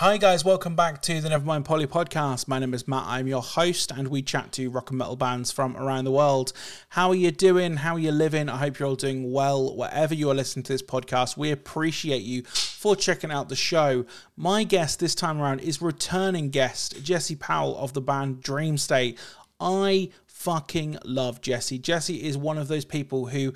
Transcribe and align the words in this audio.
Hi, 0.00 0.18
guys, 0.18 0.44
welcome 0.44 0.76
back 0.76 1.00
to 1.00 1.22
the 1.22 1.30
Nevermind 1.30 1.64
Polly 1.64 1.86
podcast. 1.86 2.46
My 2.48 2.58
name 2.58 2.74
is 2.74 2.86
Matt, 2.86 3.04
I'm 3.06 3.26
your 3.26 3.40
host, 3.40 3.90
and 3.90 4.08
we 4.08 4.20
chat 4.20 4.52
to 4.52 4.68
rock 4.68 4.90
and 4.90 4.98
metal 4.98 5.16
bands 5.16 5.50
from 5.50 5.74
around 5.74 6.04
the 6.04 6.10
world. 6.10 6.52
How 6.90 7.08
are 7.08 7.14
you 7.14 7.30
doing? 7.30 7.76
How 7.76 7.94
are 7.94 7.98
you 7.98 8.12
living? 8.12 8.50
I 8.50 8.58
hope 8.58 8.78
you're 8.78 8.88
all 8.88 8.94
doing 8.94 9.32
well 9.32 9.74
wherever 9.74 10.12
you 10.12 10.28
are 10.28 10.34
listening 10.34 10.64
to 10.64 10.74
this 10.74 10.82
podcast. 10.82 11.38
We 11.38 11.50
appreciate 11.50 12.20
you 12.20 12.42
for 12.42 12.94
checking 12.94 13.30
out 13.30 13.48
the 13.48 13.56
show. 13.56 14.04
My 14.36 14.64
guest 14.64 15.00
this 15.00 15.14
time 15.14 15.40
around 15.40 15.60
is 15.60 15.80
returning 15.80 16.50
guest 16.50 17.02
Jessie 17.02 17.34
Powell 17.34 17.74
of 17.78 17.94
the 17.94 18.02
band 18.02 18.42
Dream 18.42 18.76
State. 18.76 19.18
I 19.58 20.10
fucking 20.26 20.98
love 21.06 21.40
Jessie. 21.40 21.78
Jessie 21.78 22.22
is 22.22 22.36
one 22.36 22.58
of 22.58 22.68
those 22.68 22.84
people 22.84 23.28
who 23.28 23.54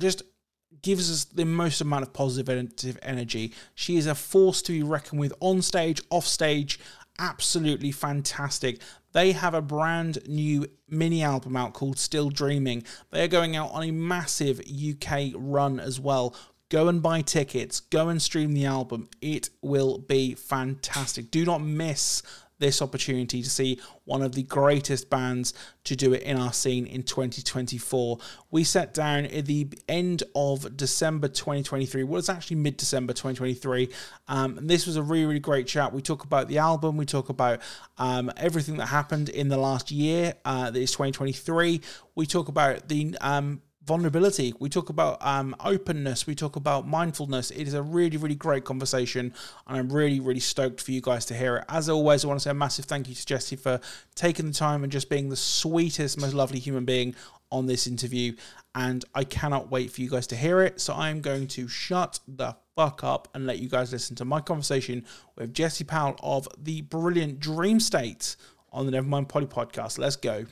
just 0.00 0.24
gives 0.86 1.10
us 1.10 1.24
the 1.24 1.44
most 1.44 1.80
amount 1.80 2.04
of 2.04 2.12
positive 2.12 2.96
energy. 3.02 3.52
She 3.74 3.96
is 3.96 4.06
a 4.06 4.14
force 4.14 4.62
to 4.62 4.72
be 4.72 4.84
reckoned 4.84 5.20
with 5.20 5.34
on 5.40 5.60
stage, 5.60 6.00
off 6.10 6.24
stage. 6.24 6.78
Absolutely 7.18 7.90
fantastic. 7.90 8.80
They 9.10 9.32
have 9.32 9.52
a 9.52 9.60
brand 9.60 10.20
new 10.28 10.68
mini 10.88 11.24
album 11.24 11.56
out 11.56 11.74
called 11.74 11.98
Still 11.98 12.30
Dreaming. 12.30 12.84
They 13.10 13.24
are 13.24 13.28
going 13.28 13.56
out 13.56 13.72
on 13.72 13.82
a 13.82 13.90
massive 13.90 14.60
UK 14.60 15.32
run 15.34 15.80
as 15.80 15.98
well. 15.98 16.36
Go 16.68 16.86
and 16.86 17.02
buy 17.02 17.22
tickets, 17.22 17.80
go 17.80 18.08
and 18.08 18.22
stream 18.22 18.52
the 18.52 18.66
album. 18.66 19.08
It 19.20 19.50
will 19.62 19.98
be 19.98 20.34
fantastic. 20.34 21.32
Do 21.32 21.44
not 21.44 21.62
miss 21.62 22.22
this 22.58 22.80
opportunity 22.80 23.42
to 23.42 23.50
see 23.50 23.80
one 24.04 24.22
of 24.22 24.34
the 24.34 24.42
greatest 24.42 25.10
bands 25.10 25.52
to 25.84 25.94
do 25.96 26.12
it 26.12 26.22
in 26.22 26.38
our 26.38 26.52
scene 26.52 26.86
in 26.86 27.02
2024. 27.02 28.18
We 28.50 28.64
sat 28.64 28.94
down 28.94 29.26
at 29.26 29.46
the 29.46 29.68
end 29.88 30.22
of 30.34 30.76
December 30.76 31.28
2023. 31.28 32.04
Well, 32.04 32.18
it's 32.18 32.28
actually 32.28 32.56
mid 32.56 32.76
December 32.76 33.12
2023. 33.12 33.88
Um, 34.28 34.58
and 34.58 34.70
this 34.70 34.86
was 34.86 34.96
a 34.96 35.02
really, 35.02 35.26
really 35.26 35.40
great 35.40 35.66
chat. 35.66 35.92
We 35.92 36.02
talk 36.02 36.24
about 36.24 36.48
the 36.48 36.58
album, 36.58 36.96
we 36.96 37.06
talk 37.06 37.28
about 37.28 37.60
um, 37.98 38.30
everything 38.36 38.76
that 38.78 38.86
happened 38.86 39.28
in 39.28 39.48
the 39.48 39.58
last 39.58 39.90
year, 39.90 40.34
uh, 40.44 40.70
that 40.70 40.80
is 40.80 40.92
2023. 40.92 41.80
We 42.14 42.26
talk 42.26 42.48
about 42.48 42.88
the 42.88 43.16
um, 43.20 43.60
vulnerability. 43.86 44.52
We 44.58 44.68
talk 44.68 44.88
about 44.88 45.18
um, 45.20 45.54
openness. 45.64 46.26
We 46.26 46.34
talk 46.34 46.56
about 46.56 46.86
mindfulness. 46.86 47.50
It 47.50 47.68
is 47.68 47.74
a 47.74 47.82
really, 47.82 48.16
really 48.16 48.34
great 48.34 48.64
conversation, 48.64 49.32
and 49.66 49.78
I'm 49.78 49.88
really, 49.88 50.20
really 50.20 50.40
stoked 50.40 50.80
for 50.80 50.90
you 50.90 51.00
guys 51.00 51.24
to 51.26 51.34
hear 51.34 51.56
it. 51.56 51.64
As 51.68 51.88
always, 51.88 52.24
I 52.24 52.28
want 52.28 52.40
to 52.40 52.44
say 52.44 52.50
a 52.50 52.54
massive 52.54 52.86
thank 52.86 53.08
you 53.08 53.14
to 53.14 53.26
Jessie 53.26 53.56
for 53.56 53.80
taking 54.14 54.46
the 54.46 54.52
time 54.52 54.82
and 54.82 54.92
just 54.92 55.08
being 55.08 55.28
the 55.28 55.36
sweetest, 55.36 56.20
most 56.20 56.34
lovely 56.34 56.58
human 56.58 56.84
being 56.84 57.14
on 57.50 57.66
this 57.66 57.86
interview. 57.86 58.34
And 58.74 59.04
I 59.14 59.24
cannot 59.24 59.70
wait 59.70 59.90
for 59.90 60.00
you 60.02 60.10
guys 60.10 60.26
to 60.28 60.36
hear 60.36 60.60
it. 60.62 60.80
So 60.80 60.94
I'm 60.94 61.20
going 61.20 61.46
to 61.48 61.68
shut 61.68 62.20
the 62.28 62.56
fuck 62.74 63.02
up 63.04 63.28
and 63.34 63.46
let 63.46 63.58
you 63.58 63.68
guys 63.68 63.92
listen 63.92 64.16
to 64.16 64.24
my 64.24 64.40
conversation 64.40 65.04
with 65.36 65.54
Jessie 65.54 65.84
Powell 65.84 66.16
of 66.22 66.48
the 66.58 66.82
brilliant 66.82 67.40
Dream 67.40 67.80
State 67.80 68.36
on 68.72 68.84
the 68.84 68.92
Nevermind 68.92 69.28
Polly 69.28 69.46
podcast. 69.46 69.98
Let's 69.98 70.16
go. 70.16 70.46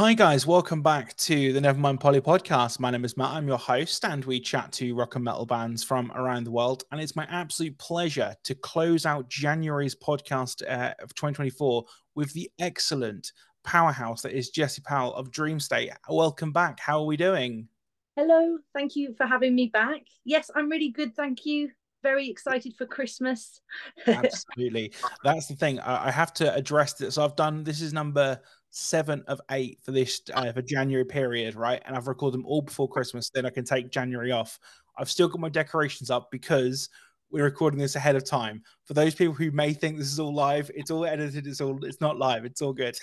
Hi, 0.00 0.14
guys. 0.14 0.46
Welcome 0.46 0.80
back 0.80 1.14
to 1.18 1.52
the 1.52 1.60
Nevermind 1.60 2.00
Polly 2.00 2.22
podcast. 2.22 2.80
My 2.80 2.90
name 2.90 3.04
is 3.04 3.18
Matt. 3.18 3.32
I'm 3.32 3.46
your 3.46 3.58
host, 3.58 4.02
and 4.06 4.24
we 4.24 4.40
chat 4.40 4.72
to 4.72 4.94
rock 4.94 5.16
and 5.16 5.24
metal 5.24 5.44
bands 5.44 5.84
from 5.84 6.10
around 6.12 6.44
the 6.44 6.50
world. 6.50 6.84
And 6.90 7.02
it's 7.02 7.16
my 7.16 7.26
absolute 7.28 7.76
pleasure 7.76 8.34
to 8.44 8.54
close 8.54 9.04
out 9.04 9.28
January's 9.28 9.94
podcast 9.94 10.62
uh, 10.66 10.94
of 11.02 11.14
2024 11.16 11.84
with 12.14 12.32
the 12.32 12.50
excellent 12.58 13.30
powerhouse 13.62 14.22
that 14.22 14.32
is 14.32 14.48
Jessie 14.48 14.80
Powell 14.80 15.12
of 15.12 15.30
Dream 15.30 15.60
State. 15.60 15.90
Welcome 16.08 16.50
back. 16.50 16.80
How 16.80 17.00
are 17.00 17.06
we 17.06 17.18
doing? 17.18 17.68
Hello. 18.16 18.56
Thank 18.72 18.96
you 18.96 19.14
for 19.18 19.26
having 19.26 19.54
me 19.54 19.66
back. 19.66 20.00
Yes, 20.24 20.50
I'm 20.56 20.70
really 20.70 20.92
good. 20.92 21.14
Thank 21.14 21.44
you 21.44 21.68
very 22.02 22.30
excited 22.30 22.74
for 22.78 22.86
Christmas. 22.86 23.60
Absolutely. 24.06 24.92
That's 25.24 25.46
the 25.46 25.56
thing. 25.56 25.78
I 25.80 26.10
have 26.10 26.32
to 26.34 26.54
address 26.54 26.94
this. 26.94 27.16
So 27.16 27.22
I've 27.24 27.36
done 27.36 27.64
this 27.64 27.82
is 27.82 27.92
number 27.92 28.40
seven 28.70 29.22
of 29.26 29.40
eight 29.50 29.78
for 29.82 29.90
this 29.90 30.22
uh, 30.34 30.52
for 30.52 30.62
January 30.62 31.04
period, 31.04 31.54
right? 31.54 31.82
And 31.84 31.96
I've 31.96 32.08
recorded 32.08 32.38
them 32.38 32.46
all 32.46 32.62
before 32.62 32.88
Christmas. 32.88 33.30
Then 33.30 33.46
I 33.46 33.50
can 33.50 33.64
take 33.64 33.90
January 33.90 34.32
off. 34.32 34.58
I've 34.96 35.10
still 35.10 35.28
got 35.28 35.40
my 35.40 35.48
decorations 35.48 36.10
up 36.10 36.30
because 36.30 36.88
we're 37.30 37.44
recording 37.44 37.78
this 37.78 37.96
ahead 37.96 38.16
of 38.16 38.24
time. 38.24 38.62
For 38.84 38.94
those 38.94 39.14
people 39.14 39.34
who 39.34 39.50
may 39.50 39.72
think 39.72 39.98
this 39.98 40.12
is 40.12 40.18
all 40.18 40.34
live, 40.34 40.70
it's 40.74 40.90
all 40.90 41.04
edited. 41.04 41.46
It's 41.46 41.60
all 41.60 41.84
it's 41.84 42.00
not 42.00 42.18
live. 42.18 42.44
It's 42.44 42.62
all 42.62 42.72
good. 42.72 42.96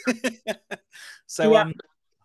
so 1.28 1.54
yeah. 1.54 1.62
um, 1.62 1.74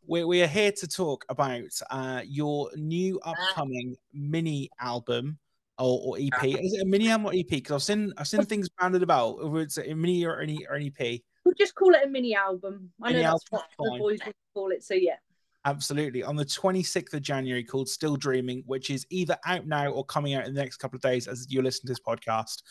we 0.07 0.25
we 0.25 0.43
are 0.43 0.49
here 0.49 0.73
to 0.73 0.89
talk 0.89 1.25
about 1.29 1.63
uh, 1.91 2.23
your 2.25 2.71
new 2.77 3.19
upcoming 3.21 3.97
mini 4.13 4.71
album. 4.81 5.39
Or, 5.79 6.01
or 6.05 6.19
EP 6.21 6.45
is 6.45 6.75
it 6.75 6.83
a 6.83 6.85
mini 6.85 7.09
album 7.09 7.27
or 7.27 7.33
EP? 7.35 7.49
Because 7.49 7.73
I've 7.73 7.83
seen 7.83 8.13
I've 8.17 8.29
seen 8.29 8.45
things 8.45 8.69
bounded 8.69 9.03
about 9.03 9.43
whether 9.43 9.65
it's 9.65 9.79
a 9.79 9.95
mini 9.95 10.25
or 10.25 10.39
any 10.39 10.65
or 10.69 10.77
an 10.77 10.93
EP. 10.99 11.21
We'll 11.45 11.55
just 11.55 11.75
call 11.75 11.95
it 11.95 12.05
a 12.05 12.09
mini 12.09 12.35
album. 12.35 12.91
I 13.03 13.09
mini 13.09 13.23
know 13.23 13.33
that's 13.33 13.45
what 13.51 13.65
the 13.79 13.99
boys 13.99 14.21
would 14.25 14.35
call 14.55 14.71
it. 14.71 14.85
So 14.85 14.95
yeah. 14.95 15.17
Absolutely. 15.65 16.25
On 16.25 16.35
the 16.35 16.45
26th 16.45 17.15
of 17.15 17.23
January, 17.23 17.63
called 17.63 17.89
Still 17.89 18.17
Dreaming, 18.17 18.65
which 18.67 18.91
is 18.91 19.07
either 19.11 19.37
out 19.47 19.67
now 19.67 19.91
or 19.91 20.05
coming 20.05 20.35
out 20.35 20.47
in 20.47 20.55
the 20.55 20.61
next 20.61 20.79
couple 20.79 20.97
of 20.97 21.03
days 21.03 21.29
as 21.29 21.47
you 21.49 21.63
listen 21.63 21.87
to 21.87 21.93
this 21.93 22.01
podcast. 22.01 22.63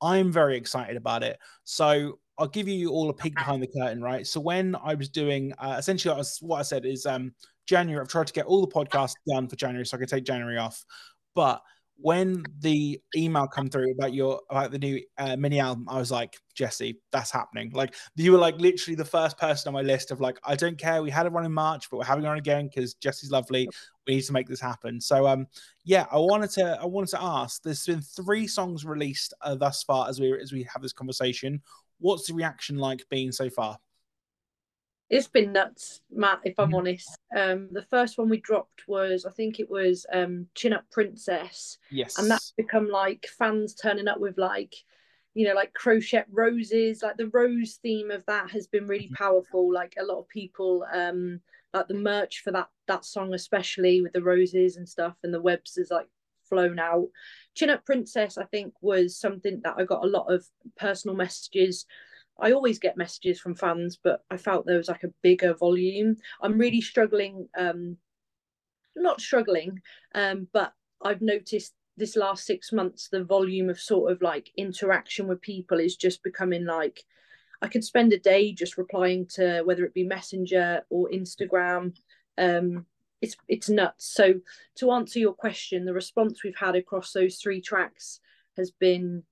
I'm 0.00 0.30
very 0.30 0.56
excited 0.56 0.96
about 0.96 1.24
it. 1.24 1.38
So 1.64 2.20
I'll 2.38 2.46
give 2.46 2.68
you 2.68 2.90
all 2.90 3.10
a 3.10 3.14
peek 3.14 3.34
behind 3.34 3.60
the 3.60 3.66
curtain, 3.66 4.00
right? 4.00 4.24
So 4.24 4.38
when 4.38 4.76
I 4.76 4.94
was 4.94 5.08
doing, 5.08 5.52
uh, 5.58 5.76
essentially, 5.78 6.14
I 6.14 6.18
was, 6.18 6.38
what 6.40 6.58
I 6.60 6.62
said 6.62 6.86
is 6.86 7.04
um, 7.06 7.34
January. 7.66 8.00
I've 8.00 8.08
tried 8.08 8.28
to 8.28 8.32
get 8.32 8.46
all 8.46 8.64
the 8.64 8.72
podcasts 8.72 9.14
done 9.26 9.48
for 9.48 9.56
January, 9.56 9.84
so 9.84 9.96
I 9.96 10.00
could 10.00 10.08
take 10.08 10.24
January 10.24 10.58
off. 10.58 10.84
But 11.34 11.62
when 12.00 12.44
the 12.60 13.00
email 13.16 13.48
come 13.48 13.68
through 13.68 13.90
about 13.90 14.14
your 14.14 14.40
about 14.50 14.70
the 14.70 14.78
new 14.78 15.02
uh, 15.18 15.36
mini 15.36 15.58
album, 15.58 15.86
I 15.88 15.98
was 15.98 16.12
like, 16.12 16.36
Jessie, 16.54 17.00
that's 17.10 17.32
happening. 17.32 17.70
Like 17.74 17.96
you 18.14 18.32
were 18.32 18.38
like 18.38 18.56
literally 18.58 18.94
the 18.94 19.04
first 19.04 19.36
person 19.36 19.68
on 19.68 19.74
my 19.74 19.82
list 19.82 20.12
of 20.12 20.20
like, 20.20 20.38
I 20.44 20.54
don't 20.54 20.78
care. 20.78 21.02
We 21.02 21.10
had 21.10 21.26
it 21.26 21.32
run 21.32 21.44
in 21.44 21.52
March, 21.52 21.90
but 21.90 21.96
we're 21.96 22.04
having 22.04 22.24
it 22.24 22.28
on 22.28 22.38
again 22.38 22.68
because 22.68 22.94
Jessie's 22.94 23.32
lovely. 23.32 23.68
We 24.06 24.14
need 24.14 24.24
to 24.24 24.32
make 24.32 24.48
this 24.48 24.60
happen. 24.60 25.00
So 25.00 25.26
um, 25.26 25.48
yeah, 25.84 26.06
I 26.12 26.18
wanted 26.18 26.50
to 26.52 26.78
I 26.80 26.86
wanted 26.86 27.10
to 27.10 27.22
ask. 27.22 27.62
There's 27.62 27.84
been 27.84 28.00
three 28.00 28.46
songs 28.46 28.84
released 28.84 29.34
uh, 29.42 29.56
thus 29.56 29.82
far 29.82 30.08
as 30.08 30.20
we 30.20 30.38
as 30.40 30.52
we 30.52 30.62
have 30.72 30.82
this 30.82 30.92
conversation. 30.92 31.60
What's 31.98 32.28
the 32.28 32.34
reaction 32.34 32.78
like 32.78 33.04
being 33.10 33.32
so 33.32 33.50
far? 33.50 33.76
It's 35.10 35.28
been 35.28 35.52
nuts, 35.52 36.02
Matt, 36.10 36.40
if 36.44 36.54
I'm 36.58 36.72
mm. 36.72 36.76
honest. 36.76 37.16
Um, 37.34 37.68
the 37.72 37.86
first 37.88 38.18
one 38.18 38.28
we 38.28 38.40
dropped 38.40 38.86
was, 38.86 39.24
I 39.24 39.30
think 39.30 39.58
it 39.58 39.70
was 39.70 40.04
um, 40.12 40.46
Chin 40.54 40.74
Up 40.74 40.84
Princess. 40.90 41.78
Yes. 41.90 42.18
And 42.18 42.30
that's 42.30 42.52
become 42.56 42.88
like 42.88 43.26
fans 43.38 43.74
turning 43.74 44.08
up 44.08 44.20
with 44.20 44.36
like, 44.36 44.74
you 45.34 45.46
know, 45.46 45.54
like 45.54 45.72
crochet 45.72 46.24
roses. 46.30 47.02
Like 47.02 47.16
the 47.16 47.28
rose 47.28 47.78
theme 47.82 48.10
of 48.10 48.24
that 48.26 48.50
has 48.50 48.66
been 48.66 48.86
really 48.86 49.06
mm-hmm. 49.06 49.22
powerful. 49.22 49.72
Like 49.72 49.94
a 49.98 50.04
lot 50.04 50.18
of 50.18 50.28
people, 50.28 50.84
um, 50.92 51.40
like 51.72 51.88
the 51.88 51.94
merch 51.94 52.42
for 52.42 52.50
that 52.52 52.68
that 52.86 53.04
song, 53.04 53.34
especially 53.34 54.02
with 54.02 54.12
the 54.12 54.22
roses 54.22 54.76
and 54.76 54.88
stuff, 54.88 55.14
and 55.22 55.32
the 55.32 55.40
webs 55.40 55.76
is 55.78 55.90
like 55.90 56.08
flown 56.48 56.78
out. 56.78 57.08
Chin 57.54 57.70
Up 57.70 57.84
Princess, 57.84 58.38
I 58.38 58.44
think, 58.44 58.74
was 58.80 59.18
something 59.18 59.60
that 59.64 59.74
I 59.78 59.84
got 59.84 60.04
a 60.04 60.08
lot 60.08 60.32
of 60.32 60.46
personal 60.76 61.16
messages 61.16 61.86
I 62.38 62.52
always 62.52 62.78
get 62.78 62.96
messages 62.96 63.40
from 63.40 63.54
fans, 63.54 63.98
but 64.02 64.24
I 64.30 64.36
felt 64.36 64.66
there 64.66 64.76
was 64.76 64.88
like 64.88 65.04
a 65.04 65.12
bigger 65.22 65.54
volume. 65.54 66.16
I'm 66.40 66.58
really 66.58 66.80
struggling, 66.80 67.48
um, 67.56 67.96
not 68.94 69.20
struggling, 69.20 69.80
um, 70.14 70.48
but 70.52 70.72
I've 71.02 71.22
noticed 71.22 71.74
this 71.96 72.16
last 72.16 72.46
six 72.46 72.72
months 72.72 73.08
the 73.08 73.24
volume 73.24 73.68
of 73.68 73.80
sort 73.80 74.12
of 74.12 74.22
like 74.22 74.50
interaction 74.56 75.26
with 75.26 75.40
people 75.40 75.80
is 75.80 75.96
just 75.96 76.22
becoming 76.22 76.64
like 76.64 77.02
I 77.60 77.66
could 77.66 77.82
spend 77.82 78.12
a 78.12 78.18
day 78.18 78.52
just 78.52 78.78
replying 78.78 79.26
to 79.34 79.62
whether 79.64 79.84
it 79.84 79.94
be 79.94 80.04
Messenger 80.04 80.82
or 80.90 81.10
Instagram. 81.10 81.96
Um, 82.36 82.86
it's 83.20 83.36
it's 83.48 83.68
nuts. 83.68 84.14
So 84.14 84.34
to 84.76 84.92
answer 84.92 85.18
your 85.18 85.32
question, 85.32 85.84
the 85.84 85.92
response 85.92 86.44
we've 86.44 86.56
had 86.56 86.76
across 86.76 87.12
those 87.12 87.38
three 87.38 87.60
tracks 87.60 88.20
has 88.56 88.70
been 88.70 89.24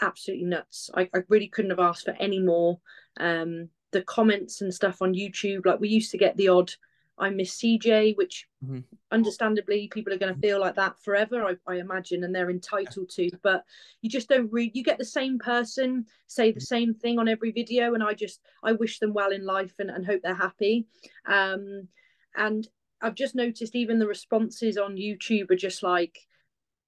absolutely 0.00 0.46
nuts. 0.46 0.90
I, 0.94 1.08
I 1.14 1.20
really 1.28 1.48
couldn't 1.48 1.70
have 1.70 1.80
asked 1.80 2.04
for 2.04 2.16
any 2.18 2.40
more. 2.40 2.78
Um, 3.18 3.68
the 3.90 4.02
comments 4.02 4.60
and 4.60 4.72
stuff 4.72 5.00
on 5.00 5.14
YouTube, 5.14 5.64
like 5.64 5.80
we 5.80 5.88
used 5.88 6.10
to 6.10 6.18
get 6.18 6.36
the 6.36 6.48
odd 6.48 6.72
I 7.20 7.30
miss 7.30 7.56
CJ, 7.58 8.16
which 8.16 8.46
mm-hmm. 8.64 8.80
understandably 9.10 9.88
people 9.88 10.12
are 10.12 10.18
going 10.18 10.34
to 10.34 10.40
feel 10.40 10.60
like 10.60 10.76
that 10.76 10.98
forever, 11.00 11.44
I, 11.44 11.56
I, 11.70 11.76
imagine, 11.76 12.24
and 12.24 12.34
they're 12.34 12.50
entitled 12.50 13.10
to. 13.10 13.30
But 13.42 13.64
you 14.02 14.10
just 14.10 14.28
don't 14.28 14.52
read. 14.52 14.72
You 14.74 14.84
get 14.84 14.98
the 14.98 15.04
same 15.04 15.38
person 15.38 16.06
say 16.26 16.52
the 16.52 16.60
same 16.60 16.94
thing 16.94 17.18
on 17.18 17.28
every 17.28 17.50
video, 17.50 17.94
and 17.94 18.02
I 18.02 18.14
just 18.14 18.40
I 18.62 18.72
wish 18.72 18.98
them 18.98 19.12
well 19.12 19.32
in 19.32 19.44
life 19.44 19.74
and, 19.78 19.90
and 19.90 20.06
hope 20.06 20.22
they're 20.22 20.34
happy. 20.34 20.86
Um, 21.26 21.88
and 22.36 22.68
I've 23.00 23.14
just 23.14 23.34
noticed 23.34 23.74
even 23.74 23.98
the 23.98 24.06
responses 24.06 24.76
on 24.76 24.96
YouTube 24.96 25.50
are 25.50 25.56
just 25.56 25.82
like 25.82 26.27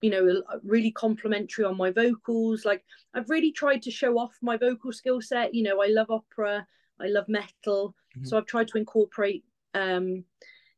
you 0.01 0.11
know 0.11 0.43
really 0.65 0.91
complimentary 0.91 1.65
on 1.65 1.77
my 1.77 1.91
vocals 1.91 2.65
like 2.65 2.83
i've 3.15 3.29
really 3.29 3.53
tried 3.53 3.83
to 3.83 3.91
show 3.91 4.19
off 4.19 4.35
my 4.41 4.57
vocal 4.57 4.93
skill 4.93 5.21
set 5.21 5.55
you 5.55 5.63
know 5.63 5.83
i 5.83 5.87
love 5.89 6.11
opera 6.11 6.67
I 7.01 7.09
love 7.09 7.29
metal. 7.29 7.95
Mm-hmm. 8.17 8.27
So 8.27 8.37
I've 8.37 8.47
tried 8.47 8.69
to 8.69 8.79
incorporate, 8.79 9.45
um, 9.75 10.25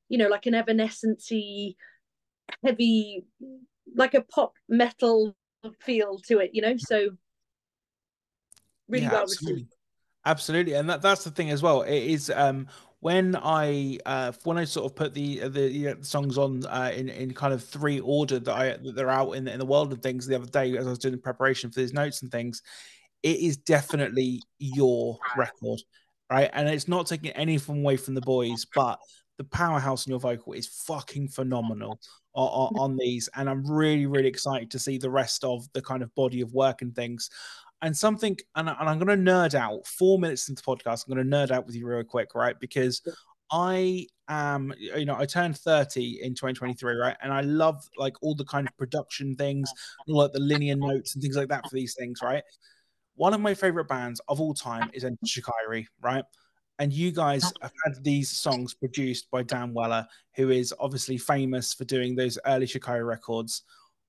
you 0.08 0.18
know, 0.18 0.28
like 0.28 0.46
an 0.46 0.54
evanescency, 0.54 1.76
heavy, 2.64 3.24
like 3.94 4.14
a 4.14 4.22
pop 4.22 4.54
metal 4.68 5.36
feel 5.80 6.18
to 6.28 6.38
it, 6.38 6.50
you 6.52 6.62
know. 6.62 6.76
So 6.78 7.10
really 8.88 9.04
yeah, 9.04 9.12
well 9.12 9.22
absolutely. 9.22 9.54
received. 9.54 9.74
Absolutely, 10.24 10.74
and 10.74 10.88
that, 10.88 11.02
that's 11.02 11.24
the 11.24 11.32
thing 11.32 11.50
as 11.50 11.62
well. 11.62 11.82
It 11.82 11.96
is 11.96 12.30
um, 12.30 12.68
when 13.02 13.34
I 13.34 13.98
uh, 14.06 14.30
when 14.44 14.56
I 14.56 14.62
sort 14.62 14.86
of 14.86 14.94
put 14.94 15.12
the 15.12 15.42
uh, 15.42 15.48
the, 15.48 15.68
you 15.68 15.90
know, 15.90 15.96
songs 16.02 16.38
on 16.38 16.64
uh, 16.66 16.92
in 16.94 17.08
in 17.08 17.34
kind 17.34 17.52
of 17.52 17.64
three 17.64 17.98
order 17.98 18.38
that 18.38 18.54
I 18.54 18.76
that 18.76 18.94
they're 18.94 19.10
out 19.10 19.32
in 19.32 19.48
in 19.48 19.58
the 19.58 19.66
world 19.66 19.92
of 19.92 20.00
things 20.00 20.24
the 20.24 20.36
other 20.36 20.46
day 20.46 20.76
as 20.76 20.86
I 20.86 20.90
was 20.90 21.00
doing 21.00 21.16
the 21.16 21.20
preparation 21.20 21.68
for 21.68 21.80
these 21.80 21.92
notes 21.92 22.22
and 22.22 22.30
things, 22.30 22.62
it 23.24 23.40
is 23.40 23.56
definitely 23.56 24.40
your 24.60 25.18
record, 25.36 25.80
right? 26.30 26.48
And 26.52 26.68
it's 26.68 26.86
not 26.86 27.08
taking 27.08 27.32
anything 27.32 27.80
away 27.80 27.96
from 27.96 28.14
the 28.14 28.20
boys, 28.20 28.64
but 28.72 29.00
the 29.36 29.44
powerhouse 29.44 30.06
in 30.06 30.10
your 30.10 30.20
vocal 30.20 30.52
is 30.52 30.68
fucking 30.68 31.26
phenomenal 31.26 31.98
on, 32.34 32.72
on, 32.78 32.96
these, 32.96 33.28
and 33.34 33.50
I'm 33.50 33.68
really 33.68 34.06
really 34.06 34.28
excited 34.28 34.70
to 34.70 34.78
see 34.78 34.96
the 34.96 35.10
rest 35.10 35.42
of 35.42 35.66
the 35.72 35.82
kind 35.82 36.04
of 36.04 36.14
body 36.14 36.40
of 36.40 36.54
work 36.54 36.82
and 36.82 36.94
things 36.94 37.30
and 37.82 37.96
something, 37.96 38.36
and, 38.54 38.68
and 38.68 38.88
I'm 38.88 38.98
going 38.98 39.24
to 39.24 39.30
nerd 39.30 39.54
out 39.54 39.86
four 39.86 40.18
minutes 40.18 40.48
into 40.48 40.62
the 40.62 40.66
podcast. 40.66 41.04
I'm 41.06 41.14
going 41.14 41.28
to 41.28 41.36
nerd 41.36 41.50
out 41.50 41.66
with 41.66 41.74
you 41.74 41.86
real 41.86 42.04
quick, 42.04 42.34
right? 42.34 42.58
Because 42.58 43.02
I 43.50 44.06
am, 44.28 44.72
you 44.78 45.04
know, 45.04 45.16
I 45.16 45.26
turned 45.26 45.58
30 45.58 46.20
in 46.22 46.30
2023, 46.34 46.94
right? 46.94 47.16
And 47.20 47.32
I 47.32 47.42
love 47.42 47.84
like 47.98 48.14
all 48.22 48.34
the 48.34 48.44
kind 48.44 48.66
of 48.66 48.76
production 48.78 49.34
things, 49.36 49.70
like 50.06 50.32
the 50.32 50.40
linear 50.40 50.76
notes 50.76 51.14
and 51.14 51.22
things 51.22 51.36
like 51.36 51.48
that 51.48 51.68
for 51.68 51.74
these 51.74 51.94
things, 51.94 52.20
right? 52.22 52.44
One 53.16 53.34
of 53.34 53.40
my 53.40 53.52
favorite 53.52 53.88
bands 53.88 54.20
of 54.28 54.40
all 54.40 54.54
time 54.54 54.90
is 54.94 55.04
Shikari, 55.26 55.88
right? 56.00 56.24
And 56.78 56.92
you 56.92 57.12
guys 57.12 57.52
have 57.60 57.72
had 57.84 58.02
these 58.02 58.30
songs 58.30 58.74
produced 58.74 59.30
by 59.30 59.42
Dan 59.42 59.74
Weller, 59.74 60.06
who 60.34 60.50
is 60.50 60.72
obviously 60.80 61.18
famous 61.18 61.74
for 61.74 61.84
doing 61.84 62.14
those 62.14 62.38
early 62.46 62.66
Shikari 62.66 63.04
records. 63.04 63.62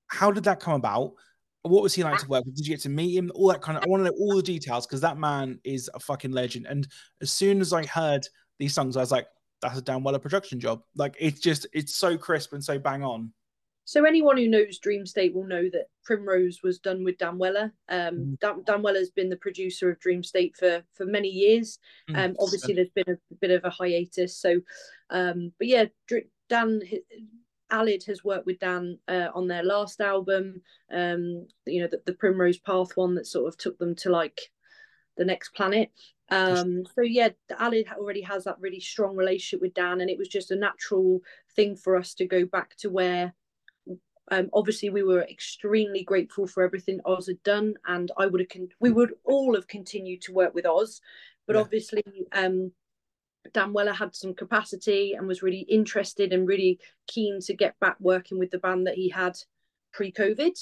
How 0.08 0.32
did 0.32 0.46
that 0.46 0.60
come 0.60 0.76
about? 0.76 1.14
What 1.64 1.82
was 1.82 1.94
he 1.94 2.04
like 2.04 2.20
to 2.20 2.28
work 2.28 2.46
with? 2.46 2.56
Did 2.56 2.68
you 2.68 2.74
get 2.74 2.82
to 2.82 2.90
meet 2.90 3.16
him? 3.16 3.32
All 3.36 3.48
that 3.48 3.62
kind 3.62 3.78
of. 3.78 3.84
I 3.84 3.88
want 3.88 4.02
to 4.02 4.12
know 4.12 4.18
all 4.20 4.36
the 4.36 4.44
details 4.44 4.86
because 4.86 5.02
that 5.02 5.18
man 5.18 5.60
is 5.64 5.90
a 5.94 6.00
fucking 6.00 6.32
legend. 6.32 6.68
And 6.68 6.88
as 7.22 7.32
soon 7.32 7.62
as 7.62 7.74
I 7.74 7.86
heard 7.86 8.28
these 8.60 8.74
songs, 8.74 8.98
I 8.98 9.00
was 9.00 9.12
like, 9.12 9.28
"That's 9.62 9.78
a 9.78 9.82
Dan 9.82 10.04
Weller 10.04 10.20
production 10.20 10.60
job." 10.60 10.82
Like 10.96 11.16
it's 11.20 11.40
just 11.40 11.66
it's 11.74 11.96
so 11.96 12.18
crisp 12.18 12.54
and 12.54 12.64
so 12.64 12.78
bang 12.78 13.04
on. 13.04 13.32
So 13.86 14.06
anyone 14.06 14.38
who 14.38 14.48
knows 14.48 14.80
Dream 14.80 15.06
State 15.06 15.34
will 15.34 15.46
know 15.46 15.64
that 15.72 15.88
Primrose 16.06 16.62
was 16.64 16.80
done 16.80 17.04
with 17.04 17.18
Dan 17.18 17.38
Weller. 17.38 17.74
Um, 17.90 18.16
mm. 18.16 18.40
Dan, 18.40 18.64
Dan 18.66 18.82
Weller's 18.82 19.10
been 19.10 19.30
the 19.30 19.36
producer 19.38 19.90
of 19.90 20.00
Dream 20.00 20.24
State 20.24 20.56
for 20.58 20.84
for 20.94 21.06
many 21.06 21.30
years. 21.30 21.80
Mm. 22.10 22.18
Um, 22.18 22.36
obviously, 22.40 22.74
there's 22.74 22.90
been 22.90 23.16
a, 23.16 23.36
bit 23.42 23.52
of 23.52 23.64
a 23.64 23.70
hiatus. 23.70 24.38
So, 24.38 24.60
um, 25.10 25.54
but 25.58 25.68
yeah, 25.68 25.86
Dan 26.50 26.82
Aled 27.72 28.06
has 28.06 28.24
worked 28.24 28.46
with 28.46 28.60
Dan 28.60 29.00
uh, 29.08 29.30
on 29.34 29.48
their 29.48 29.64
last 29.64 30.02
album, 30.02 30.62
um, 30.92 31.48
you 31.66 31.82
know, 31.82 31.88
the, 31.88 32.02
the, 32.06 32.14
Primrose 32.14 32.60
Path 32.60 32.96
one 32.96 33.16
that 33.16 33.28
sort 33.28 33.48
of 33.48 33.58
took 33.58 33.78
them 33.80 33.96
to 33.96 34.10
like 34.10 34.40
the 35.18 35.26
next 35.26 35.50
planet. 35.50 35.92
Um, 36.30 36.84
so 36.96 37.02
yeah, 37.02 37.30
Aled 37.60 37.86
already 37.98 38.22
has 38.22 38.44
that 38.46 38.60
really 38.60 38.80
strong 38.80 39.16
relationship 39.16 39.62
with 39.62 39.74
Dan, 39.74 40.02
and 40.02 40.10
it 40.10 40.18
was 40.18 40.28
just 40.28 40.52
a 40.52 40.56
natural 40.56 41.20
thing 41.56 41.76
for 41.76 41.96
us 41.96 42.14
to 42.16 42.26
go 42.26 42.46
back 42.46 42.76
to 42.78 42.90
where. 42.90 43.34
Um, 44.32 44.50
obviously, 44.54 44.90
we 44.90 45.04
were 45.04 45.24
extremely 45.24 46.04
grateful 46.04 46.48
for 46.48 46.64
everything 46.64 47.02
Oz 47.06 47.28
had 47.28 47.44
done, 47.44 47.74
and 47.88 48.10
I 48.18 48.26
would 48.26 48.40
have 48.40 48.50
con- 48.50 48.70
we 48.80 48.92
would 48.92 49.14
all 49.26 49.56
have 49.56 49.68
continued 49.68 50.22
to 50.24 50.34
work 50.34 50.54
with 50.54 50.66
Oz, 50.66 51.02
but 51.46 51.56
yeah. 51.56 51.62
obviously, 51.62 52.04
um, 52.32 52.72
Dan 53.52 53.74
Weller 53.74 53.94
had 53.94 54.16
some 54.16 54.34
capacity 54.34 55.14
and 55.14 55.28
was 55.28 55.44
really 55.44 55.62
interested 55.62 56.32
and 56.32 56.48
really 56.48 56.80
keen 57.08 57.40
to 57.42 57.54
get 57.54 57.78
back 57.80 57.98
working 58.00 58.40
with 58.40 58.52
the 58.52 58.60
band 58.60 58.88
that 58.88 58.96
he 58.96 59.10
had 59.10 59.38
pre-COVID. 59.92 60.58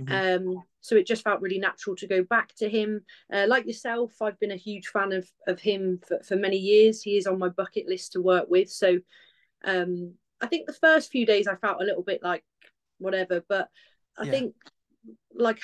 Mm-hmm. 0.00 0.56
Um, 0.56 0.62
so 0.80 0.96
it 0.96 1.06
just 1.06 1.24
felt 1.24 1.40
really 1.40 1.58
natural 1.58 1.96
to 1.96 2.06
go 2.06 2.22
back 2.24 2.54
to 2.56 2.68
him. 2.68 3.00
Uh, 3.32 3.46
like 3.48 3.66
yourself, 3.66 4.20
I've 4.20 4.38
been 4.38 4.50
a 4.50 4.56
huge 4.56 4.88
fan 4.88 5.12
of 5.12 5.28
of 5.46 5.60
him 5.60 6.00
for, 6.06 6.20
for 6.22 6.36
many 6.36 6.58
years. 6.58 7.02
He 7.02 7.16
is 7.16 7.26
on 7.26 7.38
my 7.38 7.48
bucket 7.48 7.88
list 7.88 8.12
to 8.12 8.20
work 8.20 8.46
with. 8.48 8.68
So 8.70 8.98
um, 9.64 10.14
I 10.40 10.46
think 10.46 10.66
the 10.66 10.74
first 10.74 11.10
few 11.10 11.24
days 11.24 11.46
I 11.48 11.56
felt 11.56 11.80
a 11.80 11.84
little 11.84 12.02
bit 12.02 12.22
like 12.22 12.44
whatever, 12.98 13.42
but 13.48 13.68
I 14.18 14.24
yeah. 14.24 14.30
think 14.30 14.54
like 15.34 15.60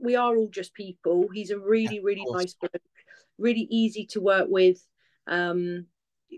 we 0.00 0.16
are 0.16 0.36
all 0.36 0.48
just 0.48 0.74
people. 0.74 1.28
He's 1.32 1.50
a 1.50 1.58
really, 1.58 1.96
yeah, 1.96 2.02
really 2.02 2.24
nice 2.28 2.54
bloke, 2.54 2.72
really 3.38 3.66
easy 3.70 4.06
to 4.06 4.20
work 4.20 4.48
with. 4.50 4.84
Um, 5.26 5.86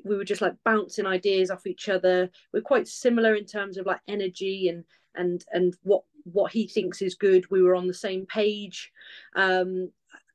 we 0.04 0.16
were 0.16 0.24
just 0.24 0.40
like 0.42 0.54
bouncing 0.64 1.06
ideas 1.06 1.50
off 1.50 1.66
each 1.66 1.88
other. 1.88 2.30
We're 2.52 2.60
quite 2.60 2.88
similar 2.88 3.34
in 3.34 3.44
terms 3.44 3.76
of 3.76 3.86
like 3.86 4.00
energy 4.08 4.68
and 4.68 4.84
and 5.14 5.44
and 5.52 5.74
what 5.82 6.02
what 6.24 6.52
he 6.52 6.66
thinks 6.66 7.02
is 7.02 7.14
good. 7.14 7.50
We 7.50 7.62
were 7.62 7.74
on 7.74 7.86
the 7.86 7.94
same 7.94 8.26
page. 8.26 8.92
Um, 9.34 9.90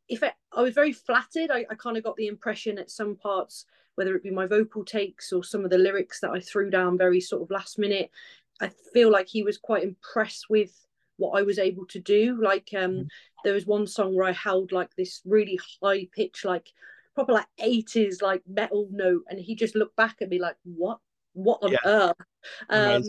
if 0.07 0.23
I, 0.23 0.33
I 0.51 0.61
was 0.61 0.73
very 0.73 0.93
flattered, 0.93 1.51
I, 1.51 1.65
I 1.69 1.75
kind 1.75 1.97
of 1.97 2.03
got 2.03 2.15
the 2.15 2.27
impression 2.27 2.77
at 2.77 2.89
some 2.89 3.15
parts, 3.15 3.65
whether 3.95 4.15
it 4.15 4.23
be 4.23 4.31
my 4.31 4.45
vocal 4.45 4.83
takes 4.83 5.31
or 5.31 5.43
some 5.43 5.63
of 5.63 5.71
the 5.71 5.77
lyrics 5.77 6.19
that 6.21 6.31
I 6.31 6.39
threw 6.39 6.69
down 6.69 6.97
very 6.97 7.19
sort 7.21 7.41
of 7.41 7.51
last 7.51 7.77
minute, 7.77 8.09
I 8.61 8.71
feel 8.93 9.11
like 9.11 9.27
he 9.27 9.43
was 9.43 9.57
quite 9.57 9.83
impressed 9.83 10.49
with 10.49 10.85
what 11.17 11.37
I 11.37 11.43
was 11.43 11.59
able 11.59 11.85
to 11.87 11.99
do. 11.99 12.39
Like 12.41 12.69
um, 12.75 12.91
mm-hmm. 12.91 13.07
there 13.43 13.53
was 13.53 13.65
one 13.65 13.87
song 13.87 14.15
where 14.15 14.27
I 14.27 14.33
held 14.33 14.71
like 14.71 14.95
this 14.95 15.21
really 15.25 15.59
high 15.81 16.07
pitch, 16.13 16.45
like 16.45 16.71
proper 17.15 17.33
like 17.33 17.47
80s 17.59 18.21
like 18.21 18.41
metal 18.47 18.87
note 18.91 19.23
and 19.29 19.39
he 19.39 19.55
just 19.55 19.75
looked 19.75 19.95
back 19.95 20.17
at 20.21 20.29
me 20.29 20.39
like 20.39 20.55
what? 20.63 20.99
What 21.33 21.59
on 21.61 21.71
yeah. 21.71 21.77
earth? 21.85 22.15
Um 22.69 23.03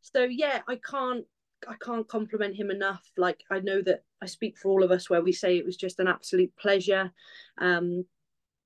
so 0.00 0.22
yeah 0.24 0.60
i 0.66 0.76
can't 0.76 1.24
i 1.68 1.74
can't 1.80 2.08
compliment 2.08 2.56
him 2.56 2.70
enough. 2.70 3.04
Like 3.16 3.42
i 3.50 3.60
know 3.60 3.82
that 3.82 4.04
i 4.22 4.26
speak 4.26 4.56
for 4.58 4.70
all 4.70 4.82
of 4.82 4.90
us 4.90 5.10
where 5.10 5.22
we 5.22 5.32
say 5.32 5.56
it 5.56 5.64
was 5.64 5.76
just 5.76 6.00
an 6.00 6.08
absolute 6.08 6.54
pleasure. 6.56 7.12
Um 7.58 8.04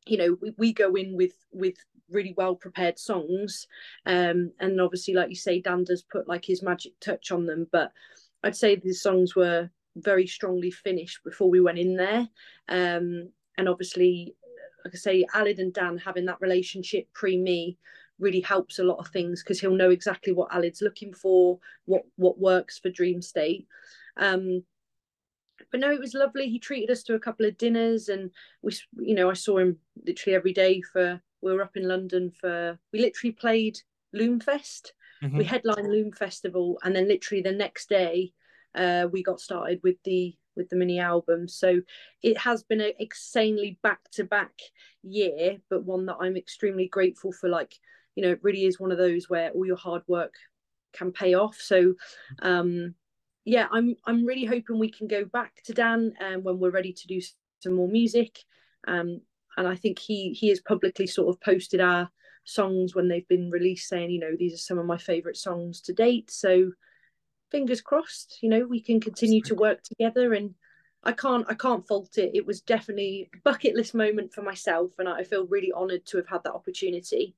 you 0.06 0.18
know 0.18 0.36
we, 0.40 0.52
we 0.56 0.72
go 0.72 0.94
in 0.94 1.16
with 1.16 1.34
with 1.52 1.76
really 2.10 2.34
well 2.36 2.54
prepared 2.54 2.98
songs. 2.98 3.66
Um 4.06 4.52
and 4.60 4.80
obviously 4.80 5.14
like 5.14 5.30
you 5.30 5.36
say 5.36 5.60
dan 5.60 5.84
does 5.84 6.02
put 6.02 6.28
like 6.28 6.44
his 6.44 6.62
magic 6.62 6.92
touch 7.00 7.30
on 7.32 7.46
them 7.46 7.66
but 7.72 7.92
i'd 8.44 8.56
say 8.56 8.76
the 8.76 8.92
songs 8.92 9.34
were 9.34 9.70
very 9.96 10.26
strongly 10.26 10.70
finished 10.70 11.22
before 11.24 11.50
we 11.50 11.60
went 11.60 11.78
in 11.78 11.96
there. 11.96 12.28
Um 12.68 13.30
and 13.56 13.68
obviously 13.68 14.34
like 14.84 14.94
I 14.94 14.98
say, 14.98 15.26
Aled 15.34 15.58
and 15.58 15.72
Dan 15.72 15.98
having 15.98 16.26
that 16.26 16.40
relationship 16.40 17.06
pre 17.12 17.38
me 17.38 17.78
really 18.18 18.40
helps 18.40 18.78
a 18.78 18.84
lot 18.84 18.98
of 18.98 19.08
things 19.08 19.42
because 19.42 19.60
he'll 19.60 19.74
know 19.74 19.90
exactly 19.90 20.32
what 20.32 20.50
Aled's 20.52 20.82
looking 20.82 21.12
for, 21.12 21.58
what 21.86 22.02
what 22.16 22.38
works 22.38 22.78
for 22.78 22.90
Dream 22.90 23.22
State. 23.22 23.66
Um, 24.16 24.62
but 25.70 25.80
no, 25.80 25.90
it 25.90 26.00
was 26.00 26.14
lovely. 26.14 26.48
He 26.48 26.58
treated 26.58 26.90
us 26.90 27.02
to 27.04 27.14
a 27.14 27.20
couple 27.20 27.46
of 27.46 27.58
dinners, 27.58 28.08
and 28.08 28.30
we, 28.62 28.72
you 28.98 29.14
know, 29.14 29.30
I 29.30 29.34
saw 29.34 29.58
him 29.58 29.78
literally 30.04 30.36
every 30.36 30.52
day 30.52 30.82
for. 30.82 31.20
We 31.40 31.52
were 31.52 31.62
up 31.62 31.76
in 31.76 31.86
London 31.88 32.30
for. 32.30 32.78
We 32.92 33.00
literally 33.00 33.32
played 33.32 33.78
Loomfest. 34.14 34.92
Mm-hmm. 35.22 35.38
We 35.38 35.44
headlined 35.44 35.90
Loom 35.90 36.12
Festival, 36.12 36.78
and 36.82 36.94
then 36.94 37.08
literally 37.08 37.42
the 37.42 37.52
next 37.52 37.88
day, 37.88 38.32
uh, 38.74 39.08
we 39.10 39.22
got 39.22 39.40
started 39.40 39.80
with 39.82 39.96
the 40.04 40.34
with 40.56 40.68
the 40.68 40.76
mini 40.76 40.98
album. 40.98 41.48
So 41.48 41.80
it 42.22 42.38
has 42.38 42.62
been 42.62 42.80
an 42.80 42.92
insanely 42.98 43.78
back 43.82 44.00
to 44.12 44.24
back 44.24 44.52
year, 45.02 45.58
but 45.70 45.84
one 45.84 46.06
that 46.06 46.16
I'm 46.20 46.36
extremely 46.36 46.88
grateful 46.88 47.32
for. 47.32 47.48
Like, 47.48 47.74
you 48.14 48.24
know, 48.24 48.32
it 48.32 48.40
really 48.42 48.64
is 48.64 48.80
one 48.80 48.92
of 48.92 48.98
those 48.98 49.28
where 49.28 49.50
all 49.50 49.66
your 49.66 49.76
hard 49.76 50.02
work 50.06 50.34
can 50.92 51.12
pay 51.12 51.34
off. 51.34 51.56
So, 51.60 51.94
um, 52.42 52.94
yeah, 53.44 53.66
I'm 53.70 53.96
I'm 54.06 54.24
really 54.24 54.44
hoping 54.46 54.78
we 54.78 54.90
can 54.90 55.06
go 55.06 55.24
back 55.24 55.62
to 55.64 55.74
Dan 55.74 56.14
um, 56.20 56.42
when 56.42 56.58
we're 56.58 56.70
ready 56.70 56.92
to 56.92 57.06
do 57.06 57.20
some 57.60 57.74
more 57.74 57.88
music. 57.88 58.38
Um, 58.86 59.20
and 59.56 59.68
I 59.68 59.76
think 59.76 59.98
he 59.98 60.32
he 60.32 60.48
has 60.48 60.60
publicly 60.60 61.06
sort 61.06 61.28
of 61.28 61.40
posted 61.40 61.80
our 61.80 62.10
songs 62.44 62.94
when 62.94 63.08
they've 63.08 63.28
been 63.28 63.50
released, 63.50 63.88
saying, 63.88 64.10
you 64.10 64.20
know, 64.20 64.34
these 64.38 64.54
are 64.54 64.58
some 64.58 64.78
of 64.78 64.86
my 64.86 64.98
favourite 64.98 65.36
songs 65.36 65.80
to 65.82 65.92
date. 65.92 66.30
So 66.30 66.72
fingers 67.54 67.80
crossed 67.80 68.38
you 68.42 68.48
know 68.48 68.66
we 68.66 68.80
can 68.80 68.98
continue 69.00 69.40
to 69.40 69.54
work 69.54 69.80
together. 69.84 70.34
And 70.34 70.54
i 71.04 71.12
can't 71.12 71.46
i 71.48 71.54
can't 71.54 71.86
fault 71.86 72.18
it. 72.18 72.32
It 72.34 72.44
was 72.44 72.60
definitely 72.60 73.30
a 73.32 73.38
bucket 73.44 73.76
list 73.76 73.94
moment 73.94 74.32
for 74.32 74.42
myself. 74.42 74.90
And 74.98 75.08
i 75.08 75.22
feel 75.22 75.46
really 75.46 75.70
honored 75.70 76.04
to 76.06 76.16
have 76.16 76.26
had 76.26 76.42
that 76.42 76.58
opportunity 76.60 77.36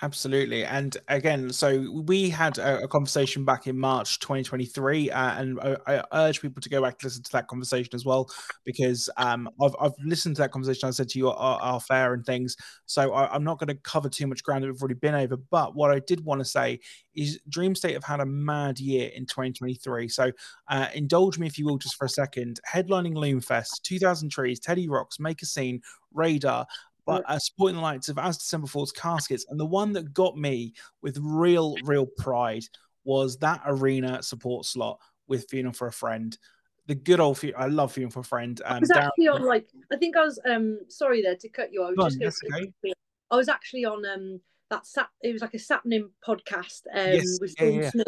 Absolutely. 0.00 0.64
And 0.64 0.96
again, 1.08 1.52
so 1.52 1.90
we 1.90 2.30
had 2.30 2.58
a, 2.58 2.84
a 2.84 2.88
conversation 2.88 3.44
back 3.44 3.66
in 3.66 3.76
March 3.76 4.20
2023, 4.20 5.10
uh, 5.10 5.40
and 5.40 5.58
I, 5.60 5.76
I, 5.88 6.04
urge 6.12 6.40
people 6.40 6.62
to 6.62 6.68
go 6.68 6.80
back 6.80 6.94
and 6.94 7.04
listen 7.04 7.24
to 7.24 7.32
that 7.32 7.48
conversation 7.48 7.90
as 7.94 8.04
well, 8.04 8.30
because 8.64 9.10
um, 9.16 9.50
I've, 9.60 9.74
I've 9.80 9.94
listened 10.04 10.36
to 10.36 10.42
that 10.42 10.52
conversation. 10.52 10.88
I 10.88 10.92
said 10.92 11.08
to 11.08 11.18
you, 11.18 11.30
our, 11.30 11.60
our 11.60 11.80
fair 11.80 12.14
and 12.14 12.24
things. 12.24 12.56
So 12.86 13.12
I, 13.12 13.34
am 13.34 13.42
not 13.42 13.58
going 13.58 13.68
to 13.68 13.74
cover 13.74 14.08
too 14.08 14.28
much 14.28 14.44
ground 14.44 14.62
that 14.62 14.68
we've 14.68 14.80
already 14.80 14.94
been 14.94 15.16
over. 15.16 15.36
But 15.36 15.74
what 15.74 15.90
I 15.90 15.98
did 15.98 16.24
want 16.24 16.40
to 16.42 16.44
say 16.44 16.78
is 17.16 17.40
Dream 17.48 17.74
State 17.74 17.94
have 17.94 18.04
had 18.04 18.20
a 18.20 18.26
mad 18.26 18.78
year 18.78 19.10
in 19.16 19.26
2023. 19.26 20.08
So 20.08 20.30
uh, 20.68 20.86
indulge 20.94 21.40
me, 21.40 21.48
if 21.48 21.58
you 21.58 21.66
will, 21.66 21.76
just 21.76 21.96
for 21.96 22.04
a 22.04 22.08
second. 22.08 22.60
Headlining 22.72 23.14
Loomfest, 23.14 23.82
2000 23.82 24.30
Trees, 24.30 24.60
Teddy 24.60 24.88
Rocks, 24.88 25.18
Make 25.18 25.42
a 25.42 25.46
Scene, 25.46 25.80
Radar, 26.12 26.66
but 27.08 27.24
uh, 27.26 27.38
supporting 27.38 27.76
the 27.76 27.82
likes 27.82 28.10
of 28.10 28.18
As 28.18 28.36
December 28.36 28.66
Falls 28.66 28.92
Caskets. 28.92 29.46
And 29.48 29.58
the 29.58 29.64
one 29.64 29.94
that 29.94 30.12
got 30.12 30.36
me 30.36 30.74
with 31.00 31.18
real, 31.22 31.74
real 31.82 32.04
pride 32.04 32.64
was 33.04 33.38
that 33.38 33.62
arena 33.64 34.22
support 34.22 34.66
slot 34.66 35.00
with 35.26 35.48
Funeral 35.48 35.72
for 35.72 35.86
a 35.86 35.92
Friend. 35.92 36.36
The 36.86 36.94
good 36.94 37.18
old, 37.18 37.42
I 37.56 37.66
love 37.68 37.92
Funeral 37.92 38.12
for 38.12 38.20
a 38.20 38.24
Friend. 38.24 38.60
Um, 38.62 38.76
I 38.76 38.80
was 38.80 38.90
actually 38.90 39.26
Darren... 39.26 39.34
on 39.36 39.42
like, 39.46 39.68
I 39.90 39.96
think 39.96 40.18
I 40.18 40.24
was, 40.24 40.38
um 40.44 40.80
sorry 40.88 41.22
there 41.22 41.36
to 41.36 41.48
cut 41.48 41.72
you. 41.72 41.82
I 41.82 41.92
was 41.96 42.16
just 42.16 42.42
going 42.42 42.64
to 42.64 42.72
okay. 42.84 42.92
I 43.30 43.36
was 43.36 43.48
actually 43.48 43.86
on 43.86 44.04
um 44.04 44.40
that 44.68 44.86
sat. 44.86 45.08
It 45.22 45.32
was 45.32 45.40
like 45.40 45.54
a 45.54 45.58
Sapnin 45.58 46.10
podcast 46.26 46.82
um, 46.94 47.14
yes. 47.14 47.38
with 47.40 47.54
Sean 47.58 47.72
yeah, 47.72 47.90
Smith. 47.90 48.06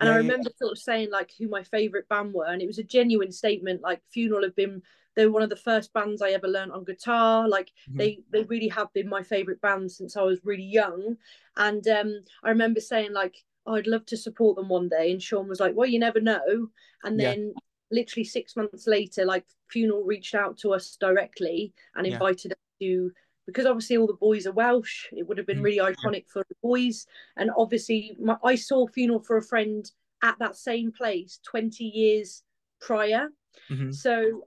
And 0.00 0.08
yeah, 0.08 0.14
I 0.14 0.16
remember 0.16 0.50
yeah. 0.50 0.66
sort 0.66 0.72
of 0.72 0.78
saying 0.78 1.10
like 1.12 1.30
who 1.38 1.48
my 1.48 1.62
favourite 1.62 2.08
band 2.08 2.34
were, 2.34 2.46
and 2.46 2.60
it 2.60 2.66
was 2.66 2.78
a 2.78 2.82
genuine 2.82 3.30
statement. 3.30 3.82
Like 3.82 4.02
Funeral 4.12 4.42
have 4.42 4.56
been 4.56 4.82
they 5.14 5.26
were 5.26 5.32
one 5.32 5.42
of 5.42 5.50
the 5.50 5.56
first 5.56 5.92
bands 5.92 6.22
I 6.22 6.30
ever 6.30 6.48
learned 6.48 6.72
on 6.72 6.84
guitar. 6.84 7.48
Like 7.48 7.72
mm-hmm. 7.88 7.98
they 7.98 8.18
they 8.30 8.44
really 8.44 8.68
have 8.68 8.92
been 8.92 9.08
my 9.08 9.22
favourite 9.22 9.60
band 9.60 9.90
since 9.90 10.16
I 10.16 10.22
was 10.22 10.40
really 10.44 10.64
young. 10.64 11.16
And 11.56 11.86
um, 11.88 12.24
I 12.42 12.48
remember 12.48 12.80
saying 12.80 13.12
like, 13.12 13.36
oh, 13.66 13.74
I'd 13.74 13.86
love 13.86 14.06
to 14.06 14.16
support 14.16 14.56
them 14.56 14.68
one 14.68 14.88
day. 14.88 15.12
And 15.12 15.22
Sean 15.22 15.48
was 15.48 15.60
like, 15.60 15.74
well, 15.74 15.88
you 15.88 15.98
never 15.98 16.20
know. 16.20 16.68
And 17.04 17.18
then 17.18 17.52
literally 17.90 18.24
six 18.24 18.56
months 18.56 18.86
later, 18.86 19.24
like 19.24 19.44
Funeral 19.70 20.04
reached 20.04 20.34
out 20.34 20.56
to 20.58 20.72
us 20.72 20.96
directly 20.98 21.72
and 21.94 22.06
invited 22.06 22.52
us 22.52 22.58
to 22.80 23.12
because 23.46 23.66
obviously 23.66 23.96
all 23.96 24.06
the 24.06 24.14
boys 24.14 24.46
are 24.46 24.52
Welsh, 24.52 25.06
it 25.12 25.26
would 25.26 25.36
have 25.36 25.46
been 25.46 25.58
mm, 25.58 25.64
really 25.64 25.78
iconic 25.78 26.28
for 26.28 26.44
the 26.48 26.54
boys. 26.62 27.06
And 27.36 27.50
obviously, 27.56 28.16
my, 28.20 28.36
I 28.44 28.54
saw 28.54 28.86
Funeral 28.86 29.20
for 29.20 29.36
a 29.36 29.42
Friend 29.42 29.84
at 30.22 30.38
that 30.38 30.56
same 30.56 30.92
place 30.92 31.40
20 31.44 31.84
years 31.84 32.44
prior. 32.80 33.28
Mm-hmm. 33.70 33.90
So 33.90 34.46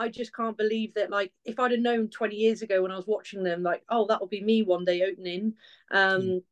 I 0.00 0.08
just 0.08 0.34
can't 0.34 0.56
believe 0.56 0.94
that, 0.94 1.10
like, 1.10 1.32
if 1.44 1.60
I'd 1.60 1.72
have 1.72 1.80
known 1.80 2.08
20 2.08 2.34
years 2.34 2.62
ago 2.62 2.82
when 2.82 2.90
I 2.90 2.96
was 2.96 3.06
watching 3.06 3.42
them, 3.42 3.62
like, 3.62 3.82
oh, 3.90 4.06
that'll 4.06 4.26
be 4.26 4.42
me 4.42 4.62
one 4.62 4.84
day 4.84 5.02
opening. 5.02 5.54
Um, 5.90 6.22
mm. 6.22 6.42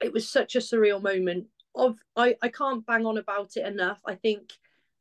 It 0.00 0.12
was 0.12 0.28
such 0.28 0.56
a 0.56 0.58
surreal 0.58 1.00
moment. 1.00 1.46
Of 1.74 1.96
I, 2.16 2.36
I 2.42 2.48
can't 2.48 2.84
bang 2.84 3.06
on 3.06 3.18
about 3.18 3.56
it 3.56 3.66
enough. 3.66 4.00
I 4.04 4.16
think 4.16 4.52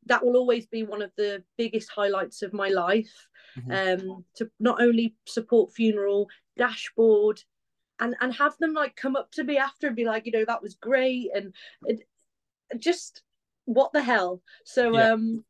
that 0.06 0.24
will 0.24 0.38
always 0.38 0.68
be 0.68 0.84
one 0.84 1.02
of 1.02 1.12
the 1.18 1.44
biggest 1.58 1.90
highlights 1.90 2.44
of 2.44 2.54
my 2.54 2.70
life 2.70 3.28
mm-hmm. 3.58 3.72
um, 4.12 4.26
to 4.36 4.50
not 4.60 4.82
only 4.82 5.16
support 5.26 5.74
funeral 5.74 6.30
dashboard 6.58 7.42
and 8.00 8.16
and 8.22 8.34
have 8.34 8.58
them 8.58 8.74
like 8.74 8.96
come 8.96 9.16
up 9.16 9.32
to 9.32 9.44
me 9.44 9.58
after 9.58 9.88
and 9.88 9.96
be 9.96 10.06
like 10.06 10.26
you 10.26 10.32
know 10.32 10.46
that 10.46 10.62
was 10.62 10.76
great 10.76 11.30
and 11.34 11.54
it, 11.86 12.02
just 12.80 13.22
what 13.66 13.92
the 13.94 14.02
hell 14.02 14.42
so 14.66 14.94
yeah. 14.94 15.12
um 15.12 15.46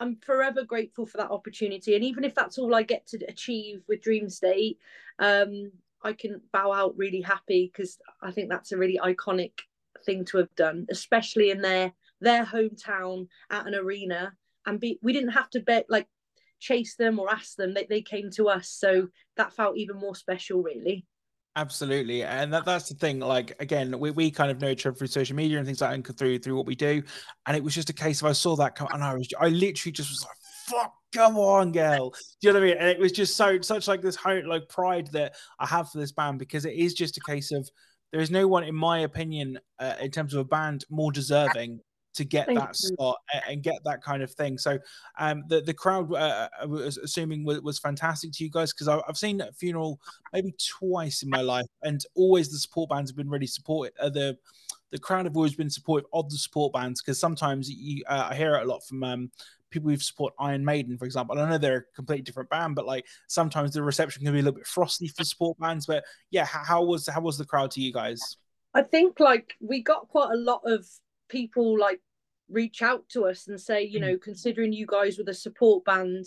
i'm 0.00 0.16
forever 0.16 0.64
grateful 0.64 1.06
for 1.06 1.18
that 1.18 1.30
opportunity 1.30 1.94
and 1.94 2.04
even 2.04 2.24
if 2.24 2.34
that's 2.34 2.58
all 2.58 2.74
i 2.74 2.82
get 2.82 3.06
to 3.06 3.18
achieve 3.28 3.82
with 3.88 4.02
dream 4.02 4.28
state 4.28 4.78
um 5.18 5.70
i 6.02 6.12
can 6.12 6.40
bow 6.52 6.72
out 6.72 6.96
really 6.96 7.20
happy 7.20 7.70
because 7.72 7.98
i 8.22 8.30
think 8.30 8.48
that's 8.48 8.72
a 8.72 8.76
really 8.76 8.98
iconic 9.02 9.52
thing 10.04 10.24
to 10.24 10.38
have 10.38 10.54
done 10.54 10.86
especially 10.90 11.50
in 11.50 11.60
their 11.60 11.92
their 12.20 12.44
hometown 12.44 13.26
at 13.50 13.66
an 13.66 13.74
arena 13.74 14.32
and 14.66 14.80
be 14.80 14.98
we 15.02 15.12
didn't 15.12 15.30
have 15.30 15.50
to 15.50 15.60
bet 15.60 15.86
like 15.88 16.06
chase 16.58 16.96
them 16.96 17.18
or 17.18 17.30
ask 17.30 17.56
them. 17.56 17.74
They, 17.74 17.86
they 17.88 18.02
came 18.02 18.30
to 18.32 18.48
us. 18.48 18.68
So 18.68 19.08
that 19.36 19.52
felt 19.52 19.76
even 19.76 19.96
more 19.96 20.14
special, 20.14 20.62
really. 20.62 21.06
Absolutely, 21.58 22.22
and 22.22 22.52
that, 22.52 22.66
that's 22.66 22.90
the 22.90 22.94
thing. 22.94 23.18
Like 23.18 23.56
again, 23.60 23.98
we, 23.98 24.10
we 24.10 24.30
kind 24.30 24.50
of 24.50 24.60
know 24.60 24.68
each 24.68 24.84
other 24.84 24.94
through 24.94 25.06
social 25.06 25.34
media 25.34 25.56
and 25.56 25.66
things 25.66 25.80
like 25.80 25.88
that, 25.88 25.94
and 25.94 26.18
through 26.18 26.38
through 26.40 26.54
what 26.54 26.66
we 26.66 26.74
do. 26.74 27.02
And 27.46 27.56
it 27.56 27.64
was 27.64 27.74
just 27.74 27.88
a 27.88 27.94
case 27.94 28.20
of 28.20 28.26
I 28.28 28.32
saw 28.32 28.56
that 28.56 28.74
come, 28.74 28.88
and 28.92 29.02
I 29.02 29.14
was 29.14 29.26
I 29.40 29.48
literally 29.48 29.92
just 29.92 30.10
was 30.10 30.22
like, 30.22 30.36
"Fuck, 30.66 30.92
come 31.14 31.38
on, 31.38 31.72
girl." 31.72 32.10
Do 32.10 32.16
you 32.48 32.52
know 32.52 32.60
what 32.60 32.66
I 32.66 32.72
mean? 32.72 32.76
And 32.78 32.88
it 32.90 32.98
was 32.98 33.10
just 33.10 33.36
so 33.36 33.58
such 33.62 33.88
like 33.88 34.02
this 34.02 34.16
whole 34.16 34.46
like 34.46 34.68
pride 34.68 35.06
that 35.12 35.34
I 35.58 35.64
have 35.66 35.90
for 35.90 35.96
this 35.96 36.12
band 36.12 36.38
because 36.38 36.66
it 36.66 36.74
is 36.74 36.92
just 36.92 37.16
a 37.16 37.20
case 37.20 37.50
of 37.52 37.66
there 38.12 38.20
is 38.20 38.30
no 38.30 38.46
one, 38.46 38.62
in 38.64 38.74
my 38.74 38.98
opinion, 38.98 39.58
uh, 39.78 39.94
in 39.98 40.10
terms 40.10 40.34
of 40.34 40.40
a 40.40 40.44
band, 40.44 40.84
more 40.90 41.10
deserving 41.10 41.80
to 42.16 42.24
get 42.24 42.46
Thank 42.46 42.58
that 42.58 42.76
you. 42.82 42.88
spot 42.88 43.18
and 43.48 43.62
get 43.62 43.78
that 43.84 44.02
kind 44.02 44.22
of 44.22 44.30
thing. 44.32 44.58
So 44.58 44.78
um, 45.18 45.44
the 45.48 45.60
the 45.60 45.74
crowd, 45.74 46.12
uh, 46.12 46.48
I 46.60 46.66
was 46.66 46.98
assuming, 46.98 47.44
was, 47.44 47.60
was 47.60 47.78
fantastic 47.78 48.32
to 48.32 48.44
you 48.44 48.50
guys 48.50 48.72
because 48.72 48.88
I've 48.88 49.16
seen 49.16 49.40
a 49.40 49.52
funeral 49.52 50.00
maybe 50.32 50.54
twice 50.78 51.22
in 51.22 51.30
my 51.30 51.42
life, 51.42 51.66
and 51.82 52.00
always 52.14 52.50
the 52.50 52.58
support 52.58 52.90
bands 52.90 53.10
have 53.10 53.16
been 53.16 53.30
really 53.30 53.46
supportive. 53.46 53.94
Uh, 54.00 54.10
the 54.10 54.36
the 54.90 54.98
crowd 54.98 55.24
have 55.24 55.36
always 55.36 55.54
been 55.54 55.70
supportive 55.70 56.08
of 56.12 56.30
the 56.30 56.36
support 56.36 56.72
bands 56.72 57.02
because 57.02 57.18
sometimes 57.18 57.68
you, 57.68 58.02
uh, 58.06 58.28
I 58.30 58.34
hear 58.36 58.54
it 58.54 58.62
a 58.62 58.66
lot 58.66 58.86
from 58.86 59.02
um, 59.02 59.30
people 59.70 59.90
who 59.90 59.96
support 59.96 60.32
Iron 60.38 60.64
Maiden, 60.64 60.96
for 60.96 61.04
example. 61.04 61.38
I 61.38 61.48
know 61.48 61.58
they're 61.58 61.86
a 61.92 61.94
completely 61.96 62.22
different 62.22 62.50
band, 62.50 62.76
but 62.76 62.86
like 62.86 63.04
sometimes 63.26 63.72
the 63.72 63.82
reception 63.82 64.22
can 64.22 64.32
be 64.32 64.38
a 64.38 64.42
little 64.42 64.58
bit 64.58 64.66
frosty 64.66 65.08
for 65.08 65.24
support 65.24 65.58
bands. 65.58 65.86
But 65.86 66.04
yeah, 66.30 66.44
how, 66.44 66.62
how 66.64 66.84
was 66.84 67.06
how 67.08 67.20
was 67.20 67.36
the 67.36 67.44
crowd 67.44 67.72
to 67.72 67.80
you 67.80 67.92
guys? 67.92 68.36
I 68.74 68.82
think 68.82 69.20
like 69.20 69.54
we 69.60 69.82
got 69.82 70.08
quite 70.08 70.32
a 70.32 70.36
lot 70.36 70.60
of 70.64 70.86
people 71.28 71.78
like 71.78 72.00
reach 72.48 72.82
out 72.82 73.08
to 73.10 73.26
us 73.26 73.48
and 73.48 73.60
say, 73.60 73.82
you 73.82 74.00
know, 74.00 74.14
mm. 74.14 74.22
considering 74.22 74.72
you 74.72 74.86
guys 74.86 75.18
were 75.18 75.24
the 75.24 75.34
support 75.34 75.84
band, 75.84 76.26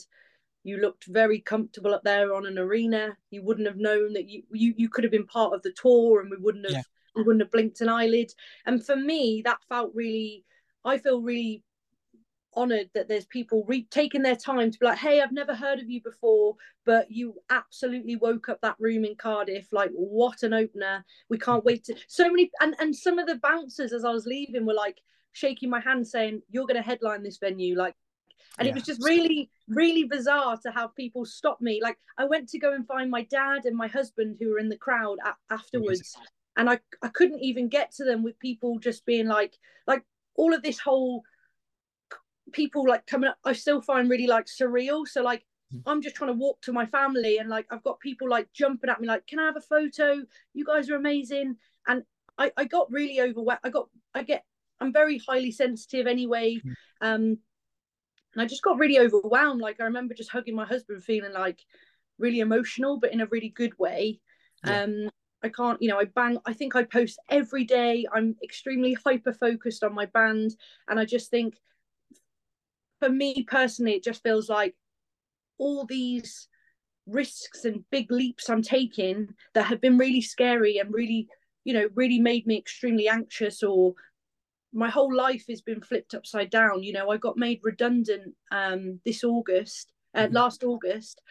you 0.63 0.77
looked 0.77 1.05
very 1.05 1.39
comfortable 1.39 1.93
up 1.93 2.03
there 2.03 2.33
on 2.33 2.45
an 2.45 2.57
arena. 2.57 3.17
You 3.31 3.43
wouldn't 3.43 3.67
have 3.67 3.77
known 3.77 4.13
that 4.13 4.27
you 4.27 4.43
you, 4.51 4.73
you 4.77 4.89
could 4.89 5.03
have 5.03 5.11
been 5.11 5.27
part 5.27 5.53
of 5.53 5.61
the 5.61 5.73
tour, 5.73 6.21
and 6.21 6.29
we 6.29 6.37
wouldn't 6.37 6.65
have 6.65 6.73
yeah. 6.73 6.81
we 7.15 7.23
wouldn't 7.23 7.41
have 7.41 7.51
blinked 7.51 7.81
an 7.81 7.89
eyelid. 7.89 8.31
And 8.65 8.85
for 8.85 8.95
me, 8.95 9.41
that 9.45 9.59
felt 9.69 9.91
really. 9.93 10.45
I 10.85 10.97
feel 10.97 11.21
really 11.21 11.63
honored 12.55 12.89
that 12.93 13.07
there's 13.07 13.25
people 13.25 13.63
re- 13.67 13.87
taking 13.91 14.21
their 14.21 14.35
time 14.35 14.71
to 14.71 14.79
be 14.79 14.85
like, 14.85 14.97
hey, 14.97 15.21
I've 15.21 15.31
never 15.31 15.53
heard 15.53 15.79
of 15.79 15.89
you 15.89 16.01
before, 16.01 16.55
but 16.85 17.11
you 17.11 17.35
absolutely 17.49 18.15
woke 18.15 18.49
up 18.49 18.59
that 18.61 18.77
room 18.79 19.05
in 19.05 19.15
Cardiff. 19.15 19.71
Like, 19.71 19.91
what 19.91 20.43
an 20.43 20.53
opener! 20.53 21.05
We 21.29 21.37
can't 21.37 21.63
mm. 21.63 21.65
wait 21.65 21.85
to. 21.85 21.95
So 22.07 22.29
many, 22.29 22.51
and 22.59 22.75
and 22.79 22.95
some 22.95 23.17
of 23.17 23.27
the 23.27 23.35
bouncers 23.35 23.93
as 23.93 24.03
I 24.03 24.11
was 24.11 24.25
leaving 24.25 24.65
were 24.65 24.73
like, 24.73 24.99
shaking 25.33 25.69
my 25.69 25.79
hand 25.79 26.07
saying 26.07 26.41
you're 26.49 26.65
going 26.65 26.75
to 26.75 26.81
headline 26.81 27.23
this 27.23 27.37
venue 27.37 27.77
like 27.77 27.95
and 28.57 28.65
yeah. 28.65 28.71
it 28.71 28.75
was 28.75 28.83
just 28.83 29.03
really 29.03 29.49
really 29.67 30.03
bizarre 30.03 30.57
to 30.57 30.71
have 30.71 30.95
people 30.95 31.25
stop 31.25 31.61
me. 31.61 31.79
Like 31.81 31.97
i 32.17 32.25
went 32.25 32.49
to 32.49 32.59
go 32.59 32.73
and 32.73 32.85
find 32.87 33.09
my 33.09 33.23
dad 33.23 33.65
and 33.65 33.75
my 33.75 33.87
husband 33.87 34.37
who 34.39 34.49
were 34.49 34.59
in 34.59 34.69
the 34.69 34.77
crowd 34.77 35.17
a- 35.25 35.53
afterwards 35.53 36.15
and 36.57 36.69
i 36.69 36.79
i 37.01 37.07
couldn't 37.07 37.39
even 37.39 37.69
get 37.69 37.91
to 37.93 38.03
them 38.03 38.23
with 38.23 38.39
people 38.39 38.79
just 38.79 39.05
being 39.05 39.27
like 39.27 39.57
like 39.87 40.03
all 40.35 40.53
of 40.53 40.61
this 40.61 40.79
whole 40.79 41.23
people 42.51 42.87
like 42.87 43.05
coming 43.05 43.29
up 43.29 43.37
i 43.45 43.53
still 43.53 43.81
find 43.81 44.09
really 44.09 44.27
like 44.27 44.45
surreal. 44.45 45.07
So 45.07 45.21
like 45.21 45.45
hmm. 45.71 45.79
i'm 45.85 46.01
just 46.01 46.15
trying 46.15 46.31
to 46.31 46.37
walk 46.37 46.61
to 46.63 46.73
my 46.73 46.85
family 46.85 47.37
and 47.37 47.49
like 47.49 47.67
i've 47.71 47.83
got 47.83 47.99
people 47.99 48.29
like 48.29 48.51
jumping 48.53 48.89
at 48.89 48.99
me 48.99 49.07
like 49.07 49.25
can 49.27 49.39
i 49.39 49.45
have 49.45 49.57
a 49.57 49.61
photo? 49.61 50.21
You 50.53 50.65
guys 50.65 50.89
are 50.89 50.95
amazing. 50.95 51.55
And 51.87 52.03
i 52.37 52.51
i 52.57 52.65
got 52.65 52.91
really 52.91 53.21
overwhelmed 53.21 53.61
i 53.63 53.69
got 53.69 53.89
i 54.13 54.23
get 54.23 54.43
I'm 54.81 54.93
very 54.93 55.19
highly 55.19 55.51
sensitive 55.51 56.07
anyway. 56.07 56.61
Mm. 56.65 56.73
Um, 57.01 57.37
and 58.33 58.41
I 58.43 58.45
just 58.45 58.61
got 58.61 58.77
really 58.77 58.99
overwhelmed. 58.99 59.61
Like 59.61 59.79
I 59.79 59.85
remember 59.85 60.13
just 60.13 60.31
hugging 60.31 60.55
my 60.55 60.65
husband, 60.65 61.03
feeling 61.03 61.33
like 61.33 61.59
really 62.17 62.41
emotional, 62.41 62.99
but 62.99 63.11
in 63.11 63.21
a 63.21 63.27
really 63.27 63.49
good 63.49 63.77
way. 63.79 64.19
Yeah. 64.65 64.83
Um, 64.83 65.09
I 65.41 65.49
can't, 65.49 65.81
you 65.81 65.89
know, 65.89 65.99
I 65.99 66.05
bang. 66.05 66.37
I 66.45 66.53
think 66.53 66.75
I 66.75 66.83
post 66.83 67.17
every 67.29 67.63
day. 67.63 68.05
I'm 68.13 68.35
extremely 68.43 68.97
hyper 69.05 69.33
focused 69.33 69.83
on 69.83 69.95
my 69.95 70.05
band, 70.07 70.55
and 70.87 70.99
I 70.99 71.05
just 71.05 71.31
think, 71.31 71.55
for 72.99 73.09
me 73.09 73.45
personally, 73.47 73.93
it 73.93 74.03
just 74.03 74.21
feels 74.21 74.49
like 74.49 74.75
all 75.57 75.85
these 75.85 76.49
risks 77.07 77.63
and 77.65 77.89
big 77.89 78.11
leaps 78.11 78.49
I'm 78.49 78.61
taking 78.61 79.29
that 79.53 79.67
have 79.67 79.79
been 79.81 79.97
really 79.97 80.21
scary 80.21 80.77
and 80.77 80.93
really, 80.93 81.27
you 81.63 81.73
know, 81.73 81.87
really 81.95 82.19
made 82.19 82.45
me 82.45 82.57
extremely 82.57 83.07
anxious 83.07 83.63
or 83.63 83.93
my 84.73 84.89
whole 84.89 85.13
life 85.13 85.45
has 85.49 85.61
been 85.61 85.81
flipped 85.81 86.13
upside 86.13 86.49
down. 86.49 86.83
You 86.83 86.93
know, 86.93 87.09
I 87.09 87.17
got 87.17 87.37
made 87.37 87.59
redundant 87.63 88.35
um, 88.51 88.99
this 89.05 89.23
August, 89.23 89.91
uh, 90.15 90.23
mm-hmm. 90.23 90.35
last 90.35 90.63
August, 90.63 91.21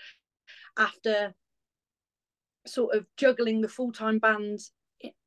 after 0.76 1.34
sort 2.66 2.94
of 2.94 3.06
juggling 3.16 3.60
the 3.60 3.68
full 3.68 3.92
time 3.92 4.18
band 4.18 4.58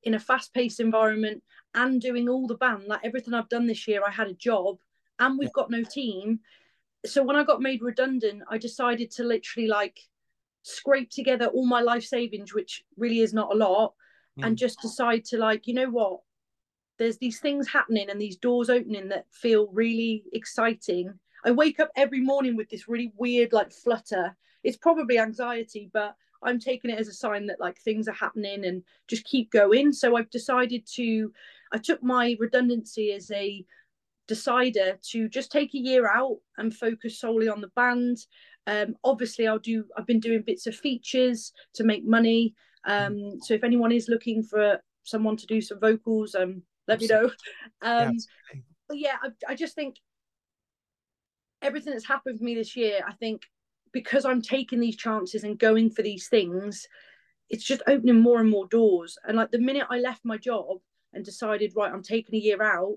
in 0.03 0.13
a 0.13 0.19
fast 0.19 0.53
paced 0.53 0.79
environment 0.79 1.41
and 1.73 2.01
doing 2.01 2.27
all 2.27 2.47
the 2.47 2.55
band. 2.55 2.85
Like 2.87 3.01
everything 3.03 3.33
I've 3.33 3.49
done 3.49 3.67
this 3.67 3.87
year, 3.87 4.01
I 4.05 4.11
had 4.11 4.27
a 4.27 4.33
job 4.33 4.77
and 5.19 5.37
we've 5.37 5.53
got 5.53 5.71
no 5.71 5.83
team. 5.83 6.39
So 7.05 7.23
when 7.23 7.35
I 7.35 7.43
got 7.43 7.61
made 7.61 7.81
redundant, 7.81 8.43
I 8.49 8.57
decided 8.57 9.11
to 9.11 9.23
literally 9.23 9.67
like 9.67 9.99
scrape 10.63 11.09
together 11.09 11.47
all 11.47 11.65
my 11.65 11.81
life 11.81 12.03
savings, 12.03 12.53
which 12.53 12.83
really 12.97 13.21
is 13.21 13.33
not 13.33 13.53
a 13.53 13.57
lot, 13.57 13.93
mm. 14.39 14.45
and 14.45 14.57
just 14.57 14.81
decide 14.81 15.25
to 15.25 15.37
like, 15.37 15.67
you 15.67 15.73
know 15.73 15.89
what, 15.89 16.19
there's 17.01 17.17
these 17.17 17.39
things 17.39 17.67
happening 17.67 18.11
and 18.11 18.21
these 18.21 18.37
doors 18.37 18.69
opening 18.69 19.09
that 19.09 19.25
feel 19.31 19.67
really 19.73 20.23
exciting. 20.33 21.11
I 21.43 21.49
wake 21.49 21.79
up 21.79 21.89
every 21.95 22.21
morning 22.21 22.55
with 22.55 22.69
this 22.69 22.87
really 22.87 23.11
weird 23.17 23.53
like 23.53 23.71
flutter. 23.71 24.37
It's 24.63 24.77
probably 24.77 25.17
anxiety, 25.17 25.89
but 25.91 26.13
I'm 26.43 26.59
taking 26.59 26.91
it 26.91 26.99
as 26.99 27.07
a 27.07 27.13
sign 27.13 27.47
that 27.47 27.59
like 27.59 27.79
things 27.79 28.07
are 28.07 28.13
happening 28.13 28.65
and 28.65 28.83
just 29.07 29.25
keep 29.25 29.49
going. 29.49 29.91
So 29.93 30.15
I've 30.15 30.29
decided 30.29 30.87
to 30.93 31.33
I 31.73 31.79
took 31.79 32.03
my 32.03 32.35
redundancy 32.39 33.13
as 33.13 33.31
a 33.31 33.65
decider 34.27 34.99
to 35.09 35.27
just 35.27 35.51
take 35.51 35.73
a 35.73 35.79
year 35.79 36.07
out 36.07 36.37
and 36.59 36.71
focus 36.71 37.19
solely 37.19 37.49
on 37.49 37.61
the 37.61 37.71
band. 37.75 38.17
Um, 38.67 38.93
obviously, 39.03 39.47
I'll 39.47 39.57
do. 39.57 39.85
I've 39.97 40.05
been 40.05 40.19
doing 40.19 40.43
bits 40.45 40.67
of 40.67 40.75
features 40.75 41.51
to 41.73 41.83
make 41.83 42.05
money. 42.05 42.53
Um, 42.85 43.39
so 43.41 43.55
if 43.55 43.63
anyone 43.63 43.91
is 43.91 44.07
looking 44.07 44.43
for 44.43 44.79
someone 45.01 45.35
to 45.37 45.47
do 45.47 45.61
some 45.61 45.79
vocals, 45.79 46.35
um, 46.35 46.61
let 46.91 47.01
me 47.01 47.07
know. 47.07 47.31
Um, 47.81 48.17
yeah, 48.91 48.93
yeah 48.93 49.15
I, 49.23 49.53
I 49.53 49.55
just 49.55 49.75
think 49.75 49.95
everything 51.61 51.93
that's 51.93 52.07
happened 52.07 52.39
for 52.39 52.43
me 52.43 52.55
this 52.55 52.75
year, 52.75 53.01
I 53.07 53.13
think 53.13 53.43
because 53.93 54.25
I'm 54.25 54.41
taking 54.41 54.79
these 54.79 54.95
chances 54.95 55.43
and 55.43 55.59
going 55.59 55.89
for 55.89 56.01
these 56.01 56.27
things, 56.27 56.87
it's 57.49 57.63
just 57.63 57.81
opening 57.87 58.19
more 58.19 58.39
and 58.39 58.49
more 58.49 58.67
doors. 58.67 59.17
And 59.27 59.37
like 59.37 59.51
the 59.51 59.59
minute 59.59 59.87
I 59.89 59.99
left 59.99 60.21
my 60.23 60.37
job 60.37 60.77
and 61.13 61.25
decided, 61.25 61.73
right, 61.75 61.91
I'm 61.91 62.03
taking 62.03 62.35
a 62.35 62.41
year 62.41 62.61
out, 62.63 62.95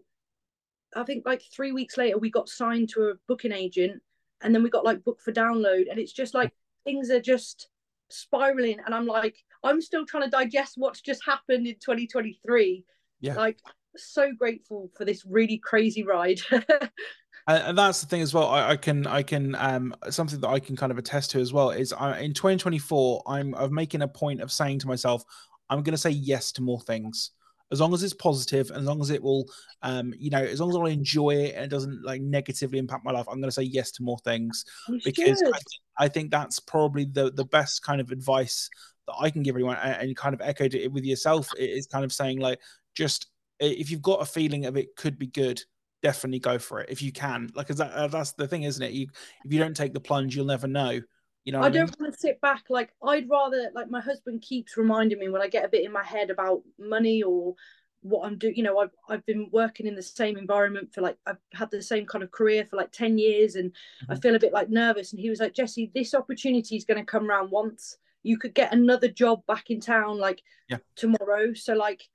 I 0.97 1.03
think 1.03 1.27
like 1.27 1.43
three 1.55 1.73
weeks 1.73 1.97
later, 1.97 2.19
we 2.19 2.31
got 2.31 2.49
signed 2.49 2.89
to 2.91 3.09
a 3.09 3.15
booking 3.27 3.53
agent 3.53 4.01
and 4.43 4.55
then 4.55 4.63
we 4.63 4.71
got 4.71 4.85
like 4.85 5.03
booked 5.05 5.23
for 5.23 5.33
download. 5.33 5.91
And 5.91 5.99
it's 5.99 6.13
just 6.13 6.35
like 6.35 6.53
things 6.85 7.11
are 7.11 7.21
just 7.21 7.69
spiraling. 8.11 8.79
And 8.85 8.95
I'm 8.95 9.07
like, 9.07 9.37
I'm 9.65 9.81
still 9.81 10.07
trying 10.07 10.25
to 10.25 10.31
digest 10.31 10.75
what's 10.77 11.01
just 11.01 11.25
happened 11.25 11.67
in 11.67 11.75
2023. 11.75 12.85
Yeah. 13.21 13.35
Like, 13.35 13.59
so 13.97 14.33
grateful 14.33 14.91
for 14.97 15.05
this 15.05 15.25
really 15.25 15.59
crazy 15.59 16.05
ride. 16.05 16.41
and 17.47 17.77
that's 17.77 18.01
the 18.01 18.07
thing 18.07 18.23
as 18.23 18.35
well. 18.35 18.49
I, 18.49 18.71
I, 18.71 18.77
can, 18.77 19.07
I 19.07 19.23
can, 19.23 19.55
um, 19.57 19.95
something 20.11 20.41
that 20.41 20.49
I 20.49 20.61
can 20.61 20.77
kind 20.77 20.93
of 20.93 20.99
attest 20.99 21.31
to 21.33 21.41
as 21.41 21.53
well 21.53 21.71
is 21.71 21.93
I, 21.93 22.21
in 22.21 22.35
2024, 22.35 23.23
I'm, 23.27 23.55
I'm 23.55 23.75
making 23.75 24.03
a 24.03 24.09
point 24.09 24.41
of 24.41 24.53
saying 24.53 24.81
to 24.81 24.87
myself, 24.87 25.25
I'm 25.71 25.83
going 25.83 25.95
to 25.95 25.99
say 25.99 26.11
yes 26.11 26.53
to 26.53 26.63
more 26.63 26.81
things 26.81 27.31
as 27.75 27.81
long 27.81 27.93
as 27.93 28.03
it's 28.03 28.15
positive, 28.15 28.71
as 28.71 28.85
long 28.85 29.01
as 29.01 29.11
it 29.11 29.23
will, 29.23 29.47
um, 29.83 30.15
you 30.17 30.31
know, 30.31 30.43
as 30.43 30.61
long 30.61 30.71
as 30.71 30.77
I 30.77 30.95
enjoy 30.95 31.31
it 31.31 31.55
and 31.55 31.65
it 31.65 31.71
doesn't 31.71 32.05
like 32.05 32.21
negatively 32.21 32.79
impact 32.79 33.05
my 33.05 33.11
life, 33.11 33.27
I'm 33.29 33.41
going 33.41 33.49
to 33.49 33.53
say 33.53 33.63
yes 33.63 33.91
to 33.93 34.03
more 34.03 34.19
things 34.19 34.65
you 34.89 35.01
because 35.05 35.43
I, 35.43 35.47
th- 35.47 35.81
I, 35.99 36.09
think 36.09 36.31
that's 36.31 36.61
probably 36.61 37.05
the 37.05 37.33
the 37.33 37.45
best 37.45 37.83
kind 37.83 38.01
of 38.01 38.11
advice 38.11 38.69
that 39.07 39.15
I 39.19 39.31
can 39.31 39.43
give 39.43 39.55
everyone. 39.55 39.77
And, 39.83 40.09
and 40.09 40.17
kind 40.17 40.35
of 40.35 40.41
echoed 40.41 40.75
it 40.75 40.93
with 40.93 41.05
yourself 41.05 41.49
is 41.59 41.87
kind 41.87 42.05
of 42.05 42.13
saying 42.13 42.39
like, 42.39 42.61
just 42.95 43.27
if 43.61 43.91
you've 43.91 44.03
got 44.03 44.23
a 44.23 44.27
feeling 44.27 44.67
of 44.67 44.77
it 44.77 44.97
could 44.97 45.19
be 45.19 45.27
good, 45.27 45.61
definitely 46.03 46.39
go 46.39 46.59
for 46.59 46.81
it 46.81 46.91
if 46.91 47.03
you 47.03 47.13
can. 47.13 47.51
Like, 47.55 47.69
that, 47.69 47.93
uh, 47.93 48.09
that's 48.09 48.33
the 48.33 48.49
thing, 48.49 48.65
isn't 48.65 48.83
it? 48.83 48.93
You 48.93 49.09
if 49.45 49.53
you 49.53 49.59
don't 49.59 49.77
take 49.77 49.95
the 49.95 50.01
plunge, 50.01 50.37
you'll 50.37 50.47
never 50.47 50.67
know. 50.67 51.01
You 51.45 51.53
know, 51.53 51.61
I 51.61 51.69
don't 51.69 51.87
mean? 51.87 51.95
want 52.01 52.15
to 52.15 52.21
sit 52.21 52.41
back. 52.41 52.65
Like 52.71 52.91
I'd 53.03 53.29
rather, 53.29 53.71
like 53.75 53.91
my 53.91 54.01
husband 54.01 54.41
keeps 54.43 54.77
reminding 54.77 55.19
me 55.19 55.29
when 55.29 55.43
I 55.43 55.49
get 55.49 55.65
a 55.65 55.69
bit 55.69 55.85
in 55.85 55.93
my 55.93 56.05
head 56.05 56.31
about 56.31 56.63
money 56.79 57.23
or 57.23 57.55
what 58.01 58.27
I'm 58.27 58.39
doing. 58.39 58.57
You 58.57 58.63
know, 58.63 58.79
I've 58.79 58.95
I've 59.09 59.27
been 59.27 59.49
working 59.53 59.87
in 59.87 59.95
the 59.95 60.03
same 60.03 60.39
environment 60.39 60.95
for 60.95 61.03
like 61.03 61.19
I've 61.27 61.39
had 61.53 61.71
the 61.71 61.83
same 61.83 62.07
kind 62.07 62.25
of 62.25 62.31
career 62.31 62.65
for 62.65 62.77
like 62.77 62.93
ten 62.93 63.19
years, 63.19 63.57
and 63.57 63.71
mm-hmm. 63.71 64.13
I 64.13 64.17
feel 64.17 64.35
a 64.35 64.39
bit 64.41 64.55
like 64.55 64.71
nervous. 64.71 65.13
And 65.13 65.21
he 65.21 65.29
was 65.29 65.41
like, 65.41 65.55
Jessie, 65.55 65.91
this 65.95 66.15
opportunity 66.15 66.77
is 66.77 66.87
going 66.87 66.99
to 66.99 67.05
come 67.05 67.29
around 67.29 67.51
once. 67.51 67.99
You 68.23 68.39
could 68.39 68.55
get 68.55 68.73
another 68.73 69.09
job 69.09 69.45
back 69.47 69.69
in 69.69 69.81
town 69.81 70.19
like 70.19 70.43
yeah. 70.71 70.79
tomorrow. 70.97 71.53
So 71.53 71.75
like 71.75 72.09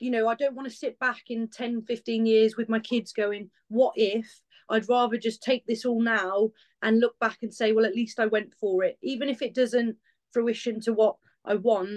you 0.00 0.10
know, 0.10 0.28
I 0.28 0.34
don't 0.34 0.54
want 0.54 0.68
to 0.68 0.76
sit 0.76 0.98
back 0.98 1.22
in 1.28 1.48
10, 1.48 1.82
15 1.82 2.26
years 2.26 2.56
with 2.56 2.68
my 2.68 2.78
kids 2.78 3.12
going, 3.12 3.50
what 3.68 3.94
if? 3.96 4.40
I'd 4.70 4.88
rather 4.88 5.16
just 5.16 5.42
take 5.42 5.66
this 5.66 5.84
all 5.84 6.02
now 6.02 6.50
and 6.82 7.00
look 7.00 7.18
back 7.18 7.38
and 7.42 7.52
say, 7.52 7.72
well, 7.72 7.86
at 7.86 7.94
least 7.94 8.20
I 8.20 8.26
went 8.26 8.54
for 8.60 8.84
it. 8.84 8.98
Even 9.02 9.28
if 9.28 9.42
it 9.42 9.54
doesn't 9.54 9.96
fruition 10.32 10.80
to 10.82 10.92
what 10.92 11.16
I 11.44 11.54
want, 11.54 11.88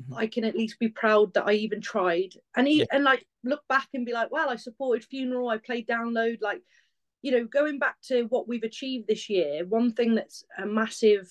mm-hmm. 0.00 0.14
I 0.14 0.26
can 0.26 0.44
at 0.44 0.56
least 0.56 0.78
be 0.78 0.88
proud 0.88 1.34
that 1.34 1.46
I 1.46 1.52
even 1.52 1.80
tried. 1.80 2.34
And 2.56 2.66
he, 2.66 2.78
yeah. 2.78 2.86
and 2.90 3.04
like 3.04 3.26
look 3.44 3.62
back 3.68 3.88
and 3.94 4.06
be 4.06 4.12
like, 4.12 4.30
well, 4.30 4.48
I 4.48 4.56
supported 4.56 5.04
funeral, 5.04 5.48
I 5.48 5.58
played 5.58 5.86
download, 5.86 6.38
like, 6.40 6.62
you 7.22 7.32
know, 7.32 7.44
going 7.44 7.78
back 7.78 7.96
to 8.04 8.24
what 8.24 8.48
we've 8.48 8.62
achieved 8.62 9.08
this 9.08 9.28
year, 9.28 9.64
one 9.66 9.92
thing 9.92 10.14
that's 10.14 10.44
a 10.58 10.66
massive 10.66 11.28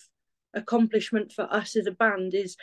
accomplishment 0.54 1.32
for 1.32 1.52
us 1.54 1.76
as 1.76 1.88
a 1.88 1.92
band 1.92 2.34
is 2.34 2.56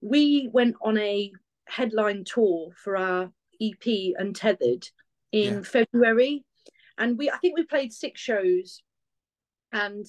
we 0.00 0.48
went 0.52 0.76
on 0.82 0.98
a 0.98 1.32
headline 1.66 2.24
tour 2.24 2.70
for 2.76 2.96
our 2.96 3.32
EP 3.60 4.14
Untethered 4.18 4.88
in 5.32 5.54
yeah. 5.54 5.62
February, 5.62 6.44
and 6.98 7.18
we 7.18 7.30
I 7.30 7.38
think 7.38 7.56
we 7.56 7.64
played 7.64 7.92
six 7.92 8.20
shows, 8.20 8.82
and 9.72 10.06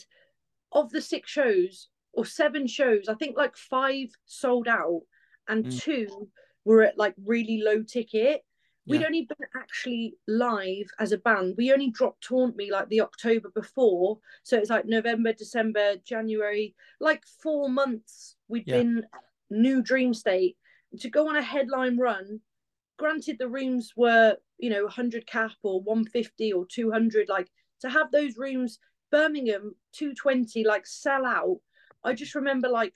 of 0.72 0.90
the 0.92 1.02
six 1.02 1.30
shows 1.30 1.90
or 2.14 2.26
seven 2.26 2.68
shows, 2.68 3.10
I 3.10 3.16
think 3.16 3.38
like 3.38 3.58
five 3.58 4.08
sold 4.26 4.68
out, 4.68 5.02
and 5.48 5.66
mm. 5.66 5.82
two 5.82 6.30
were 6.64 6.84
at 6.84 6.98
like 6.98 7.16
really 7.24 7.62
low 7.64 7.84
ticket. 7.84 8.42
We'd 8.88 9.04
only 9.04 9.24
been 9.24 9.48
actually 9.60 10.14
live 10.28 10.86
as 11.00 11.12
a 11.12 11.18
band. 11.18 11.56
We 11.58 11.74
only 11.74 11.90
dropped 11.90 12.24
Taunt 12.24 12.56
Me 12.56 12.72
like 12.72 12.88
the 12.90 13.02
October 13.02 13.50
before. 13.50 14.20
So 14.44 14.60
it's 14.60 14.70
like 14.70 14.86
November, 14.86 15.34
December, 15.34 15.96
January, 16.06 16.76
like 17.00 17.24
four 17.42 17.68
months 17.68 18.36
we'd 18.48 18.68
yeah. 18.68 18.78
been 18.78 19.04
new 19.50 19.82
dream 19.82 20.14
state 20.14 20.56
to 20.98 21.10
go 21.10 21.30
on 21.30 21.36
a 21.36 21.42
headline 21.42 21.98
run 21.98 22.40
granted 22.98 23.38
the 23.40 23.48
rooms 23.48 23.94
were 23.96 24.36
you 24.58 24.70
know 24.70 24.84
100 24.84 25.28
cap 25.28 25.52
or 25.64 25.82
150 25.82 26.54
or 26.54 26.66
200 26.66 27.30
like 27.30 27.50
to 27.82 27.90
have 27.90 28.12
those 28.12 28.38
rooms 28.38 28.80
birmingham 29.12 29.76
220 29.94 30.64
like 30.64 30.88
sell 30.88 31.26
out 31.26 31.58
i 32.04 32.14
just 32.14 32.36
remember 32.36 32.70
like 32.70 32.94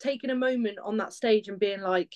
taking 0.00 0.30
a 0.30 0.34
moment 0.34 0.78
on 0.84 0.96
that 0.96 1.12
stage 1.12 1.48
and 1.48 1.60
being 1.60 1.80
like 1.80 2.12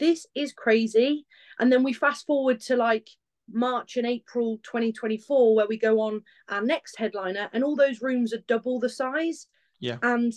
this 0.00 0.26
is 0.34 0.52
crazy. 0.52 1.26
And 1.60 1.70
then 1.70 1.84
we 1.84 1.92
fast 1.92 2.26
forward 2.26 2.58
to 2.62 2.74
like 2.74 3.08
march 3.52 3.96
and 3.96 4.06
april 4.06 4.60
2024 4.62 5.56
where 5.56 5.66
we 5.66 5.76
go 5.76 6.00
on 6.00 6.22
our 6.48 6.62
next 6.62 6.96
headliner 6.96 7.50
and 7.52 7.64
all 7.64 7.74
those 7.76 8.00
rooms 8.00 8.32
are 8.32 8.42
double 8.48 8.80
the 8.80 8.88
size. 8.88 9.46
Yeah. 9.78 9.98
And 10.02 10.32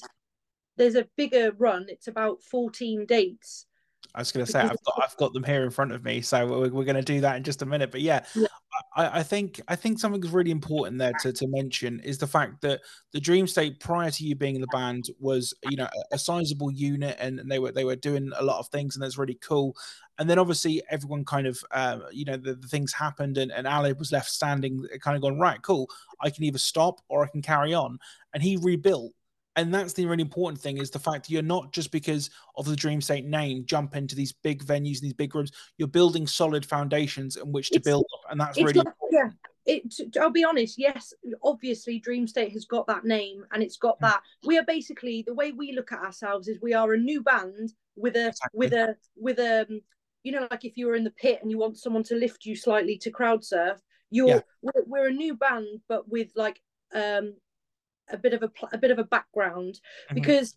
there's 0.77 0.95
a 0.95 1.08
bigger 1.15 1.51
run 1.58 1.86
it's 1.88 2.08
about 2.08 2.41
14 2.43 3.06
dates 3.06 3.67
I 4.15 4.19
was 4.19 4.32
going 4.32 4.45
to 4.45 4.52
say 4.52 4.60
I've 4.60 4.84
got 4.84 5.02
I've 5.04 5.17
got 5.17 5.34
them 5.34 5.43
here 5.43 5.63
in 5.63 5.71
front 5.71 5.91
of 5.91 6.04
me, 6.04 6.21
so 6.21 6.45
we're, 6.45 6.69
we're 6.69 6.84
going 6.84 6.95
to 6.95 7.02
do 7.02 7.21
that 7.21 7.36
in 7.36 7.43
just 7.43 7.63
a 7.63 7.65
minute. 7.65 7.91
But 7.91 8.02
yeah, 8.02 8.23
yeah. 8.36 8.47
I, 8.95 9.19
I, 9.19 9.23
think 9.23 9.60
I 9.67 9.76
think 9.76 9.99
something 9.99 10.21
that's 10.21 10.34
really 10.34 10.52
important 10.52 10.99
there 10.99 11.13
to, 11.21 11.34
to 11.34 11.47
mention 11.47 11.99
is 12.02 12.19
the 12.19 12.28
fact 12.28 12.62
that 12.62 12.82
the 13.12 13.19
Dream 13.19 13.47
State 13.47 13.80
prior 13.80 14.12
to 14.12 14.23
you 14.23 14.36
being 14.36 14.54
in 14.54 14.62
the 14.62 14.67
band 14.67 15.06
was 15.19 15.54
you 15.69 15.78
know 15.78 15.86
a, 16.12 16.15
a 16.15 16.19
sizable 16.19 16.71
unit, 16.71 17.17
and 17.19 17.41
they 17.49 17.58
were 17.58 17.71
they 17.71 17.86
were 17.86 17.95
doing 17.95 18.32
a 18.38 18.43
lot 18.43 18.60
of 18.60 18.67
things, 18.67 18.95
and 18.95 19.04
that's 19.04 19.17
really 19.17 19.39
cool. 19.41 19.76
And 20.19 20.30
then 20.30 20.38
obviously 20.38 20.84
everyone 20.91 21.26
kind 21.26 21.47
of 21.47 21.63
uh, 21.71 21.99
you 22.12 22.26
know 22.26 22.38
the, 22.38 22.54
the, 22.54 22.67
things 22.67 22.93
happened, 22.93 23.39
and, 23.39 23.52
and 23.52 23.65
Ali 23.65 23.93
was 23.93 24.12
left 24.12 24.30
standing, 24.30 24.86
kind 25.02 25.15
of 25.15 25.23
going 25.23 25.39
right, 25.39 25.62
cool. 25.63 25.89
I 26.21 26.30
can 26.30 26.43
either 26.43 26.60
stop 26.60 27.02
or 27.10 27.23
I 27.23 27.30
can 27.30 27.41
carry 27.41 27.73
on, 27.73 27.97
and 28.34 28.43
he 28.43 28.58
rebuilt 28.58 29.13
and 29.55 29.73
that's 29.73 29.93
the 29.93 30.05
really 30.05 30.21
important 30.21 30.59
thing 30.59 30.77
is 30.77 30.89
the 30.89 30.99
fact 30.99 31.25
that 31.25 31.29
you're 31.31 31.41
not 31.41 31.71
just 31.71 31.91
because 31.91 32.29
of 32.57 32.65
the 32.65 32.75
dream 32.75 33.01
state 33.01 33.25
name 33.25 33.63
jump 33.65 33.95
into 33.95 34.15
these 34.15 34.31
big 34.31 34.63
venues 34.63 34.99
and 34.99 35.03
these 35.03 35.13
big 35.13 35.33
rooms 35.35 35.51
you're 35.77 35.87
building 35.87 36.27
solid 36.27 36.65
foundations 36.65 37.35
in 37.35 37.51
which 37.51 37.69
to 37.69 37.77
it's, 37.77 37.85
build 37.85 38.05
up 38.13 38.31
and 38.31 38.39
that's 38.39 38.57
really 38.57 38.73
like, 38.73 38.87
yeah 39.11 39.29
it, 39.65 39.83
i'll 40.19 40.29
be 40.29 40.43
honest 40.43 40.77
yes 40.77 41.13
obviously 41.43 41.99
dream 41.99 42.27
state 42.27 42.51
has 42.51 42.65
got 42.65 42.85
that 42.87 43.05
name 43.05 43.45
and 43.53 43.63
it's 43.63 43.77
got 43.77 43.99
that 44.01 44.21
we 44.45 44.57
are 44.57 44.65
basically 44.65 45.23
the 45.25 45.33
way 45.33 45.51
we 45.51 45.71
look 45.71 45.91
at 45.91 45.99
ourselves 45.99 46.47
is 46.47 46.59
we 46.61 46.73
are 46.73 46.93
a 46.93 46.97
new 46.97 47.21
band 47.21 47.71
with 47.95 48.15
a 48.15 48.29
exactly. 48.29 48.57
with 48.57 48.73
a 48.73 48.95
with 49.15 49.39
a 49.39 49.65
you 50.23 50.31
know 50.31 50.47
like 50.51 50.65
if 50.65 50.75
you 50.75 50.87
were 50.87 50.95
in 50.95 51.03
the 51.03 51.11
pit 51.11 51.39
and 51.41 51.49
you 51.49 51.57
want 51.57 51.77
someone 51.77 52.03
to 52.03 52.15
lift 52.15 52.45
you 52.45 52.55
slightly 52.55 52.97
to 52.97 53.09
crowd 53.09 53.43
surf 53.43 53.79
you're 54.09 54.27
yeah. 54.27 54.39
we're, 54.61 54.83
we're 54.85 55.07
a 55.07 55.13
new 55.13 55.33
band 55.33 55.79
but 55.87 56.09
with 56.09 56.29
like 56.35 56.59
um 56.93 57.33
a 58.09 58.17
bit 58.17 58.33
of 58.33 58.43
a, 58.43 58.51
a 58.71 58.77
bit 58.77 58.91
of 58.91 58.99
a 58.99 59.03
background 59.03 59.75
mm-hmm. 59.75 60.15
because 60.15 60.55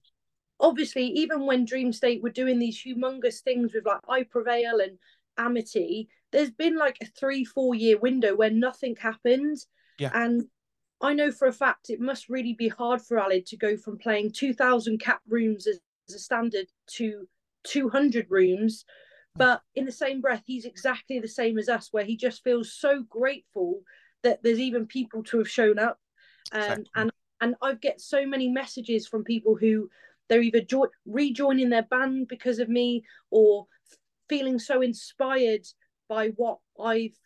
obviously 0.60 1.04
even 1.06 1.46
when 1.46 1.64
dream 1.64 1.92
state 1.92 2.22
were 2.22 2.30
doing 2.30 2.58
these 2.58 2.82
humongous 2.82 3.40
things 3.40 3.72
with 3.74 3.84
like 3.84 4.00
i 4.08 4.22
prevail 4.22 4.80
and 4.80 4.98
amity 5.38 6.08
there's 6.32 6.50
been 6.50 6.76
like 6.76 6.96
a 7.02 7.06
three 7.06 7.44
four 7.44 7.74
year 7.74 7.98
window 7.98 8.34
where 8.34 8.50
nothing 8.50 8.96
happened 8.96 9.58
yeah. 9.98 10.10
and 10.14 10.44
i 11.00 11.12
know 11.12 11.30
for 11.30 11.46
a 11.46 11.52
fact 11.52 11.90
it 11.90 12.00
must 12.00 12.28
really 12.28 12.54
be 12.54 12.68
hard 12.68 13.02
for 13.02 13.18
Aled 13.18 13.44
to 13.46 13.56
go 13.56 13.76
from 13.76 13.98
playing 13.98 14.32
2000 14.32 14.98
cap 14.98 15.20
rooms 15.28 15.66
as, 15.66 15.78
as 16.08 16.14
a 16.14 16.18
standard 16.18 16.66
to 16.86 17.28
200 17.64 18.26
rooms 18.30 18.84
mm. 18.84 19.38
but 19.38 19.60
in 19.74 19.84
the 19.84 19.92
same 19.92 20.22
breath 20.22 20.44
he's 20.46 20.64
exactly 20.64 21.18
the 21.18 21.28
same 21.28 21.58
as 21.58 21.68
us 21.68 21.88
where 21.92 22.04
he 22.04 22.16
just 22.16 22.42
feels 22.42 22.72
so 22.72 23.02
grateful 23.02 23.82
that 24.22 24.42
there's 24.42 24.58
even 24.58 24.86
people 24.86 25.22
to 25.22 25.38
have 25.38 25.50
shown 25.50 25.78
up 25.78 25.98
um, 26.52 26.60
exactly. 26.62 26.86
and 26.94 27.12
and 27.40 27.54
I 27.62 27.74
get 27.74 28.00
so 28.00 28.26
many 28.26 28.48
messages 28.48 29.06
from 29.06 29.24
people 29.24 29.56
who 29.56 29.90
they're 30.28 30.42
either 30.42 30.60
jo- 30.60 30.90
rejoining 31.04 31.70
their 31.70 31.82
band 31.82 32.28
because 32.28 32.58
of 32.58 32.68
me 32.68 33.04
or 33.30 33.66
feeling 34.28 34.58
so 34.58 34.82
inspired 34.82 35.66
by 36.08 36.28
what 36.28 36.58
I've 36.82 37.16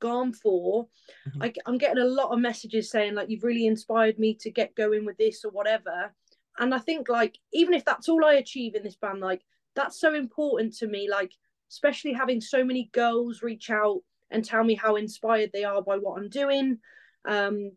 gone 0.00 0.32
for. 0.32 0.86
Mm-hmm. 1.28 1.42
I, 1.42 1.52
I'm 1.64 1.78
getting 1.78 2.02
a 2.02 2.06
lot 2.06 2.32
of 2.32 2.40
messages 2.40 2.90
saying 2.90 3.14
like 3.14 3.30
you've 3.30 3.44
really 3.44 3.66
inspired 3.66 4.18
me 4.18 4.34
to 4.40 4.50
get 4.50 4.74
going 4.74 5.04
with 5.04 5.16
this 5.16 5.44
or 5.44 5.50
whatever. 5.50 6.12
And 6.58 6.74
I 6.74 6.78
think 6.78 7.08
like 7.08 7.38
even 7.52 7.74
if 7.74 7.84
that's 7.84 8.08
all 8.08 8.24
I 8.24 8.34
achieve 8.34 8.74
in 8.74 8.82
this 8.82 8.96
band, 8.96 9.20
like 9.20 9.42
that's 9.74 10.00
so 10.00 10.14
important 10.14 10.76
to 10.78 10.86
me. 10.86 11.08
Like 11.10 11.32
especially 11.70 12.12
having 12.12 12.40
so 12.40 12.64
many 12.64 12.90
girls 12.92 13.42
reach 13.42 13.70
out 13.70 14.00
and 14.30 14.44
tell 14.44 14.64
me 14.64 14.74
how 14.74 14.96
inspired 14.96 15.50
they 15.52 15.64
are 15.64 15.82
by 15.82 15.96
what 15.96 16.18
I'm 16.18 16.28
doing. 16.28 16.78
Um, 17.26 17.72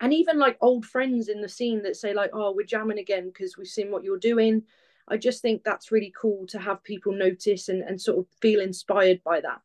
and 0.00 0.12
even 0.12 0.38
like 0.38 0.56
old 0.60 0.84
friends 0.84 1.28
in 1.28 1.40
the 1.40 1.48
scene 1.48 1.82
that 1.82 1.96
say 1.96 2.12
like 2.12 2.30
oh 2.32 2.52
we're 2.52 2.66
jamming 2.66 2.98
again 2.98 3.26
because 3.26 3.56
we've 3.56 3.66
seen 3.66 3.90
what 3.90 4.04
you're 4.04 4.18
doing 4.18 4.62
i 5.08 5.16
just 5.16 5.42
think 5.42 5.62
that's 5.62 5.92
really 5.92 6.12
cool 6.20 6.46
to 6.46 6.58
have 6.58 6.82
people 6.82 7.12
notice 7.12 7.68
and, 7.68 7.82
and 7.82 8.00
sort 8.00 8.18
of 8.18 8.26
feel 8.40 8.60
inspired 8.60 9.22
by 9.24 9.40
that 9.40 9.60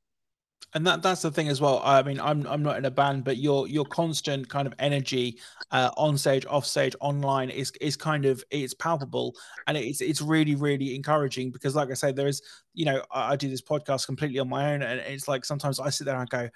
and 0.74 0.88
that 0.88 1.02
that's 1.02 1.22
the 1.22 1.32
thing 1.32 1.50
as 1.50 1.60
well. 1.60 1.82
I 1.84 2.02
mean, 2.02 2.20
I'm 2.20 2.48
I'm 2.48 2.63
not 2.63 2.78
in 2.78 2.86
a 2.86 2.91
band, 2.91 3.24
but 3.24 3.38
your 3.38 3.67
your 3.67 3.86
constant 3.86 4.48
kind 4.48 4.65
of 4.65 4.74
energy 4.80 5.38
uh, 5.72 5.91
on 5.98 6.17
stage, 6.17 6.46
off 6.46 6.65
stage, 6.65 6.96
online 7.02 7.50
is 7.50 7.72
is 7.82 7.98
kind 7.98 8.26
of 8.26 8.44
it's 8.52 8.74
palpable, 8.74 9.36
and 9.67 9.76
it's 9.76 10.02
it's 10.02 10.22
really 10.22 10.56
really 10.56 10.96
encouraging 10.96 11.52
because, 11.52 11.76
like 11.76 11.91
I 11.91 11.96
say, 11.96 12.12
there 12.12 12.28
is 12.28 12.41
you 12.74 12.86
know 12.86 13.04
I, 13.12 13.34
I 13.34 13.36
do 13.36 13.50
this 13.50 13.62
podcast 13.62 14.06
completely 14.06 14.39
on 14.39 14.48
my 14.48 14.74
own, 14.74 14.82
and 14.82 15.00
it's 15.02 15.28
like 15.28 15.44
sometimes 15.44 15.80
I 15.80 15.89
sit 15.89 16.06
there 16.06 16.15
and 16.15 16.28
I 16.32 16.44
go. 16.44 16.50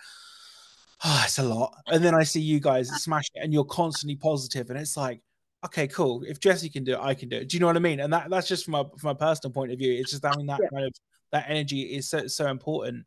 Oh, 1.08 1.22
it's 1.24 1.38
a 1.38 1.44
lot. 1.44 1.76
And 1.88 2.04
then 2.04 2.16
I 2.16 2.24
see 2.24 2.42
you 2.42 2.60
guys 2.60 2.90
smash 3.02 3.26
it 3.36 3.44
and 3.44 3.54
you're 3.54 3.64
constantly 3.64 4.16
positive, 4.16 4.70
and 4.70 4.80
it's 4.80 4.98
like, 4.98 5.22
okay, 5.64 5.88
cool. 5.88 6.24
If 6.28 6.40
Jessie 6.40 6.70
can 6.70 6.84
do 6.84 6.94
it, 6.94 7.00
I 7.00 7.14
can 7.14 7.30
do 7.30 7.38
it. 7.38 7.50
Do 7.50 7.56
you 7.56 7.62
know 7.62 7.68
what 7.68 7.76
I 7.76 7.80
mean? 7.80 8.00
And 8.00 8.12
that 8.12 8.30
that's 8.30 8.48
just 8.48 8.66
from 8.66 8.76
a 8.76 8.86
from 8.98 9.12
a 9.12 9.16
personal 9.16 9.54
point 9.54 9.72
of 9.72 9.78
view. 9.78 9.94
It's 9.94 10.12
just 10.12 10.26
having 10.26 10.48
that 10.48 10.60
yeah. 10.62 10.70
kind 10.70 10.86
of 10.86 10.94
that 11.32 11.46
energy 11.48 11.82
is 11.82 12.10
so 12.10 12.28
so 12.28 12.48
important 12.48 13.06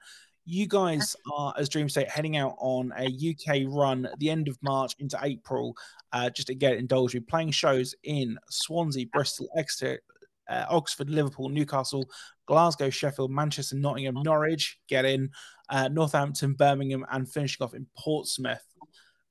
you 0.50 0.66
guys 0.66 1.14
are, 1.37 1.52
as 1.58 1.68
Dream 1.68 1.90
State, 1.90 2.08
heading 2.08 2.38
out 2.38 2.54
on 2.56 2.90
a 2.98 3.04
UK 3.04 3.64
run 3.68 4.06
at 4.06 4.18
the 4.18 4.30
end 4.30 4.48
of 4.48 4.56
March 4.62 4.94
into 4.98 5.18
April. 5.22 5.76
Uh, 6.11 6.30
just 6.30 6.48
to 6.48 6.54
get 6.54 6.78
indulged, 6.78 7.12
you 7.12 7.20
playing 7.20 7.50
shows 7.50 7.94
in 8.04 8.38
Swansea, 8.48 9.04
Bristol, 9.12 9.50
Exeter, 9.58 10.00
uh, 10.48 10.64
Oxford, 10.70 11.11
Liverpool, 11.11 11.50
Newcastle, 11.50 12.08
Glasgow, 12.48 12.88
Sheffield, 12.88 13.30
Manchester, 13.30 13.76
Nottingham, 13.76 14.22
Norwich, 14.24 14.78
get 14.88 15.04
in, 15.04 15.30
uh, 15.68 15.88
Northampton, 15.88 16.54
Birmingham, 16.54 17.04
and 17.12 17.30
finishing 17.30 17.62
off 17.62 17.74
in 17.74 17.87
Portsmouth. 17.96 18.64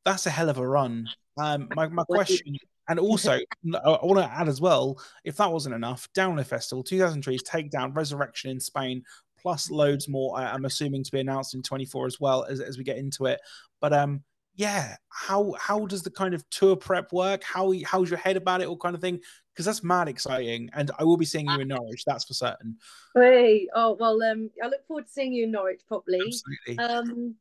That's 0.06 0.27
a 0.27 0.30
hell 0.30 0.49
of 0.49 0.60
a 0.60 0.67
run. 0.67 1.10
Um, 1.38 1.67
my, 1.75 1.88
my 1.88 2.03
question, 2.03 2.56
and 2.88 2.99
also 2.99 3.34
I 3.86 3.97
want 4.03 4.19
to 4.19 4.32
add 4.32 4.47
as 4.47 4.62
well, 4.62 5.01
if 5.25 5.38
that 5.38 5.51
wasn't 5.51 5.75
enough, 5.75 6.08
Download 6.15 6.45
Festival, 6.45 6.84
2000 6.84 7.21
Trees, 7.21 7.43
Takedown, 7.43 7.95
Resurrection 7.95 8.51
in 8.51 8.60
Spain, 8.60 9.03
plus 9.39 9.71
loads 9.71 10.08
more. 10.08 10.38
I'm 10.38 10.65
assuming 10.65 11.03
to 11.03 11.12
be 11.12 11.19
announced 11.19 11.56
in 11.56 11.63
24 11.63 12.06
as 12.06 12.19
well 12.19 12.45
as, 12.45 12.62
as 12.62 12.77
we 12.77 12.84
get 12.84 12.97
into 12.97 13.25
it. 13.25 13.41
But 13.82 13.93
um, 13.93 14.23
yeah, 14.58 14.96
how 15.10 15.54
how 15.60 15.86
does 15.86 16.02
the 16.02 16.10
kind 16.10 16.34
of 16.34 16.48
tour 16.50 16.76
prep 16.76 17.13
work? 17.13 17.43
How 17.43 17.74
how's 17.86 18.10
your 18.10 18.17
head 18.17 18.38
about 18.38 18.62
it, 18.62 18.67
all 18.67 18.76
kind 18.76 18.96
of 18.96 19.02
thing? 19.02 19.20
Because 19.54 19.65
that's 19.65 19.84
mad 19.84 20.10
exciting, 20.10 20.70
and 20.74 20.89
I 20.98 21.04
will 21.04 21.15
be 21.15 21.26
seeing 21.26 21.48
you 21.48 21.60
in 21.60 21.67
Norwich. 21.67 22.04
That's 22.06 22.26
for 22.26 22.34
certain. 22.34 22.76
Hey, 23.15 23.67
oh 23.76 23.96
well, 24.00 24.22
um, 24.24 24.50
I 24.62 24.67
look 24.67 24.86
forward 24.88 25.06
to 25.06 25.12
seeing 25.12 25.32
you 25.32 25.43
in 25.43 25.52
Norwich 25.52 25.82
probably. 25.88 26.20
Absolutely. 26.20 26.80
Um, 26.80 27.36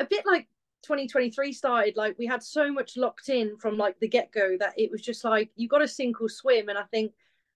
a 0.00 0.04
bit 0.04 0.26
like 0.26 0.48
2023 0.82 1.52
started, 1.52 1.96
like 1.96 2.18
we 2.18 2.26
had 2.26 2.42
so 2.42 2.72
much 2.72 2.96
locked 2.96 3.28
in 3.28 3.56
from 3.56 3.78
like 3.78 3.98
the 4.00 4.08
get 4.08 4.32
go 4.32 4.56
that 4.58 4.74
it 4.76 4.90
was 4.90 5.02
just 5.02 5.24
like 5.24 5.50
you 5.54 5.68
got 5.68 5.78
to 5.78 5.88
sink 5.88 6.20
or 6.20 6.28
swim. 6.28 6.68
And 6.68 6.78
I 6.78 6.84
think 6.90 7.12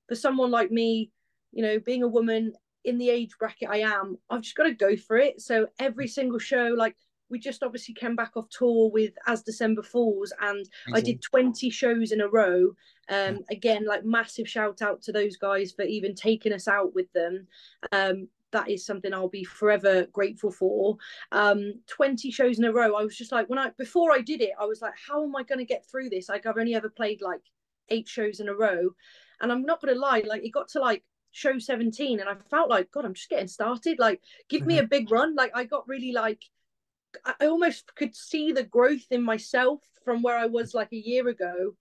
for 0.09 0.15
someone 0.15 0.53
like 0.53 0.71
me, 0.71 1.11
you 1.51 1.63
know, 1.63 1.81
being 1.81 2.05
a 2.05 2.09
woman 2.09 2.53
in 2.85 2.99
the 2.99 3.11
age 3.11 3.37
bracket 3.37 3.69
I 3.69 3.79
am, 3.79 4.17
I've 4.31 4.43
just 4.43 4.55
got 4.55 4.65
to 4.65 4.75
go 4.75 4.95
for 4.95 5.17
it. 5.17 5.41
So 5.41 5.67
every 5.81 6.07
single 6.07 6.39
show, 6.39 6.75
like 6.77 6.95
we 7.31 7.39
just 7.39 7.63
obviously 7.63 7.95
came 7.95 8.17
back 8.17 8.33
off 8.37 8.49
tour 8.51 8.91
with 8.91 9.13
As 9.27 9.43
December 9.43 9.83
Falls, 9.83 10.33
and 10.41 10.69
I 10.93 11.01
did 11.01 11.23
20 11.23 11.71
shows 11.71 12.13
in 12.13 12.21
a 12.21 12.29
row. 12.29 12.75
Um, 13.09 13.41
again, 13.51 13.87
like 13.87 14.05
massive 14.05 14.49
shout 14.49 14.83
out 14.83 15.03
to 15.03 15.13
those 15.13 15.37
guys 15.37 15.73
for 15.73 15.85
even 15.85 16.15
taking 16.15 16.53
us 16.53 16.69
out 16.69 16.95
with 16.95 17.13
them. 17.13 17.47
Um, 17.93 18.29
that 18.53 18.71
is 18.71 18.87
something 18.87 19.13
I'll 19.13 19.29
be 19.29 19.45
forever 19.45 20.07
grateful 20.13 20.53
for. 20.53 20.97
Um, 21.33 21.75
20 21.89 22.31
shows 22.31 22.59
in 22.59 22.65
a 22.65 22.73
row. 22.73 22.95
I 22.95 23.03
was 23.03 23.17
just 23.17 23.33
like, 23.33 23.49
when 23.49 23.59
I 23.59 23.71
before 23.77 24.13
I 24.13 24.21
did 24.21 24.41
it, 24.41 24.53
I 24.59 24.65
was 24.65 24.81
like, 24.81 24.95
how 25.09 25.25
am 25.25 25.35
I 25.35 25.43
going 25.43 25.59
to 25.59 25.65
get 25.65 25.85
through 25.87 26.11
this? 26.11 26.29
Like, 26.29 26.47
I've 26.47 26.59
only 26.59 26.75
ever 26.75 26.89
played 26.89 27.21
like 27.21 27.41
eight 27.89 28.09
shows 28.09 28.41
in 28.41 28.49
a 28.49 28.55
row, 28.55 28.91
and 29.41 29.51
I'm 29.51 29.63
not 29.63 29.83
going 29.83 29.95
to 29.95 30.01
lie, 30.01 30.23
like 30.27 30.45
it 30.45 30.51
got 30.51 30.69
to 30.69 30.81
like 30.81 31.03
show 31.35 31.59
17 31.59 32.21
and 32.21 32.29
I 32.29 32.35
felt 32.49 32.71
like, 32.71 32.91
God, 32.93 33.05
I'm 33.05 33.13
just 33.13 33.29
getting 33.29 33.49
started. 33.49 33.99
Like, 33.99 34.23
give 34.49 34.61
mm-hmm. 34.61 34.69
me 34.69 34.79
a 34.79 34.87
big 34.87 35.11
run. 35.11 35.35
Like, 35.35 35.51
I 35.55 35.65
got 35.65 35.89
really 35.89 36.13
like, 36.13 36.41
I 37.25 37.47
almost 37.47 37.95
could 37.95 38.15
see 38.15 38.53
the 38.53 38.65
growth 38.65 39.07
in 39.11 39.23
myself 39.23 39.81
from 40.05 40.23
where 40.23 40.37
I 40.37 40.47
was 40.47 40.75
like 40.75 40.93
a 40.93 40.97
year 40.97 41.29
ago. 41.29 41.75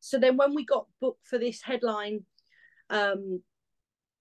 So 0.00 0.18
then 0.18 0.36
when 0.36 0.54
we 0.54 0.64
got 0.64 0.86
booked 1.00 1.26
for 1.26 1.38
this 1.38 1.60
headline, 1.62 2.24
um, 2.88 3.42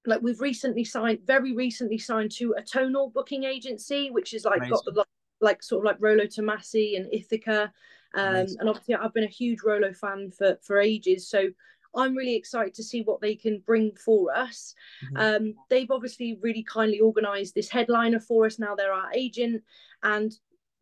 like 0.06 0.22
we've 0.22 0.42
recently 0.42 0.84
signed, 0.84 1.20
very 1.26 1.54
recently 1.54 1.98
signed 1.98 2.32
to 2.34 2.56
a 2.58 2.62
tonal 2.62 3.10
booking 3.10 3.44
agency, 3.44 4.10
which 4.12 4.34
is 4.34 4.46
like 4.46 4.58
Amazing. 4.58 4.74
got 4.74 4.86
the 4.86 5.06
like, 5.42 5.64
sort 5.64 5.86
of 5.86 5.86
like 5.86 5.98
Rolo 6.00 6.26
Tomassi 6.26 6.98
and 6.98 7.08
Ithaca. 7.14 7.72
Um, 8.16 8.48
and 8.60 8.68
obviously 8.68 8.96
I've 8.96 9.14
been 9.14 9.24
a 9.24 9.28
huge 9.28 9.60
Rolo 9.64 9.94
fan 9.94 10.32
for 10.32 10.58
for 10.64 10.80
ages. 10.80 11.30
So 11.30 11.50
I'm 11.96 12.16
really 12.16 12.36
excited 12.36 12.74
to 12.76 12.84
see 12.84 13.02
what 13.02 13.22
they 13.22 13.36
can 13.36 13.64
bring 13.66 13.96
for 13.96 14.36
us. 14.36 14.76
Mm-hmm. 15.06 15.46
Um, 15.46 15.54
they've 15.70 15.92
obviously 15.92 16.38
really 16.42 16.64
kindly 16.64 17.02
organised 17.02 17.56
this 17.56 17.70
headliner 17.70 18.20
for 18.20 18.46
us. 18.46 18.60
Now 18.60 18.76
they're 18.76 18.94
our 18.94 19.12
agent, 19.14 19.64
and 20.04 20.32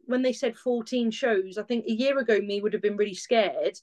when 0.08 0.22
they 0.22 0.34
said 0.34 0.58
14 0.58 1.12
shows, 1.12 1.58
I 1.58 1.64
think 1.64 1.86
a 1.86 1.92
year 1.92 2.18
ago 2.18 2.40
me 2.40 2.62
would 2.62 2.74
have 2.74 2.82
been 2.82 2.98
really 2.98 3.14
scared. 3.14 3.80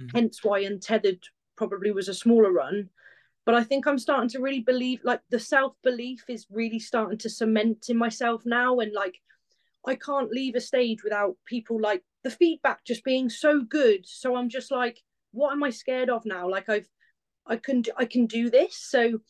Mm-hmm. 0.00 0.16
Hence 0.16 0.44
why 0.44 0.60
Untethered 0.60 1.22
probably 1.56 1.90
was 1.90 2.08
a 2.08 2.14
smaller 2.14 2.52
run. 2.52 2.90
But 3.46 3.54
I 3.54 3.64
think 3.64 3.86
I'm 3.86 3.98
starting 3.98 4.28
to 4.30 4.40
really 4.40 4.60
believe, 4.60 5.00
like 5.04 5.22
the 5.30 5.40
self 5.40 5.74
belief 5.82 6.24
is 6.28 6.46
really 6.50 6.78
starting 6.78 7.18
to 7.18 7.30
cement 7.30 7.86
in 7.88 7.96
myself 7.96 8.42
now, 8.44 8.80
and 8.80 8.92
like 8.92 9.18
I 9.86 9.94
can't 9.94 10.30
leave 10.30 10.54
a 10.54 10.60
stage 10.60 11.02
without 11.02 11.36
people 11.46 11.80
like 11.80 12.02
the 12.24 12.30
feedback 12.30 12.84
just 12.84 13.04
being 13.04 13.30
so 13.30 13.62
good. 13.62 14.06
So 14.06 14.36
I'm 14.36 14.50
just 14.50 14.70
like 14.70 15.02
what 15.32 15.52
am 15.52 15.62
I 15.62 15.70
scared 15.70 16.10
of 16.10 16.24
now? 16.24 16.48
Like 16.48 16.68
I've 16.68 16.88
I 17.46 17.56
can 17.56 17.82
I 17.96 18.04
can 18.04 18.26
do 18.26 18.50
this. 18.50 18.76
So 18.76 19.20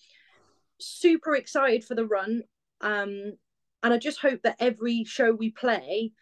super 0.80 1.36
excited 1.36 1.84
for 1.84 1.94
the 1.94 2.06
run. 2.06 2.42
Um 2.80 3.34
and 3.82 3.94
I 3.94 3.98
just 3.98 4.20
hope 4.20 4.42
that 4.42 4.56
every 4.58 5.04
show 5.04 5.32
we 5.32 5.50
play, 5.50 6.12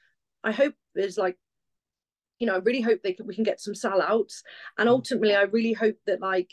I 0.44 0.53
hope 0.53 0.75
there's 0.94 1.18
like 1.18 1.37
you 2.38 2.46
know, 2.46 2.55
I 2.55 2.59
really 2.59 2.81
hope 2.81 3.03
they 3.03 3.12
can, 3.12 3.27
we 3.27 3.35
can 3.35 3.44
get 3.44 3.61
some 3.61 3.75
sellouts. 3.75 4.42
And 4.79 4.88
mm. 4.88 4.92
ultimately, 4.92 5.35
I 5.35 5.42
really 5.42 5.72
hope 5.72 5.96
that 6.07 6.20
like, 6.20 6.51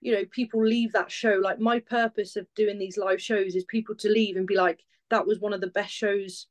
you 0.00 0.12
know, 0.12 0.24
people 0.30 0.64
leave 0.64 0.92
that 0.92 1.10
show. 1.10 1.38
Like 1.42 1.60
my 1.60 1.80
purpose 1.80 2.36
of 2.36 2.46
doing 2.54 2.78
these 2.78 2.98
live 2.98 3.22
shows 3.22 3.54
is 3.54 3.64
people 3.64 3.94
to 3.96 4.08
leave 4.08 4.36
and 4.36 4.46
be 4.46 4.56
like, 4.56 4.80
that 5.10 5.26
was 5.26 5.38
one 5.38 5.52
of 5.52 5.60
the 5.60 5.68
best 5.68 5.92
shows 5.92 6.46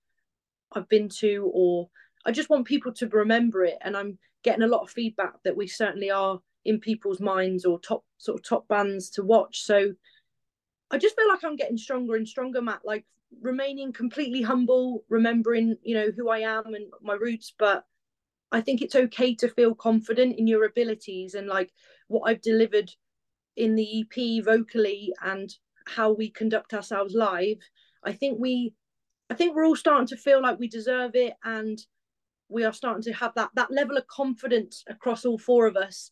I've 0.72 0.90
been 0.90 1.10
to, 1.20 1.52
or 1.54 1.90
I 2.26 2.32
just 2.32 2.50
want 2.50 2.66
people 2.66 2.94
to 2.94 3.08
remember 3.10 3.64
it. 3.64 3.78
And 3.82 3.98
I'm 3.98 4.18
getting 4.44 4.64
a 4.64 4.68
lot 4.68 4.82
of 4.82 4.90
feedback 4.90 5.36
that 5.44 5.58
we 5.58 5.68
certainly 5.68 6.10
are 6.10 6.40
in 6.66 6.80
people's 6.80 7.20
minds 7.20 7.66
or 7.66 7.80
top 7.80 8.06
sort 8.18 8.40
of 8.40 8.48
top 8.48 8.68
bands 8.68 9.10
to 9.12 9.24
watch. 9.24 9.62
So 9.64 9.94
I 10.90 10.98
just 10.98 11.16
feel 11.16 11.28
like 11.28 11.44
I'm 11.44 11.58
getting 11.58 11.78
stronger 11.78 12.16
and 12.16 12.28
stronger, 12.28 12.62
Matt. 12.62 12.82
Like 12.86 13.06
remaining 13.42 13.94
completely 13.94 14.42
humble, 14.42 15.04
remembering, 15.10 15.76
you 15.84 15.96
know, 15.96 16.12
who 16.16 16.30
I 16.30 16.40
am 16.40 16.74
and 16.74 16.92
my 17.02 17.14
roots, 17.14 17.54
but 17.58 17.86
I 18.52 18.62
think 18.62 18.82
it's 18.82 18.96
okay 18.96 19.34
to 19.36 19.50
feel 19.50 19.74
confident 19.74 20.38
in 20.38 20.48
your 20.48 20.66
abilities 20.66 21.34
and 21.34 21.48
like 21.48 21.72
what 22.08 22.30
I've 22.30 22.42
delivered 22.42 22.92
in 23.56 23.76
the 23.76 24.02
EP 24.02 24.44
vocally 24.44 25.14
and 25.24 25.54
how 25.88 26.12
we 26.12 26.30
conduct 26.30 26.74
ourselves 26.74 27.14
live. 27.14 27.58
I 28.04 28.14
think 28.14 28.40
we 28.40 28.74
I 29.30 29.36
think 29.36 29.56
we're 29.56 29.66
all 29.66 29.76
starting 29.76 30.08
to 30.08 30.18
feel 30.18 30.42
like 30.42 30.60
we 30.60 30.68
deserve 30.68 31.16
it 31.16 31.34
and 31.44 31.80
we 32.50 32.64
are 32.64 32.74
starting 32.74 33.02
to 33.04 33.14
have 33.14 33.34
that 33.36 33.50
that 33.56 33.72
level 33.72 33.98
of 33.98 34.08
confidence 34.08 34.84
across 34.88 35.26
all 35.26 35.40
four 35.40 35.66
of 35.66 35.76
us. 35.76 36.12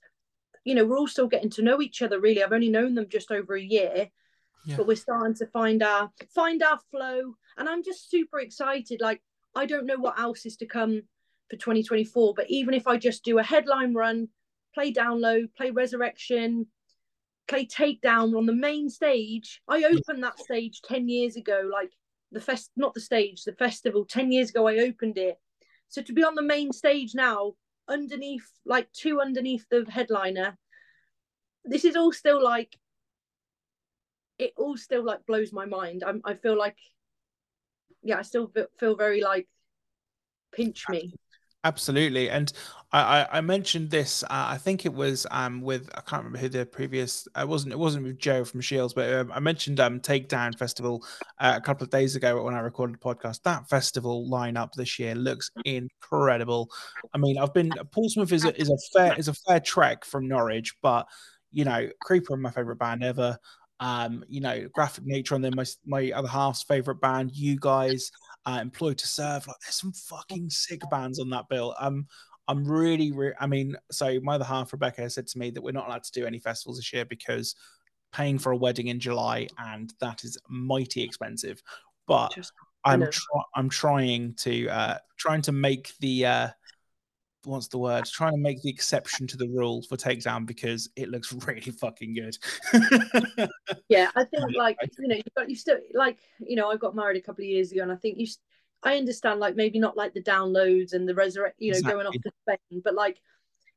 You 0.63 0.75
know 0.75 0.85
we're 0.85 0.97
all 0.97 1.07
still 1.07 1.27
getting 1.27 1.51
to 1.51 1.61
know 1.61 1.81
each 1.81 2.01
other 2.01 2.19
really. 2.19 2.43
I've 2.43 2.53
only 2.53 2.69
known 2.69 2.95
them 2.95 3.07
just 3.09 3.31
over 3.31 3.55
a 3.55 3.61
year 3.61 4.09
yeah. 4.65 4.77
but 4.77 4.87
we're 4.87 4.95
starting 4.95 5.35
to 5.35 5.45
find 5.47 5.83
our 5.83 6.11
find 6.33 6.63
our 6.63 6.79
flow. 6.89 7.35
And 7.57 7.67
i'm 7.67 7.83
just 7.83 8.09
super 8.09 8.39
excited. 8.39 9.01
Like 9.01 9.21
i 9.55 9.65
don't 9.65 9.85
know 9.85 9.97
what 9.97 10.19
else 10.19 10.45
is 10.45 10.57
to 10.57 10.65
come 10.65 11.01
for 11.49 11.57
2024 11.57 12.33
but 12.33 12.49
even 12.49 12.73
if 12.73 12.87
i 12.87 12.95
just 12.95 13.25
do 13.25 13.37
a 13.37 13.43
headline 13.43 13.93
run 13.93 14.29
play 14.73 14.93
download 14.93 15.49
play 15.57 15.69
resurrection 15.69 16.65
play 17.49 17.65
takedown 17.65 18.37
on 18.37 18.45
the 18.45 18.55
main 18.55 18.89
stage 18.89 19.61
i 19.67 19.83
opened 19.83 20.23
that 20.23 20.39
stage 20.39 20.79
10 20.85 21.09
years 21.09 21.35
ago 21.35 21.69
like 21.69 21.91
the 22.31 22.39
fest 22.39 22.71
not 22.77 22.93
the 22.93 23.01
stage 23.01 23.43
the 23.43 23.51
festival 23.51 24.05
10 24.05 24.31
years 24.31 24.49
ago 24.51 24.67
i 24.67 24.77
opened 24.77 25.17
it. 25.17 25.37
So 25.91 26.01
to 26.01 26.13
be 26.13 26.23
on 26.23 26.35
the 26.35 26.41
main 26.41 26.71
stage 26.71 27.13
now, 27.13 27.53
underneath, 27.89 28.49
like 28.65 28.89
two 28.93 29.19
underneath 29.19 29.65
the 29.69 29.85
headliner, 29.89 30.57
this 31.65 31.83
is 31.83 31.97
all 31.97 32.13
still 32.13 32.41
like, 32.41 32.77
it 34.41 34.53
all 34.57 34.77
still 34.77 35.03
like 35.03 35.25
blows 35.25 35.53
my 35.53 35.65
mind. 35.65 36.03
I'm, 36.05 36.21
I 36.25 36.33
feel 36.33 36.57
like, 36.57 36.77
yeah, 38.03 38.17
I 38.17 38.23
still 38.23 38.51
feel 38.79 38.95
very 38.95 39.21
like, 39.21 39.47
pinch 40.51 40.89
me. 40.89 41.13
Absolutely, 41.63 42.27
and 42.27 42.51
I, 42.91 43.19
I, 43.19 43.37
I 43.37 43.41
mentioned 43.41 43.91
this. 43.91 44.23
Uh, 44.23 44.27
I 44.31 44.57
think 44.57 44.83
it 44.83 44.93
was 44.93 45.27
um, 45.29 45.61
with 45.61 45.91
I 45.93 46.01
can't 46.01 46.23
remember 46.23 46.39
who 46.39 46.49
the 46.49 46.65
previous. 46.65 47.27
It 47.37 47.47
wasn't 47.47 47.71
it 47.71 47.77
wasn't 47.77 48.05
with 48.05 48.17
Joe 48.17 48.43
from 48.43 48.61
Shields, 48.61 48.95
but 48.95 49.13
um, 49.13 49.31
I 49.31 49.39
mentioned 49.39 49.79
um, 49.79 49.99
Takedown 49.99 50.57
Festival 50.57 51.05
uh, 51.39 51.53
a 51.55 51.61
couple 51.61 51.83
of 51.83 51.91
days 51.91 52.15
ago 52.15 52.43
when 52.43 52.55
I 52.55 52.61
recorded 52.61 52.95
the 52.95 52.99
podcast. 52.99 53.43
That 53.43 53.69
festival 53.69 54.27
lineup 54.27 54.73
this 54.73 54.97
year 54.97 55.13
looks 55.13 55.51
incredible. 55.63 56.67
I 57.13 57.19
mean, 57.19 57.37
I've 57.37 57.53
been 57.53 57.71
Portsmouth 57.91 58.31
is 58.31 58.43
a, 58.43 58.59
is 58.59 58.71
a 58.71 58.77
fair 58.91 59.13
is 59.19 59.27
a 59.27 59.35
fair 59.35 59.59
trek 59.59 60.03
from 60.03 60.27
Norwich, 60.27 60.73
but 60.81 61.07
you 61.51 61.63
know, 61.63 61.89
Creeper 62.01 62.33
are 62.33 62.37
my 62.37 62.49
favorite 62.49 62.79
band 62.79 63.03
ever. 63.03 63.37
Um, 63.81 64.23
you 64.29 64.39
know, 64.39 64.67
Graphic 64.73 65.05
Nature 65.05 65.35
and 65.35 65.43
then 65.43 65.55
my 65.55 65.65
my 65.85 66.11
other 66.11 66.27
half's 66.27 66.63
favorite 66.63 67.01
band, 67.01 67.31
you 67.33 67.57
guys, 67.59 68.11
uh, 68.45 68.59
Employed 68.61 68.97
to 68.99 69.07
Serve. 69.07 69.45
Like, 69.47 69.57
there's 69.63 69.75
some 69.75 69.91
fucking 69.91 70.49
sick 70.49 70.81
bands 70.89 71.19
on 71.19 71.29
that 71.31 71.49
bill. 71.49 71.75
Um, 71.79 72.05
I'm 72.47 72.63
really, 72.63 73.11
re- 73.11 73.33
I 73.39 73.47
mean, 73.47 73.75
so 73.91 74.19
my 74.21 74.35
other 74.35 74.45
half, 74.45 74.71
Rebecca, 74.71 75.09
said 75.09 75.27
to 75.27 75.39
me 75.39 75.49
that 75.51 75.61
we're 75.61 75.71
not 75.71 75.87
allowed 75.87 76.03
to 76.03 76.11
do 76.11 76.25
any 76.25 76.39
festivals 76.39 76.77
this 76.77 76.93
year 76.93 77.05
because 77.05 77.55
paying 78.13 78.37
for 78.37 78.51
a 78.51 78.57
wedding 78.57 78.87
in 78.87 78.99
July 78.99 79.47
and 79.57 79.93
that 79.99 80.23
is 80.23 80.37
mighty 80.49 81.01
expensive. 81.01 81.61
But 82.07 82.37
I'm 82.83 83.01
try- 83.09 83.43
I'm 83.55 83.69
trying 83.69 84.33
to 84.35 84.67
uh, 84.69 84.97
trying 85.17 85.41
to 85.43 85.51
make 85.51 85.93
the 85.99 86.25
uh, 86.25 86.47
what's 87.45 87.67
the 87.67 87.77
word? 87.77 88.05
Trying 88.05 88.33
to 88.33 88.37
make 88.37 88.61
the 88.61 88.69
exception 88.69 89.27
to 89.27 89.37
the 89.37 89.47
rule 89.47 89.81
for 89.81 89.97
takedown 89.97 90.45
because 90.45 90.89
it 90.95 91.09
looks 91.09 91.33
really 91.47 91.71
fucking 91.71 92.13
good. 92.13 92.37
yeah, 93.89 94.09
I 94.15 94.23
think 94.25 94.43
like 94.55 94.77
you 94.99 95.07
know 95.07 95.15
you've 95.15 95.35
got 95.35 95.49
you 95.49 95.55
still 95.55 95.77
like 95.93 96.19
you 96.39 96.55
know 96.55 96.69
I 96.69 96.77
got 96.77 96.95
married 96.95 97.17
a 97.17 97.25
couple 97.25 97.43
of 97.43 97.49
years 97.49 97.71
ago 97.71 97.81
and 97.81 97.91
I 97.91 97.95
think 97.95 98.17
you 98.17 98.27
I 98.83 98.97
understand 98.97 99.39
like 99.39 99.55
maybe 99.55 99.79
not 99.79 99.97
like 99.97 100.13
the 100.13 100.23
downloads 100.23 100.93
and 100.93 101.07
the 101.07 101.15
resurrect 101.15 101.55
you 101.59 101.71
know 101.71 101.77
exactly. 101.77 102.03
going 102.03 102.07
off 102.07 102.21
to 102.23 102.31
Spain, 102.41 102.81
but 102.83 102.95
like 102.95 103.21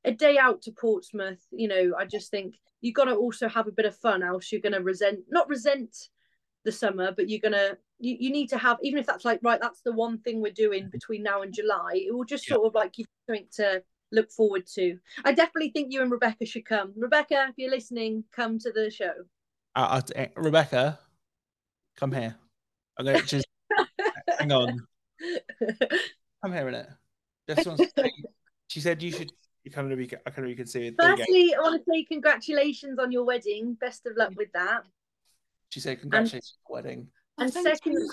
a 0.05 0.13
day 0.13 0.37
out 0.37 0.63
to 0.63 0.73
Portsmouth, 0.73 1.41
you 1.51 1.67
know, 1.67 1.95
I 1.99 2.05
just 2.05 2.31
think 2.31 2.57
you 2.83 2.93
got 2.93 3.07
to 3.07 3.15
also 3.15 3.49
have 3.49 3.67
a 3.67 3.73
bit 3.73 3.87
of 3.87 3.97
fun, 3.97 4.23
else 4.23 4.53
you're 4.53 4.61
going 4.61 4.75
to 4.75 4.83
resent 4.83 5.21
not 5.29 5.49
resent 5.49 6.09
the 6.65 6.73
summer, 6.73 7.13
but 7.13 7.29
you're 7.29 7.41
gonna 7.41 7.77
you, 7.99 8.17
you 8.19 8.31
need 8.31 8.49
to 8.49 8.59
have 8.59 8.79
even 8.83 8.99
if 8.99 9.07
that's 9.07 9.25
like 9.25 9.41
right, 9.43 9.61
that's 9.61 9.81
the 9.83 9.93
one 9.93 10.19
thing 10.19 10.41
we're 10.41 10.53
doing 10.53 10.89
between 10.91 11.23
now 11.23 11.43
and 11.43 11.53
July. 11.53 11.93
It 11.95 12.15
will 12.15 12.25
just 12.25 12.47
sort 12.47 12.67
of 12.67 12.75
like 12.75 12.93
give 12.93 13.07
you 13.07 13.35
something 13.35 13.49
to 13.57 13.83
look 14.13 14.31
forward 14.31 14.67
to. 14.75 14.99
I 15.25 15.33
definitely 15.33 15.71
think 15.71 15.93
you 15.93 16.03
and 16.03 16.11
Rebecca 16.11 16.47
should 16.47 16.65
come. 16.65 16.93
Rebecca, 16.97 17.47
if 17.49 17.55
you're 17.57 17.71
listening, 17.71 18.25
come 18.33 18.59
to 18.61 18.73
the 18.73 18.91
show. 18.91 19.13
Uh, 19.77 20.01
uh, 20.17 20.27
Rebecca, 20.37 20.99
come 21.97 22.13
here. 22.13 22.37
I'm 22.99 23.07
going 23.07 23.21
to 23.21 23.27
just 23.27 23.47
hang 24.39 24.53
on. 24.53 24.87
i'm 26.43 26.53
hearing 26.53 26.75
it. 26.75 26.89
Just 27.49 27.67
wants 27.67 27.93
to 27.97 28.11
she 28.69 28.81
said 28.81 29.03
you 29.03 29.13
should. 29.13 29.33
You 29.65 29.71
kind 29.71 29.91
of 29.91 29.99
be. 29.99 30.11
I 30.27 30.31
kind 30.31 30.45
of 30.45 30.51
you 30.51 30.57
can 30.57 30.67
see 30.67 30.89
it. 30.89 30.95
Firstly, 31.01 31.55
I 31.55 31.61
want 31.61 31.83
to 31.83 31.91
say 31.91 32.05
congratulations 32.05 32.99
on 32.99 33.11
your 33.11 33.25
wedding. 33.25 33.75
Best 33.81 34.05
of 34.07 34.17
luck 34.17 34.33
with 34.37 34.53
that. 34.53 34.83
She 35.75 35.81
said, 35.81 36.01
"Congratulations, 36.01 36.57
oh, 36.71 36.77
and, 36.77 36.85
wedding." 36.85 37.09
And 37.37 37.53
second, 37.53 38.09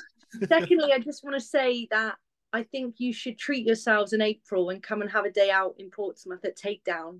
secondly, 0.47 0.93
I 0.93 0.97
just 0.97 1.23
want 1.23 1.35
to 1.35 1.39
say 1.39 1.87
that 1.91 2.15
I 2.51 2.63
think 2.63 2.95
you 2.97 3.13
should 3.13 3.37
treat 3.37 3.67
yourselves 3.67 4.13
in 4.13 4.21
April 4.21 4.71
and 4.71 4.81
come 4.81 5.03
and 5.03 5.11
have 5.11 5.25
a 5.25 5.31
day 5.31 5.51
out 5.51 5.75
in 5.77 5.91
Portsmouth 5.91 6.43
at 6.43 6.57
Takedown. 6.57 7.19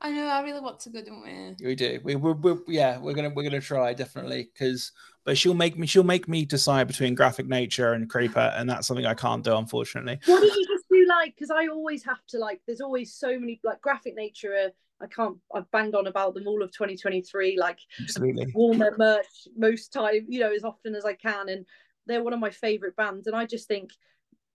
I 0.00 0.12
know. 0.12 0.28
I 0.28 0.42
really 0.42 0.60
want 0.60 0.78
to 0.78 0.90
go, 0.90 1.02
don't 1.02 1.24
we? 1.24 1.66
We 1.66 1.74
do. 1.74 1.98
We, 2.04 2.14
we, 2.14 2.32
we 2.34 2.54
yeah. 2.68 2.98
We're 2.98 3.14
gonna 3.14 3.30
we're 3.30 3.42
gonna 3.42 3.60
try 3.60 3.92
definitely 3.94 4.48
because, 4.52 4.92
but 5.24 5.36
she'll 5.36 5.54
make 5.54 5.76
me 5.76 5.88
she'll 5.88 6.04
make 6.04 6.28
me 6.28 6.44
decide 6.44 6.86
between 6.86 7.16
graphic 7.16 7.48
nature 7.48 7.94
and 7.94 8.08
creeper, 8.08 8.52
and 8.56 8.70
that's 8.70 8.86
something 8.86 9.06
I 9.06 9.14
can't 9.14 9.42
do 9.42 9.56
unfortunately. 9.56 10.20
What 10.26 10.40
do 10.40 10.46
you 10.46 10.66
just 10.68 10.84
do 10.88 11.04
like? 11.08 11.34
Because 11.34 11.50
I 11.50 11.66
always 11.66 12.04
have 12.04 12.24
to 12.28 12.38
like. 12.38 12.60
There's 12.64 12.80
always 12.80 13.12
so 13.12 13.36
many 13.40 13.60
like 13.64 13.80
graphic 13.80 14.14
nature. 14.14 14.70
I 15.00 15.06
can't. 15.06 15.36
I've 15.54 15.70
banged 15.70 15.94
on 15.94 16.06
about 16.06 16.34
them 16.34 16.46
all 16.46 16.62
of 16.62 16.72
2023. 16.72 17.58
Like 17.58 17.78
absolutely 18.00 18.52
their 18.78 18.96
merch 18.96 19.48
most 19.56 19.92
time, 19.92 20.26
you 20.28 20.40
know, 20.40 20.52
as 20.52 20.64
often 20.64 20.94
as 20.94 21.04
I 21.04 21.14
can, 21.14 21.48
and 21.48 21.66
they're 22.06 22.22
one 22.22 22.32
of 22.32 22.40
my 22.40 22.50
favorite 22.50 22.96
bands. 22.96 23.26
And 23.26 23.36
I 23.36 23.46
just 23.46 23.68
think, 23.68 23.90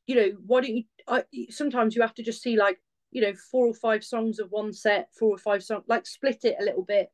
you 0.07 0.15
know, 0.15 0.29
why 0.45 0.61
don't 0.61 0.75
you? 0.75 0.83
I, 1.07 1.23
sometimes 1.49 1.95
you 1.95 2.01
have 2.01 2.13
to 2.15 2.23
just 2.23 2.41
see 2.41 2.57
like, 2.57 2.79
you 3.11 3.21
know, 3.21 3.33
four 3.51 3.67
or 3.67 3.73
five 3.73 4.03
songs 4.03 4.39
of 4.39 4.51
one 4.51 4.73
set, 4.73 5.09
four 5.17 5.33
or 5.33 5.37
five 5.37 5.63
songs, 5.63 5.83
like 5.87 6.05
split 6.05 6.43
it 6.43 6.57
a 6.59 6.63
little 6.63 6.83
bit 6.83 7.09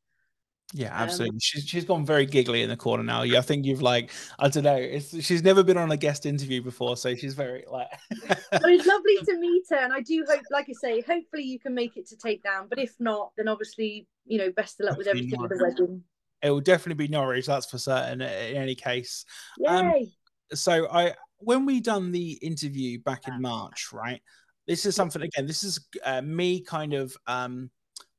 yeah, 0.74 0.96
um, 0.96 1.04
absolutely. 1.04 1.36
Um, 1.36 1.40
she's 1.40 1.68
she's 1.68 1.86
gone 1.86 2.06
very 2.06 2.26
giggly 2.26 2.62
in 2.62 2.70
the 2.70 2.78
corner 2.78 3.04
now. 3.04 3.24
Yeah, 3.24 3.40
I 3.40 3.42
think 3.42 3.66
you've 3.66 3.82
like 3.82 4.12
I 4.40 4.48
don't 4.48 4.64
know. 4.64 4.76
It's 4.76 5.24
she's 5.24 5.44
never 5.44 5.64
been 5.64 5.78
on 5.78 5.92
a 5.92 5.98
guest 5.98 6.26
interview 6.26 6.62
before, 6.62 6.96
so 6.96 7.16
she's 7.16 7.34
very 7.34 7.66
like. 7.70 7.88
well, 8.30 8.62
it's 8.66 8.86
lovely 8.86 9.18
to 9.26 9.38
meet 9.38 9.64
her, 9.70 9.78
and 9.78 9.94
I 9.94 10.02
do 10.02 10.26
hope, 10.30 10.42
like 10.50 10.68
I 10.70 10.74
say, 10.74 11.02
hopefully 11.02 11.44
you 11.44 11.60
can 11.60 11.74
make 11.74 11.98
it 11.98 12.08
to 12.08 12.16
take 12.16 12.44
down. 12.44 12.68
But 12.70 12.80
if 12.80 12.94
not, 13.00 13.32
then 13.38 13.48
obviously 13.48 14.08
you 14.26 14.38
know 14.38 14.52
best 14.52 14.80
of 14.80 14.88
luck 14.88 14.98
with 14.98 15.08
everything 15.08 15.42
with 15.42 15.52
the 15.52 15.60
wedding. 15.62 16.04
It 16.42 16.50
will 16.50 16.62
definitely 16.62 17.06
be 17.06 17.12
Norwich, 17.12 17.46
that's 17.46 17.70
for 17.70 17.78
certain. 17.78 18.22
In 18.22 18.56
any 18.56 18.76
case, 18.76 19.26
um, 19.68 19.90
yay. 19.90 20.00
Um, 20.00 20.08
so 20.54 20.88
I 20.90 21.14
when 21.40 21.66
we 21.66 21.82
done 21.82 22.12
the 22.12 22.34
interview 22.42 23.00
back 23.00 23.28
in 23.28 23.42
March, 23.42 23.90
right? 23.92 24.22
This 24.68 24.86
is 24.86 24.96
something 24.96 25.22
again. 25.22 25.46
This 25.46 25.64
is 25.64 25.80
uh, 26.06 26.22
me 26.22 26.62
kind 26.62 26.94
of 26.94 27.16
um 27.28 27.70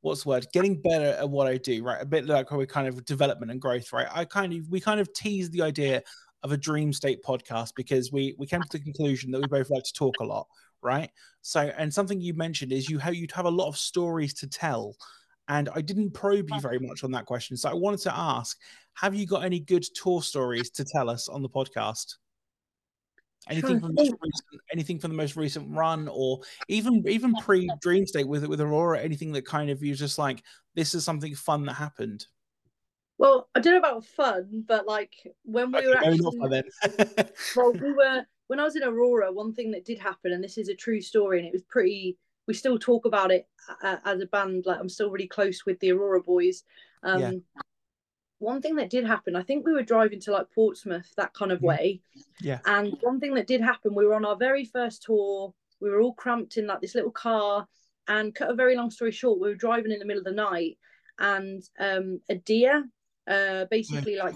what's 0.03 0.25
the 0.25 0.29
word 0.29 0.47
getting 0.53 0.81
better 0.81 1.17
at 1.19 1.29
what 1.29 1.47
i 1.47 1.57
do 1.57 1.83
right? 1.83 2.03
A 2.03 2.07
bit 2.07 2.27
like 2.27 2.51
how 2.51 2.59
we 2.59 2.67
kind 2.67 2.87
of 2.87 3.05
development 3.05 3.51
and 3.51 3.61
growth 3.61 3.93
right? 3.93 4.09
I 4.13 4.25
kind 4.25 4.53
of 4.53 4.69
we 4.69 4.81
kind 4.81 5.01
of 5.01 5.13
tease 5.15 5.51
the 5.51 5.63
idea 5.63 6.03
of 6.43 6.53
a 6.53 6.57
dream 6.57 6.93
state 6.93 7.23
podcast 7.25 7.71
because 7.77 8.13
we 8.13 8.35
we 8.39 8.47
came 8.47 8.63
to 8.63 8.69
the 8.79 8.81
conclusion 8.81 9.31
that 9.31 9.41
we 9.41 9.47
both 9.47 9.71
like 9.71 9.85
to 9.85 9.93
talk 9.93 10.15
a 10.21 10.25
lot 10.25 10.47
right? 10.85 11.11
So 11.43 11.61
and 11.79 11.95
something 11.95 12.21
you 12.21 12.35
mentioned 12.35 12.73
is 12.73 12.91
you 12.91 12.99
have 12.99 13.15
you'd 13.15 13.33
have 13.33 13.47
a 13.47 13.51
lot 13.51 13.69
of 13.69 13.79
stories 13.79 14.35
to 14.35 14.49
tell 14.49 14.97
and 15.49 15.69
i 15.75 15.81
didn't 15.81 16.13
probe 16.13 16.49
you 16.49 16.57
uh-huh. 16.57 16.61
very 16.61 16.79
much 16.79 17.05
on 17.05 17.11
that 17.11 17.27
question 17.27 17.57
so 17.57 17.69
i 17.69 17.75
wanted 17.75 18.01
to 18.01 18.17
ask 18.17 18.59
have 18.95 19.15
you 19.15 19.27
got 19.27 19.45
any 19.45 19.59
good 19.59 19.85
tour 19.95 20.23
stories 20.23 20.71
to 20.71 20.85
tell 20.85 21.11
us 21.11 21.29
on 21.29 21.43
the 21.43 21.49
podcast 21.49 22.17
Anything 23.49 23.81
from 23.81 23.95
the 23.95 24.03
most 24.03 24.15
recent, 24.23 24.63
anything 24.73 24.99
from 24.99 25.11
the 25.11 25.17
most 25.17 25.37
recent 25.37 25.69
run, 25.77 26.09
or 26.09 26.41
even 26.69 27.03
even 27.09 27.35
pre 27.35 27.69
Dream 27.81 28.07
State 28.07 28.29
with 28.29 28.47
with 28.47 28.61
Aurora, 28.61 29.01
anything 29.01 29.33
that 29.33 29.45
kind 29.45 29.69
of 29.69 29.83
you 29.83 29.95
just 29.95 30.19
like 30.19 30.43
this 30.75 30.95
is 30.95 31.05
something 31.05 31.35
fun 31.35 31.67
that 31.67 31.75
happened. 31.75 32.27
Well, 33.19 33.49
I 33.55 33.61
don't 33.61 33.75
know 33.75 33.79
about 33.79 34.05
fun, 34.05 34.65
but 34.67 34.87
like 34.87 35.13
when 35.45 35.73
we 35.73 35.79
okay, 35.79 35.89
were 35.89 35.97
actually, 35.97 36.21
well, 37.57 37.73
we 37.73 37.93
were 37.93 38.23
when 38.47 38.61
I 38.61 38.65
was 38.65 38.77
in 38.77 38.85
Aurora. 38.85 39.33
One 39.33 39.55
thing 39.55 39.73
that 39.73 39.85
did 39.85 39.99
happen, 39.99 40.33
and 40.33 40.43
this 40.43 40.57
is 40.57 40.69
a 40.69 40.75
true 40.75 41.01
story, 41.01 41.39
and 41.39 41.47
it 41.47 41.53
was 41.53 41.63
pretty. 41.63 42.19
We 42.47 42.55
still 42.55 42.79
talk 42.79 43.07
about 43.07 43.31
it 43.31 43.49
uh, 43.83 43.97
as 44.05 44.21
a 44.21 44.27
band. 44.27 44.67
Like 44.67 44.79
I'm 44.79 44.89
still 44.89 45.11
really 45.11 45.29
close 45.29 45.65
with 45.67 45.79
the 45.81 45.93
Aurora 45.93 46.23
boys. 46.23 46.63
Um, 47.03 47.21
yeah 47.21 47.63
one 48.43 48.61
thing 48.61 48.77
that 48.77 48.91
did 48.91 49.07
happen, 49.07 49.37
I 49.37 49.43
think 49.43 49.65
we 49.65 49.73
were 49.73 49.83
driving 49.83 50.21
to 50.21 50.33
like 50.33 50.51
Portsmouth, 50.55 51.11
that 51.17 51.33
kind 51.33 51.53
of 51.53 51.63
way. 51.63 52.01
Yeah. 52.41 52.59
And 52.67 52.97
one 53.01 53.21
thing 53.21 53.35
that 53.35 53.47
did 53.47 53.61
happen, 53.61 53.95
we 53.95 54.05
were 54.05 54.15
on 54.15 54.25
our 54.25 54.37
very 54.37 54.65
first 54.65 55.05
tour. 55.05 55.55
We 55.81 55.91
were 55.91 56.01
all 56.01 56.15
cramped 56.15 56.57
in 56.57 56.67
like 56.67 56.81
this 56.81 56.95
little 56.95 57.11
car. 57.13 57.67
And 58.09 58.35
cut 58.35 58.51
a 58.51 58.55
very 58.55 58.75
long 58.75 58.91
story 58.91 59.13
short, 59.13 59.39
we 59.39 59.49
were 59.49 59.55
driving 59.55 59.93
in 59.93 60.01
the 60.01 60.05
middle 60.05 60.21
of 60.21 60.25
the 60.25 60.33
night, 60.33 60.77
and 61.21 61.63
um, 61.79 62.21
a 62.29 62.35
deer 62.35 62.85
uh, 63.31 63.67
basically 63.71 64.17
like 64.17 64.35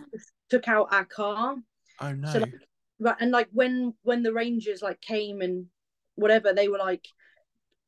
took 0.49 0.69
out 0.69 0.92
our 0.92 1.05
car. 1.05 1.57
Oh 2.01 2.12
no! 2.12 2.33
So, 2.33 2.38
like, 2.38 2.55
right, 3.01 3.16
and 3.19 3.33
like 3.33 3.49
when 3.53 3.92
when 4.03 4.23
the 4.23 4.33
rangers 4.33 4.83
like 4.83 5.01
came 5.01 5.40
and 5.40 5.66
whatever, 6.14 6.53
they 6.53 6.69
were 6.69 6.79
like, 6.79 7.09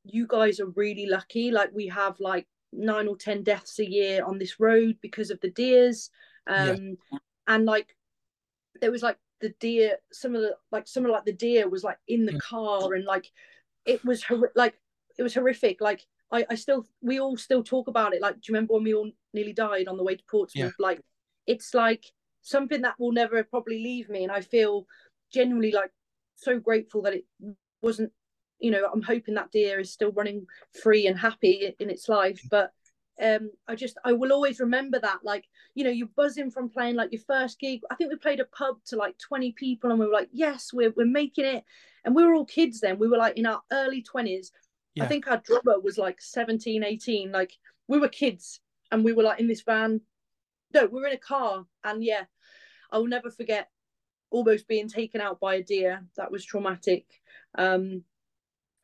"You 0.03 0.27
guys 0.27 0.59
are 0.59 0.71
really 0.71 1.07
lucky. 1.07 1.53
Like 1.53 1.71
we 1.73 1.87
have 1.87 2.19
like 2.19 2.49
nine 2.73 3.09
or 3.09 3.17
ten 3.17 3.43
deaths 3.43 3.79
a 3.79 3.89
year 3.89 4.25
on 4.25 4.39
this 4.39 4.61
road 4.61 4.97
because 5.01 5.31
of 5.31 5.41
the 5.41 5.51
deers 5.51 6.11
um 6.47 6.97
yeah. 7.13 7.19
and 7.47 7.65
like 7.65 7.95
there 8.81 8.91
was 8.91 9.03
like 9.03 9.17
the 9.41 9.55
deer 9.61 9.97
some 10.13 10.35
of 10.35 10.43
the 10.43 10.55
like 10.73 10.87
some 10.87 11.05
of 11.05 11.11
like 11.11 11.25
the 11.25 11.33
deer 11.33 11.69
was 11.69 11.85
like 11.85 11.99
in 12.09 12.27
the 12.27 12.33
mm. 12.33 12.41
car 12.41 12.95
and 12.95 13.05
like 13.05 13.31
it 13.85 14.05
was 14.05 14.23
hor- 14.23 14.53
like 14.55 14.75
it 15.19 15.23
was 15.23 15.35
horrific 15.35 15.81
like 15.81 16.05
I, 16.31 16.45
I 16.51 16.55
still 16.57 16.87
we 17.01 17.21
all 17.21 17.37
still 17.37 17.63
talk 17.63 17.89
about 17.89 18.15
it 18.15 18.21
like 18.21 18.35
do 18.35 18.41
you 18.49 18.55
remember 18.55 18.75
when 18.75 18.85
we 18.85 18.95
all 18.95 19.11
nearly 19.33 19.53
died 19.53 19.89
on 19.89 19.97
the 19.97 20.03
way 20.05 20.17
to 20.17 20.25
portsmouth 20.31 20.75
yeah. 20.79 20.85
like 20.85 21.01
it's 21.47 21.73
like 21.73 22.05
something 22.43 22.83
that 22.83 22.99
will 22.99 23.13
never 23.13 23.43
probably 23.45 23.83
leave 23.83 24.09
me 24.09 24.23
and 24.25 24.33
i 24.33 24.41
feel 24.41 24.87
genuinely 25.33 25.73
like 25.73 25.91
so 26.35 26.59
grateful 26.59 27.03
that 27.03 27.15
it 27.15 27.25
wasn't 27.83 28.13
you 28.59 28.71
know 28.71 28.89
i'm 28.93 29.03
hoping 29.03 29.35
that 29.35 29.51
deer 29.51 29.79
is 29.79 29.93
still 29.93 30.13
running 30.13 30.47
free 30.83 31.07
and 31.07 31.19
happy 31.19 31.75
in 31.79 31.91
its 31.91 32.09
life 32.09 32.41
but 32.51 32.73
um 33.23 33.51
i 33.67 33.75
just 33.75 33.97
i 34.05 34.13
will 34.13 34.33
always 34.33 34.61
remember 34.61 34.99
that 34.99 35.19
like 35.25 35.45
you 35.75 35.85
know 35.85 35.91
you're 35.91 36.09
buzzing 36.17 36.51
from 36.51 36.69
playing 36.69 36.97
like 36.97 37.13
your 37.13 37.23
first 37.27 37.61
gig. 37.61 37.83
I 37.89 37.95
think 37.95 38.11
we 38.11 38.17
played 38.17 38.41
a 38.41 38.45
pub 38.45 38.79
to 38.87 38.97
like 38.97 39.17
20 39.19 39.53
people 39.53 39.91
and 39.91 40.01
we 40.01 40.07
were 40.07 40.13
like 40.13 40.29
yes 40.33 40.73
we're, 40.73 40.93
we're 40.97 41.07
making 41.07 41.45
it. 41.45 41.65
And 42.05 42.17
we 42.17 42.25
were 42.25 42.35
all 42.35 42.45
kids 42.45 42.81
then. 42.81 42.99
We 42.99 43.07
were 43.07 43.17
like 43.17 43.39
in 43.39 43.47
our 43.47 43.63
early 43.71 44.03
20s 44.03 44.49
yeah. 44.95 45.05
i 45.05 45.07
think 45.07 45.29
our 45.29 45.39
drummer 45.39 45.79
was 45.79 45.99
like 45.99 46.21
17 46.21 46.83
18 46.83 47.31
like 47.31 47.53
we 47.87 47.99
were 47.99 48.09
kids 48.09 48.61
and 48.91 49.05
we 49.05 49.13
were 49.13 49.23
like 49.23 49.39
in 49.39 49.47
this 49.47 49.63
van. 49.63 50.01
No 50.75 50.87
we 50.87 51.01
were 51.01 51.07
in 51.07 51.15
a 51.15 51.19
car 51.19 51.65
and 51.85 52.03
yeah 52.03 52.25
i 52.91 52.99
will 52.99 53.07
never 53.07 53.31
forget 53.31 53.69
almost 54.31 54.67
being 54.67 54.89
taken 54.89 55.21
out 55.21 55.41
by 55.41 55.55
a 55.55 55.63
deer. 55.63 56.05
That 56.17 56.31
was 56.31 56.45
traumatic. 56.45 57.07
Um 57.57 58.03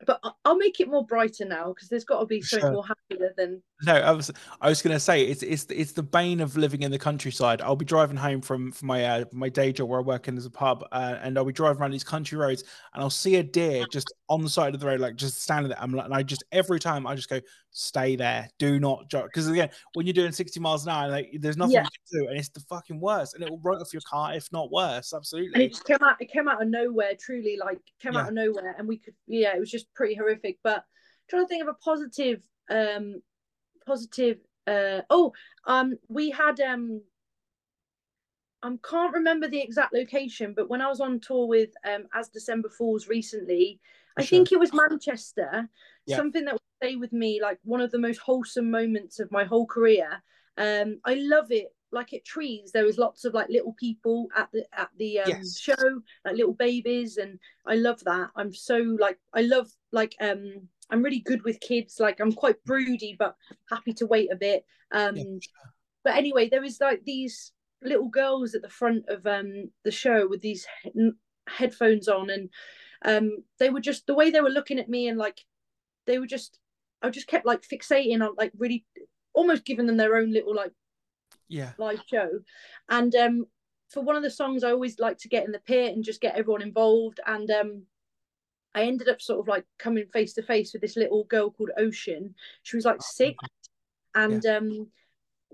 but 0.06 0.20
I'll 0.44 0.56
make 0.56 0.80
it 0.80 0.88
more 0.88 1.04
brighter 1.04 1.44
now 1.44 1.68
because 1.68 1.88
there's 1.88 2.04
got 2.04 2.20
to 2.20 2.26
be 2.26 2.40
something 2.40 2.66
sure. 2.66 2.72
more 2.72 2.84
happier 2.84 3.32
than. 3.36 3.62
No, 3.82 3.94
I 3.94 4.12
was 4.12 4.30
I 4.60 4.68
was 4.68 4.82
going 4.82 4.94
to 4.94 5.00
say 5.00 5.24
it's 5.24 5.42
it's 5.42 5.66
it's 5.70 5.92
the 5.92 6.02
bane 6.02 6.40
of 6.40 6.56
living 6.56 6.82
in 6.82 6.90
the 6.90 6.98
countryside. 6.98 7.60
I'll 7.60 7.76
be 7.76 7.84
driving 7.84 8.16
home 8.16 8.40
from 8.40 8.72
from 8.72 8.88
my 8.88 9.04
uh, 9.04 9.24
my 9.32 9.48
day 9.48 9.72
job 9.72 9.88
where 9.88 10.00
I 10.00 10.02
work 10.02 10.28
in 10.28 10.36
as 10.36 10.46
a 10.46 10.50
pub, 10.50 10.84
uh, 10.92 11.16
and 11.22 11.36
I'll 11.36 11.44
be 11.44 11.52
driving 11.52 11.80
around 11.80 11.90
these 11.92 12.04
country 12.04 12.38
roads, 12.38 12.64
and 12.94 13.02
I'll 13.02 13.10
see 13.10 13.36
a 13.36 13.42
deer 13.42 13.84
just 13.90 14.12
on 14.28 14.42
the 14.42 14.50
side 14.50 14.74
of 14.74 14.80
the 14.80 14.86
road, 14.86 15.00
like 15.00 15.16
just 15.16 15.42
standing 15.42 15.68
there. 15.68 15.80
I'm 15.80 15.92
like, 15.92 16.06
and 16.06 16.14
I 16.14 16.22
just 16.22 16.44
every 16.52 16.80
time 16.80 17.06
I 17.06 17.14
just 17.14 17.28
go, 17.28 17.40
stay 17.76 18.16
there, 18.16 18.48
do 18.58 18.80
not 18.80 19.10
jog, 19.10 19.26
because 19.26 19.48
again, 19.48 19.68
when 19.92 20.06
you're 20.06 20.14
doing 20.14 20.32
60 20.32 20.58
miles 20.60 20.86
an 20.86 20.92
hour, 20.92 21.08
like 21.08 21.30
there's 21.38 21.56
nothing 21.56 21.74
yeah. 21.74 21.82
you 21.82 22.20
can 22.20 22.24
do, 22.24 22.28
and 22.28 22.38
it's 22.38 22.48
the 22.48 22.60
fucking 22.60 22.98
worst, 22.98 23.34
and 23.34 23.44
it 23.44 23.50
will 23.50 23.60
write 23.62 23.80
off 23.80 23.92
your 23.92 24.02
car 24.08 24.34
if 24.34 24.50
not 24.52 24.70
worse. 24.70 25.12
Absolutely. 25.12 25.52
And 25.54 25.62
it 25.62 25.84
came 25.84 25.98
out. 26.02 26.16
It 26.20 26.32
came 26.32 26.48
out 26.48 26.62
of 26.62 26.68
nowhere. 26.68 27.12
Truly, 27.20 27.58
like 27.60 27.80
came 28.00 28.14
yeah. 28.14 28.22
out 28.22 28.28
of 28.28 28.34
nowhere, 28.34 28.74
and 28.78 28.88
we 28.88 28.98
could. 28.98 29.14
Yeah, 29.26 29.54
it 29.54 29.60
was 29.60 29.70
just 29.70 29.92
pretty 29.94 30.14
horrific. 30.14 30.58
But 30.62 30.78
I'm 30.78 30.82
trying 31.28 31.44
to 31.44 31.48
think 31.48 31.62
of 31.62 31.68
a 31.68 31.74
positive. 31.74 32.40
um 32.70 33.20
positive 33.86 34.38
uh 34.66 35.02
oh 35.10 35.30
um 35.66 35.94
we 36.08 36.30
had 36.30 36.58
um 36.60 37.02
I 38.64 38.70
can't 38.88 39.12
remember 39.12 39.46
the 39.46 39.60
exact 39.60 39.92
location, 39.92 40.54
but 40.56 40.70
when 40.70 40.80
I 40.80 40.88
was 40.88 41.00
on 41.00 41.20
tour 41.20 41.46
with 41.46 41.70
um, 41.86 42.06
As 42.14 42.30
December 42.30 42.70
Falls 42.70 43.08
recently, 43.08 43.78
I 44.16 44.22
sure. 44.22 44.38
think 44.38 44.52
it 44.52 44.58
was 44.58 44.72
Manchester. 44.72 45.68
Yeah. 46.06 46.16
Something 46.16 46.46
that 46.46 46.54
will 46.54 46.60
stay 46.82 46.96
with 46.96 47.12
me, 47.12 47.40
like 47.42 47.58
one 47.64 47.82
of 47.82 47.90
the 47.90 47.98
most 47.98 48.18
wholesome 48.20 48.70
moments 48.70 49.20
of 49.20 49.30
my 49.30 49.44
whole 49.44 49.66
career. 49.66 50.22
Um, 50.56 50.98
I 51.04 51.14
love 51.14 51.50
it. 51.50 51.74
Like 51.92 52.14
at 52.14 52.24
Trees, 52.24 52.72
there 52.72 52.84
was 52.84 52.98
lots 52.98 53.24
of 53.24 53.34
like 53.34 53.48
little 53.50 53.74
people 53.78 54.28
at 54.36 54.48
the 54.52 54.64
at 54.76 54.88
the 54.98 55.20
um, 55.20 55.28
yes. 55.28 55.58
show, 55.58 56.02
like 56.24 56.34
little 56.34 56.54
babies, 56.54 57.18
and 57.18 57.38
I 57.66 57.76
love 57.76 58.02
that. 58.04 58.30
I'm 58.34 58.52
so 58.52 58.96
like 58.98 59.18
I 59.32 59.42
love 59.42 59.70
like 59.92 60.16
um 60.20 60.68
I'm 60.90 61.02
really 61.02 61.20
good 61.20 61.44
with 61.44 61.60
kids. 61.60 62.00
Like 62.00 62.18
I'm 62.18 62.32
quite 62.32 62.62
broody, 62.64 63.14
but 63.16 63.36
happy 63.70 63.92
to 63.94 64.06
wait 64.06 64.32
a 64.32 64.36
bit. 64.36 64.64
Um, 64.90 65.16
yeah. 65.16 65.24
But 66.02 66.16
anyway, 66.16 66.48
there 66.48 66.60
was 66.60 66.80
like 66.80 67.04
these 67.04 67.52
little 67.84 68.08
girls 68.08 68.54
at 68.54 68.62
the 68.62 68.68
front 68.68 69.04
of 69.08 69.26
um 69.26 69.70
the 69.84 69.90
show 69.90 70.26
with 70.26 70.40
these 70.40 70.66
he- 70.82 71.12
headphones 71.48 72.08
on, 72.08 72.30
and 72.30 72.50
um 73.04 73.44
they 73.58 73.70
were 73.70 73.80
just 73.80 74.06
the 74.06 74.14
way 74.14 74.30
they 74.30 74.40
were 74.40 74.50
looking 74.50 74.78
at 74.78 74.88
me, 74.88 75.08
and 75.08 75.18
like 75.18 75.40
they 76.06 76.18
were 76.18 76.26
just 76.26 76.58
I 77.02 77.10
just 77.10 77.26
kept 77.26 77.46
like 77.46 77.62
fixating 77.62 78.22
on 78.22 78.34
like 78.36 78.52
really 78.56 78.84
almost 79.34 79.64
giving 79.64 79.86
them 79.86 79.96
their 79.96 80.16
own 80.16 80.32
little 80.32 80.54
like 80.54 80.72
yeah. 81.48 81.72
live 81.78 82.00
show, 82.10 82.30
and 82.88 83.14
um 83.14 83.46
for 83.90 84.02
one 84.02 84.16
of 84.16 84.22
the 84.22 84.30
songs 84.30 84.64
I 84.64 84.72
always 84.72 84.98
like 84.98 85.18
to 85.18 85.28
get 85.28 85.44
in 85.44 85.52
the 85.52 85.60
pit 85.60 85.94
and 85.94 86.02
just 86.02 86.20
get 86.20 86.34
everyone 86.34 86.62
involved. 86.62 87.20
And 87.26 87.50
um 87.50 87.82
I 88.74 88.84
ended 88.84 89.08
up 89.08 89.22
sort 89.22 89.40
of 89.40 89.46
like 89.48 89.64
coming 89.78 90.06
face 90.12 90.34
to 90.34 90.42
face 90.42 90.72
with 90.72 90.82
this 90.82 90.96
little 90.96 91.24
girl 91.24 91.50
called 91.50 91.70
Ocean. 91.78 92.34
She 92.62 92.76
was 92.76 92.84
like 92.84 92.96
oh, 93.00 93.06
six, 93.06 93.36
and 94.14 94.42
yeah. 94.42 94.56
um, 94.56 94.88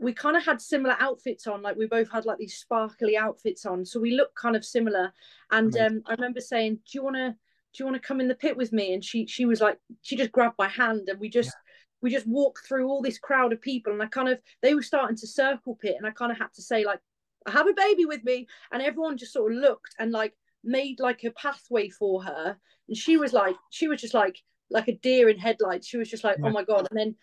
we 0.01 0.13
kind 0.13 0.37
of 0.37 0.45
had 0.45 0.61
similar 0.61 0.97
outfits 0.99 1.47
on. 1.47 1.63
Like 1.63 1.77
we 1.77 1.87
both 1.87 2.11
had 2.11 2.25
like 2.25 2.39
these 2.39 2.57
sparkly 2.57 3.17
outfits 3.17 3.67
on, 3.67 3.85
so 3.85 4.01
we 4.01 4.13
looked 4.13 4.35
kind 4.35 4.57
of 4.57 4.65
similar. 4.65 5.13
And 5.51 5.77
um, 5.77 6.03
I 6.07 6.13
remember 6.13 6.41
saying, 6.41 6.77
"Do 6.77 6.99
you 6.99 7.05
want 7.05 7.17
to? 7.17 7.31
Do 7.73 7.79
you 7.79 7.85
want 7.85 8.01
to 8.01 8.07
come 8.07 8.21
in 8.21 8.29
the 8.29 8.35
pit 8.35 8.57
with 8.57 8.73
me?" 8.73 8.95
And 8.95 9.05
she 9.05 9.27
she 9.27 9.45
was 9.45 9.61
like, 9.61 9.79
she 10.03 10.17
just 10.17 10.33
grabbed 10.33 10.57
my 10.59 10.69
hand, 10.69 11.09
and 11.09 11.21
we 11.21 11.29
just. 11.29 11.49
Yeah. 11.49 11.67
We 12.03 12.11
just 12.11 12.27
walked 12.27 12.67
through 12.67 12.89
all 12.89 13.03
this 13.03 13.19
crowd 13.19 13.53
of 13.53 13.61
people, 13.61 13.93
and 13.93 14.03
I 14.03 14.07
kind 14.07 14.31
of 14.31 14.41
they 14.63 14.75
were 14.75 14.81
starting 14.81 15.19
to 15.19 15.27
circle 15.27 15.77
pit, 15.83 15.97
and 15.99 16.07
I 16.07 16.11
kind 16.13 16.33
of 16.33 16.39
had 16.39 16.51
to 16.55 16.63
say 16.63 16.83
like, 16.83 16.99
"I 17.45 17.51
have 17.51 17.69
a 17.69 17.75
baby 17.75 18.07
with 18.07 18.25
me," 18.25 18.47
and 18.73 18.81
everyone 18.81 19.19
just 19.19 19.35
sort 19.35 19.53
of 19.53 19.59
looked 19.59 19.97
and 19.99 20.11
like 20.11 20.33
made 20.65 20.99
like 21.01 21.25
a 21.25 21.31
pathway 21.33 21.89
for 21.89 22.23
her 22.23 22.59
and 22.89 22.97
she 22.97 23.17
was 23.17 23.33
like 23.33 23.57
she 23.71 23.89
was 23.89 24.01
just 24.01 24.15
like 24.15 24.39
like 24.71 24.89
a 24.89 24.97
deer 24.97 25.29
in 25.29 25.39
headlights 25.39 25.87
she 25.87 25.97
was 25.97 26.09
just 26.09 26.25
like 26.25 26.37
oh 26.39 26.45
yeah. 26.45 26.51
oh 26.51 26.53
my 26.53 26.65
god 26.65 26.87
and 26.91 26.99
then 26.99 27.15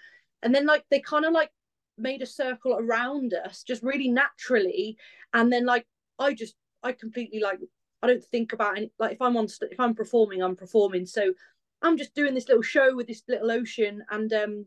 and 0.44 0.54
then 0.54 0.66
like 0.66 0.84
they 0.90 1.00
kind 1.00 1.26
of 1.26 1.34
like 1.34 1.52
made 1.97 2.21
a 2.21 2.25
circle 2.25 2.77
around 2.79 3.33
us 3.33 3.63
just 3.63 3.83
really 3.83 4.07
naturally 4.07 4.97
and 5.33 5.51
then 5.51 5.65
like 5.65 5.86
i 6.19 6.33
just 6.33 6.55
i 6.83 6.91
completely 6.91 7.39
like 7.39 7.60
i 8.01 8.07
don't 8.07 8.23
think 8.23 8.53
about 8.53 8.77
any 8.77 8.91
like 8.99 9.13
if 9.13 9.21
i'm 9.21 9.38
on 9.38 9.47
if 9.69 9.79
i'm 9.79 9.95
performing 9.95 10.41
i'm 10.41 10.55
performing 10.55 11.05
so 11.05 11.33
i'm 11.81 11.97
just 11.97 12.13
doing 12.13 12.33
this 12.33 12.47
little 12.47 12.63
show 12.63 12.95
with 12.95 13.07
this 13.07 13.23
little 13.27 13.51
ocean 13.51 14.03
and 14.12 14.31
um 14.33 14.65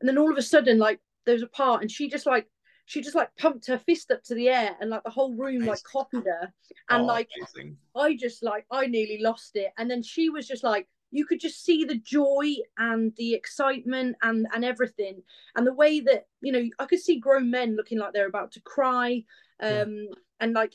and 0.00 0.08
then 0.08 0.18
all 0.18 0.30
of 0.30 0.38
a 0.38 0.42
sudden 0.42 0.78
like 0.78 1.00
there's 1.26 1.42
a 1.42 1.48
part 1.48 1.82
and 1.82 1.90
she 1.90 2.08
just 2.08 2.26
like 2.26 2.46
she 2.86 3.00
just 3.00 3.14
like 3.14 3.30
pumped 3.38 3.66
her 3.68 3.78
fist 3.78 4.10
up 4.10 4.22
to 4.24 4.34
the 4.34 4.48
air 4.48 4.76
and 4.80 4.90
like 4.90 5.04
the 5.04 5.10
whole 5.10 5.34
room 5.36 5.56
amazing. 5.56 5.68
like 5.68 5.82
copied 5.84 6.24
her 6.24 6.52
and 6.88 7.02
oh, 7.02 7.06
like 7.06 7.28
amazing. 7.38 7.76
i 7.94 8.16
just 8.16 8.42
like 8.42 8.66
i 8.70 8.86
nearly 8.86 9.20
lost 9.22 9.54
it 9.54 9.72
and 9.78 9.90
then 9.90 10.02
she 10.02 10.28
was 10.28 10.46
just 10.46 10.64
like 10.64 10.88
you 11.10 11.26
could 11.26 11.40
just 11.40 11.64
see 11.64 11.84
the 11.84 11.98
joy 11.98 12.54
and 12.78 13.12
the 13.16 13.34
excitement 13.34 14.16
and 14.22 14.46
and 14.54 14.64
everything 14.64 15.22
and 15.56 15.66
the 15.66 15.74
way 15.74 16.00
that 16.00 16.26
you 16.40 16.52
know 16.52 16.68
i 16.78 16.84
could 16.84 17.00
see 17.00 17.18
grown 17.18 17.50
men 17.50 17.76
looking 17.76 17.98
like 17.98 18.12
they're 18.12 18.28
about 18.28 18.52
to 18.52 18.60
cry 18.60 19.22
um 19.60 19.96
yeah. 20.08 20.14
and 20.40 20.52
like 20.54 20.74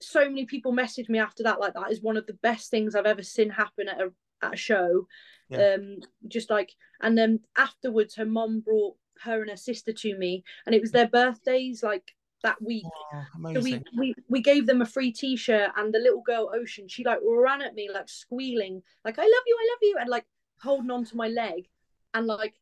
so 0.00 0.24
many 0.24 0.46
people 0.46 0.72
messaged 0.72 1.08
me 1.08 1.18
after 1.18 1.42
that 1.42 1.60
like 1.60 1.74
that 1.74 1.90
is 1.90 2.02
one 2.02 2.16
of 2.16 2.26
the 2.26 2.38
best 2.42 2.70
things 2.70 2.94
i've 2.94 3.06
ever 3.06 3.22
seen 3.22 3.50
happen 3.50 3.88
at 3.88 4.00
a 4.00 4.10
at 4.42 4.54
a 4.54 4.56
show 4.56 5.06
yeah. 5.48 5.74
um 5.74 5.98
just 6.28 6.50
like 6.50 6.72
and 7.02 7.16
then 7.16 7.40
afterwards 7.56 8.14
her 8.14 8.24
mom 8.24 8.60
brought 8.60 8.94
her 9.22 9.40
and 9.40 9.50
her 9.50 9.56
sister 9.56 9.92
to 9.92 10.16
me, 10.16 10.44
and 10.66 10.74
it 10.74 10.80
was 10.80 10.92
their 10.92 11.08
birthdays 11.08 11.82
like 11.82 12.12
that 12.42 12.60
week. 12.62 12.84
Oh, 13.14 13.52
so 13.54 13.60
we, 13.60 13.82
we 13.96 14.14
we 14.28 14.42
gave 14.42 14.66
them 14.66 14.82
a 14.82 14.86
free 14.86 15.12
T-shirt, 15.12 15.70
and 15.76 15.92
the 15.92 15.98
little 15.98 16.22
girl 16.22 16.50
Ocean, 16.54 16.88
she 16.88 17.04
like 17.04 17.18
ran 17.22 17.62
at 17.62 17.74
me 17.74 17.88
like 17.92 18.08
squealing, 18.08 18.82
like 19.04 19.18
"I 19.18 19.22
love 19.22 19.42
you, 19.46 19.56
I 19.58 19.68
love 19.72 19.78
you," 19.82 19.96
and 20.00 20.08
like 20.08 20.26
holding 20.60 20.90
on 20.90 21.04
to 21.04 21.16
my 21.16 21.28
leg, 21.28 21.68
and 22.14 22.26
like 22.26 22.54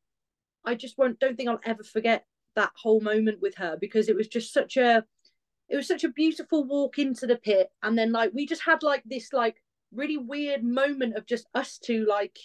I 0.65 0.75
just 0.75 0.99
won't 0.99 1.19
don't 1.19 1.37
think 1.37 1.49
I'll 1.49 1.61
ever 1.65 1.83
forget 1.83 2.25
that 2.55 2.73
whole 2.75 3.01
moment 3.01 3.41
with 3.41 3.57
her 3.57 3.77
because 3.81 4.09
it 4.09 4.17
was 4.17 4.29
just 4.29 4.53
such 4.53 4.77
a 4.77 5.05
it 5.69 5.77
was 5.77 5.87
such 5.87 6.05
a 6.05 6.09
beautiful 6.09 6.65
walk 6.65 6.99
into 6.99 7.27
the 7.27 7.37
pit. 7.37 7.69
And 7.83 7.97
then 7.97 8.13
like 8.13 8.31
we 8.35 8.47
just 8.47 8.63
had 8.63 8.83
like 8.83 9.03
this 9.05 9.33
like 9.33 9.63
really 9.93 10.17
weird 10.17 10.65
moment 10.65 11.17
of 11.17 11.27
just 11.27 11.47
us 11.55 11.79
two 11.79 12.07
like 12.07 12.39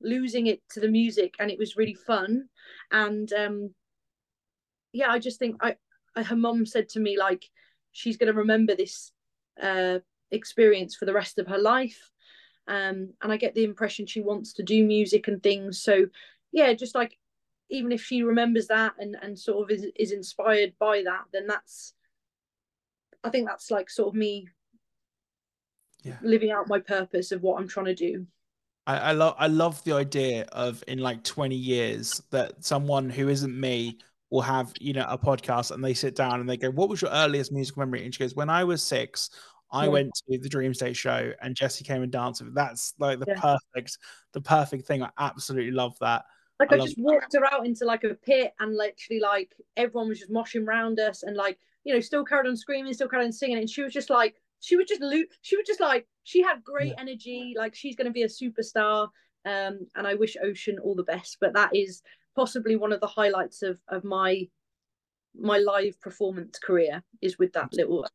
losing 0.00 0.46
it 0.48 0.60
to 0.70 0.80
the 0.80 0.88
music 0.88 1.34
and 1.38 1.50
it 1.50 1.58
was 1.58 1.76
really 1.76 1.94
fun. 1.94 2.48
And 2.90 3.32
um 3.32 3.74
yeah 4.94 5.10
i 5.10 5.18
just 5.18 5.38
think 5.38 5.56
i, 5.60 5.70
I 5.70 5.74
her 6.16 6.36
mom 6.36 6.66
said 6.66 6.88
to 6.90 7.00
me 7.00 7.18
like 7.18 7.44
she's 7.92 8.16
going 8.16 8.32
to 8.32 8.38
remember 8.38 8.74
this 8.74 9.12
uh 9.62 9.98
experience 10.30 10.94
for 10.96 11.04
the 11.04 11.12
rest 11.12 11.38
of 11.38 11.46
her 11.46 11.58
life. 11.58 12.10
Um 12.66 13.12
and 13.22 13.30
i 13.32 13.36
get 13.36 13.54
the 13.54 13.64
impression 13.64 14.06
she 14.06 14.20
wants 14.20 14.54
to 14.54 14.62
do 14.62 14.84
music 14.84 15.28
and 15.28 15.42
things. 15.42 15.80
So 15.80 16.06
yeah 16.52 16.72
just 16.72 16.94
like 16.94 17.18
even 17.68 17.92
if 17.92 18.02
she 18.02 18.22
remembers 18.22 18.68
that 18.68 18.94
and 18.98 19.16
and 19.20 19.38
sort 19.38 19.64
of 19.64 19.76
is, 19.76 19.86
is 19.96 20.12
inspired 20.12 20.72
by 20.78 21.02
that 21.02 21.24
then 21.32 21.46
that's 21.46 21.94
i 23.24 23.28
think 23.28 23.46
that's 23.46 23.70
like 23.70 23.90
sort 23.90 24.08
of 24.08 24.14
me 24.14 24.46
yeah. 26.02 26.16
living 26.22 26.50
out 26.50 26.68
my 26.68 26.78
purpose 26.78 27.32
of 27.32 27.42
what 27.42 27.58
i'm 27.58 27.68
trying 27.68 27.86
to 27.86 27.94
do. 27.94 28.26
I, 28.86 28.98
I 28.98 29.12
love 29.12 29.34
I 29.38 29.46
love 29.46 29.82
the 29.84 29.94
idea 29.94 30.44
of 30.52 30.84
in 30.86 30.98
like 30.98 31.24
20 31.24 31.54
years 31.54 32.22
that 32.30 32.62
someone 32.64 33.08
who 33.08 33.28
isn't 33.28 33.58
me 33.58 33.98
will 34.34 34.42
have 34.42 34.72
you 34.80 34.92
know 34.92 35.06
a 35.08 35.16
podcast 35.16 35.70
and 35.70 35.82
they 35.82 35.94
sit 35.94 36.16
down 36.16 36.40
and 36.40 36.50
they 36.50 36.56
go, 36.56 36.70
"What 36.70 36.88
was 36.88 37.00
your 37.00 37.12
earliest 37.12 37.52
musical 37.52 37.80
memory?" 37.80 38.04
And 38.04 38.12
she 38.12 38.18
goes, 38.18 38.34
"When 38.34 38.50
I 38.50 38.64
was 38.64 38.82
six, 38.82 39.30
I 39.70 39.84
yeah. 39.84 39.90
went 39.90 40.10
to 40.14 40.38
the 40.38 40.48
Dream 40.48 40.74
State 40.74 40.96
show 40.96 41.32
and 41.40 41.54
Jessie 41.54 41.84
came 41.84 42.02
and 42.02 42.10
danced 42.10 42.42
with. 42.42 42.52
That's 42.52 42.94
like 42.98 43.20
the 43.20 43.26
yeah. 43.28 43.40
perfect 43.40 43.98
the 44.32 44.40
perfect 44.40 44.86
thing. 44.86 45.04
I 45.04 45.10
absolutely 45.18 45.70
love 45.70 45.96
that. 46.00 46.24
Like 46.58 46.72
I, 46.72 46.76
I 46.76 46.78
just 46.80 46.98
walked 46.98 47.32
her 47.34 47.46
out 47.52 47.64
into 47.64 47.84
like 47.84 48.02
a 48.02 48.14
pit 48.14 48.52
and 48.58 48.76
literally 48.76 49.20
like 49.20 49.54
everyone 49.76 50.08
was 50.08 50.18
just 50.18 50.32
moshing 50.32 50.66
around 50.66 50.98
us 50.98 51.22
and 51.22 51.36
like 51.36 51.58
you 51.84 51.94
know 51.94 52.00
still 52.00 52.24
carried 52.24 52.48
on 52.48 52.56
screaming, 52.56 52.92
still 52.92 53.08
carried 53.08 53.26
on 53.26 53.32
singing, 53.32 53.58
and 53.58 53.70
she 53.70 53.82
was 53.82 53.92
just 53.92 54.10
like 54.10 54.34
she 54.58 54.74
would 54.74 54.88
just 54.88 55.00
loot. 55.00 55.28
She 55.42 55.56
would 55.56 55.66
just 55.66 55.80
like 55.80 56.08
she 56.24 56.42
had 56.42 56.64
great 56.64 56.88
yeah. 56.88 57.00
energy. 57.00 57.54
Like 57.56 57.76
she's 57.76 57.94
going 57.94 58.06
to 58.06 58.12
be 58.12 58.24
a 58.24 58.26
superstar. 58.26 59.10
Um, 59.44 59.86
and 59.94 60.06
I 60.06 60.14
wish 60.14 60.36
Ocean 60.42 60.78
all 60.82 60.96
the 60.96 61.04
best. 61.04 61.36
But 61.40 61.52
that 61.52 61.76
is 61.76 62.02
possibly 62.34 62.76
one 62.76 62.92
of 62.92 63.00
the 63.00 63.06
highlights 63.06 63.62
of 63.62 63.78
of 63.88 64.04
my 64.04 64.48
my 65.34 65.58
live 65.58 66.00
performance 66.00 66.58
career 66.58 67.02
is 67.20 67.38
with 67.38 67.52
that 67.52 67.72
little 67.72 68.06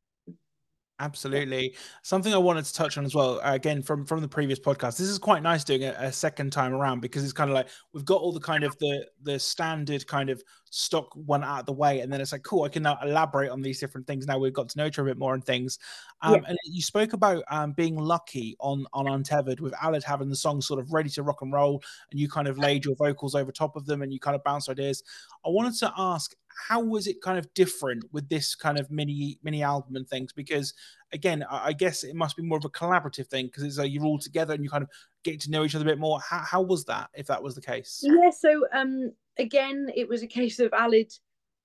Absolutely. 1.02 1.76
Something 2.02 2.34
I 2.34 2.38
wanted 2.38 2.66
to 2.66 2.74
touch 2.74 2.98
on 2.98 3.06
as 3.06 3.16
well, 3.16 3.40
again 3.44 3.82
from 3.82 4.06
from 4.06 4.20
the 4.20 4.28
previous 4.28 4.60
podcast. 4.60 4.98
This 4.98 5.08
is 5.08 5.18
quite 5.18 5.42
nice 5.42 5.64
doing 5.64 5.84
it 5.84 5.96
a 5.98 6.12
second 6.12 6.52
time 6.52 6.74
around 6.74 7.00
because 7.00 7.24
it's 7.24 7.32
kind 7.32 7.50
of 7.50 7.54
like 7.54 7.70
we've 7.94 8.04
got 8.04 8.20
all 8.22 8.34
the 8.34 8.40
kind 8.42 8.66
of 8.66 8.78
the 8.80 9.08
the 9.24 9.40
standard 9.40 10.06
kind 10.08 10.30
of 10.30 10.44
stock 10.72 11.08
one 11.16 11.42
out 11.42 11.62
of 11.62 11.66
the 11.68 11.74
way, 11.74 12.02
and 12.02 12.12
then 12.12 12.20
it's 12.20 12.34
like 12.34 12.44
cool. 12.44 12.64
I 12.64 12.70
can 12.70 12.84
now 12.84 12.98
elaborate 13.02 13.50
on 13.50 13.62
these 13.62 13.80
different 13.80 14.08
things. 14.08 14.28
Now 14.28 14.40
we've 14.40 14.52
got 14.52 14.68
to 14.70 14.78
know 14.78 14.88
each 14.88 15.00
other 15.00 15.08
a 15.08 15.12
bit 15.12 15.18
more 15.20 15.34
and 15.34 15.44
things. 15.44 15.80
Um, 16.22 16.36
yeah. 16.36 16.42
And 16.50 16.58
you 16.66 16.82
spoke 16.82 17.14
about 17.14 17.46
um, 17.50 17.72
being 17.72 17.96
lucky 17.98 18.58
on 18.60 18.86
on 18.92 19.08
Untethered 19.08 19.62
with 19.62 19.74
Aled 19.76 20.04
having 20.04 20.28
the 20.28 20.36
song 20.36 20.60
sort 20.60 20.82
of 20.82 20.92
ready 20.92 21.10
to 21.12 21.24
rock 21.24 21.42
and 21.42 21.54
roll, 21.54 21.82
and 22.12 22.20
you 22.20 22.28
kind 22.28 22.50
of 22.50 22.58
laid 22.58 22.84
your 22.84 22.96
vocals 22.96 23.36
over 23.36 23.54
top 23.54 23.78
of 23.78 23.86
them, 23.86 24.02
and 24.02 24.12
you 24.12 24.20
kind 24.20 24.36
of 24.36 24.44
bounced 24.44 24.68
ideas. 24.70 25.02
I 25.46 25.50
wanted 25.50 25.76
to 25.80 25.94
ask 25.98 26.36
how 26.68 26.82
was 26.82 27.08
it 27.08 27.22
kind 27.22 27.38
of 27.38 27.52
different 27.54 28.04
with 28.12 28.28
this 28.30 28.56
kind 28.56 28.80
of 28.80 28.90
mini 28.92 29.40
mini 29.44 29.64
album 29.64 29.96
and 29.96 30.08
things? 30.08 30.34
Because 30.34 30.74
again, 31.14 31.44
I, 31.50 31.68
I 31.68 31.74
guess 31.74 32.04
it 32.04 32.16
must 32.16 32.36
be 32.36 32.44
more 32.44 32.58
of 32.58 32.66
a 32.66 32.70
collaborative 32.70 33.28
thing 33.28 33.48
because 33.48 33.64
it's 33.64 33.78
like 33.78 33.92
you're 33.92 34.06
all 34.06 34.20
together 34.20 34.54
and 34.54 34.64
you 34.64 34.70
kind 34.70 34.84
of 34.84 34.90
get 35.24 35.40
to 35.42 35.52
know 35.52 35.64
each 35.64 35.76
other 35.76 35.86
a 35.86 35.88
bit 35.92 36.00
more. 36.00 36.20
How 36.20 36.40
how 36.40 36.62
was 36.62 36.86
that? 36.86 37.10
If 37.14 37.28
that 37.28 37.42
was 37.42 37.56
the 37.56 37.62
case? 37.62 38.02
Yeah. 38.04 38.30
So 38.32 38.66
um, 38.74 39.12
again, 39.38 39.90
it 39.96 40.08
was 40.08 40.24
a 40.24 40.28
case 40.28 40.60
of 40.60 40.72
Aled 40.72 41.12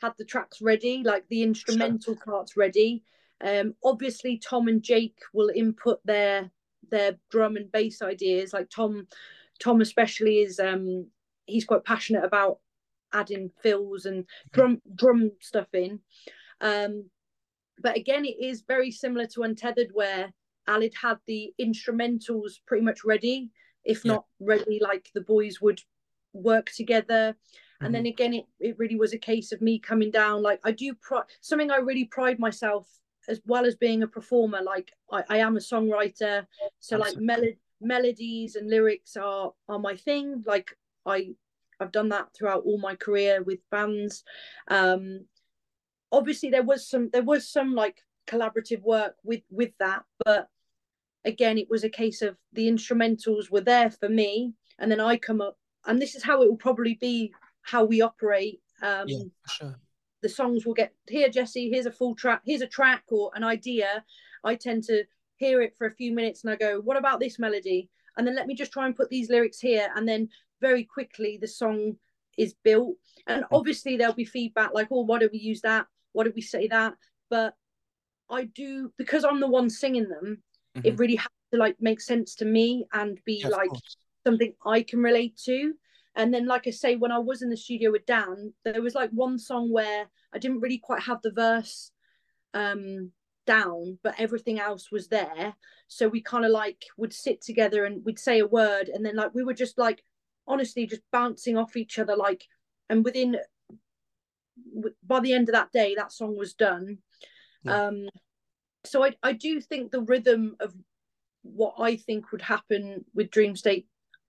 had 0.00 0.12
the 0.18 0.24
tracks 0.24 0.60
ready, 0.60 1.02
like 1.04 1.26
the 1.28 1.42
instrumental 1.42 2.14
sure. 2.14 2.24
parts 2.24 2.56
ready. 2.56 3.02
Um, 3.40 3.74
obviously, 3.84 4.38
Tom 4.38 4.68
and 4.68 4.82
Jake 4.82 5.18
will 5.32 5.50
input 5.54 6.00
their 6.04 6.50
their 6.90 7.18
drum 7.30 7.56
and 7.56 7.70
bass 7.72 8.02
ideas. 8.02 8.52
Like 8.52 8.70
Tom, 8.70 9.08
Tom 9.58 9.80
especially 9.80 10.40
is 10.40 10.60
um, 10.60 11.06
he's 11.46 11.64
quite 11.64 11.84
passionate 11.84 12.24
about 12.24 12.58
adding 13.14 13.50
fills 13.62 14.04
and 14.04 14.26
drum 14.52 14.82
drum 14.94 15.30
stuff 15.40 15.68
in. 15.72 16.00
Um, 16.60 17.08
but 17.78 17.96
again, 17.96 18.24
it 18.24 18.36
is 18.40 18.64
very 18.66 18.90
similar 18.90 19.26
to 19.28 19.42
Untethered, 19.42 19.90
where 19.92 20.32
Aled 20.68 20.94
had 20.94 21.18
the 21.26 21.52
instrumentals 21.60 22.52
pretty 22.66 22.84
much 22.84 23.04
ready, 23.04 23.50
if 23.84 24.04
not 24.04 24.24
ready, 24.40 24.78
like 24.80 25.10
the 25.14 25.20
boys 25.20 25.60
would 25.60 25.80
work 26.32 26.70
together. 26.70 27.34
Mm-hmm. 27.34 27.86
And 27.86 27.94
then 27.94 28.06
again, 28.06 28.34
it, 28.34 28.44
it 28.60 28.78
really 28.78 28.96
was 28.96 29.12
a 29.12 29.18
case 29.18 29.52
of 29.52 29.60
me 29.60 29.78
coming 29.78 30.10
down. 30.10 30.42
Like 30.42 30.60
I 30.64 30.72
do 30.72 30.94
something 31.40 31.70
I 31.70 31.76
really 31.76 32.04
pride 32.04 32.38
myself 32.38 32.88
as 33.28 33.40
well 33.46 33.64
as 33.64 33.74
being 33.74 34.02
a 34.02 34.08
performer. 34.08 34.60
Like 34.62 34.92
I, 35.10 35.24
I 35.28 35.36
am 35.38 35.56
a 35.56 35.60
songwriter, 35.60 36.46
so 36.80 36.96
Absolutely. 36.96 36.98
like 36.98 37.16
mel- 37.18 37.52
melodies 37.80 38.56
and 38.56 38.70
lyrics 38.70 39.16
are 39.16 39.52
are 39.68 39.78
my 39.78 39.96
thing. 39.96 40.42
Like 40.46 40.76
I 41.06 41.34
I've 41.80 41.92
done 41.92 42.08
that 42.10 42.28
throughout 42.34 42.64
all 42.64 42.78
my 42.78 42.94
career 42.94 43.42
with 43.42 43.58
bands. 43.70 44.24
Um, 44.68 45.26
obviously, 46.12 46.50
there 46.50 46.62
was 46.62 46.88
some 46.88 47.10
there 47.12 47.22
was 47.22 47.48
some 47.48 47.74
like 47.74 47.98
collaborative 48.26 48.82
work 48.82 49.16
with 49.24 49.42
with 49.50 49.72
that, 49.78 50.02
but 50.24 50.48
again, 51.24 51.58
it 51.58 51.68
was 51.70 51.84
a 51.84 51.88
case 51.88 52.22
of 52.22 52.36
the 52.52 52.68
instrumentals 52.68 53.50
were 53.50 53.60
there 53.60 53.90
for 53.90 54.08
me, 54.08 54.54
and 54.78 54.90
then 54.90 55.00
I 55.00 55.16
come 55.16 55.40
up, 55.40 55.58
and 55.86 56.00
this 56.00 56.14
is 56.14 56.22
how 56.22 56.42
it 56.42 56.48
will 56.48 56.56
probably 56.56 56.94
be 57.00 57.32
how 57.62 57.84
we 57.84 58.00
operate. 58.00 58.60
Um, 58.82 59.08
yeah, 59.08 59.24
sure. 59.48 59.80
The 60.22 60.28
songs 60.28 60.64
will 60.64 60.74
get 60.74 60.94
here, 61.08 61.28
Jessie. 61.28 61.70
Here's 61.70 61.86
a 61.86 61.92
full 61.92 62.14
track. 62.14 62.42
Here's 62.44 62.62
a 62.62 62.66
track 62.66 63.04
or 63.08 63.30
an 63.34 63.44
idea. 63.44 64.04
I 64.42 64.54
tend 64.54 64.84
to 64.84 65.04
hear 65.36 65.62
it 65.62 65.74
for 65.76 65.86
a 65.86 65.94
few 65.94 66.12
minutes 66.14 66.44
and 66.44 66.52
I 66.52 66.56
go, 66.56 66.80
"What 66.80 66.96
about 66.96 67.20
this 67.20 67.38
melody?" 67.38 67.90
And 68.16 68.26
then 68.26 68.36
let 68.36 68.46
me 68.46 68.54
just 68.54 68.72
try 68.72 68.86
and 68.86 68.94
put 68.94 69.10
these 69.10 69.28
lyrics 69.30 69.58
here, 69.60 69.88
and 69.96 70.08
then 70.08 70.28
very 70.68 70.84
quickly 70.84 71.38
the 71.38 71.48
song 71.62 71.96
is 72.38 72.54
built. 72.64 72.96
And 73.26 73.44
obviously 73.52 73.96
there'll 73.96 74.22
be 74.24 74.24
feedback 74.24 74.70
like, 74.72 74.88
oh, 74.90 75.04
why 75.04 75.18
don't 75.18 75.32
we 75.32 75.38
use 75.38 75.60
that? 75.60 75.86
Why 76.12 76.24
don't 76.24 76.34
we 76.34 76.42
say 76.54 76.68
that? 76.68 76.94
But 77.28 77.54
I 78.30 78.44
do 78.44 78.92
because 78.96 79.24
I'm 79.24 79.40
the 79.40 79.54
one 79.58 79.68
singing 79.68 80.08
them, 80.08 80.42
mm-hmm. 80.76 80.86
it 80.86 80.98
really 80.98 81.16
has 81.16 81.28
to 81.52 81.58
like 81.58 81.76
make 81.80 82.00
sense 82.00 82.36
to 82.36 82.44
me 82.44 82.86
and 82.92 83.18
be 83.24 83.44
like 83.48 83.70
something 84.26 84.52
I 84.64 84.82
can 84.82 85.00
relate 85.00 85.36
to. 85.44 85.74
And 86.16 86.32
then, 86.32 86.46
like 86.46 86.66
I 86.66 86.70
say, 86.70 86.96
when 86.96 87.12
I 87.12 87.18
was 87.18 87.42
in 87.42 87.50
the 87.50 87.56
studio 87.56 87.90
with 87.90 88.06
Dan, 88.06 88.52
there 88.64 88.82
was 88.82 88.94
like 88.94 89.10
one 89.10 89.38
song 89.38 89.72
where 89.72 90.06
I 90.32 90.38
didn't 90.38 90.60
really 90.60 90.78
quite 90.78 91.02
have 91.02 91.20
the 91.22 91.32
verse 91.32 91.90
um, 92.54 93.10
down, 93.46 93.98
but 94.04 94.14
everything 94.18 94.60
else 94.60 94.92
was 94.92 95.08
there. 95.08 95.54
So 95.88 96.08
we 96.08 96.20
kind 96.20 96.44
of 96.44 96.52
like 96.52 96.84
would 96.96 97.12
sit 97.12 97.42
together 97.42 97.84
and 97.84 98.04
we'd 98.04 98.18
say 98.18 98.38
a 98.38 98.46
word, 98.46 98.88
and 98.88 99.04
then 99.04 99.16
like 99.16 99.34
we 99.34 99.44
were 99.44 99.54
just 99.64 99.76
like 99.76 100.04
honestly 100.46 100.86
just 100.86 101.02
bouncing 101.12 101.56
off 101.56 101.76
each 101.76 101.98
other 101.98 102.16
like 102.16 102.44
and 102.90 103.04
within 103.04 103.36
by 105.06 105.20
the 105.20 105.32
end 105.32 105.48
of 105.48 105.54
that 105.54 105.72
day 105.72 105.94
that 105.96 106.12
song 106.12 106.36
was 106.36 106.54
done. 106.54 106.98
Yeah. 107.62 107.86
um 107.86 108.08
so 108.84 109.02
I, 109.02 109.14
I 109.22 109.32
do 109.32 109.60
think 109.60 109.90
the 109.90 110.02
rhythm 110.02 110.56
of 110.60 110.74
what 111.42 111.74
i 111.78 111.96
think 111.96 112.32
would 112.32 112.42
happen 112.42 113.04
with 113.14 113.30
dream 113.30 113.56
state 113.56 113.86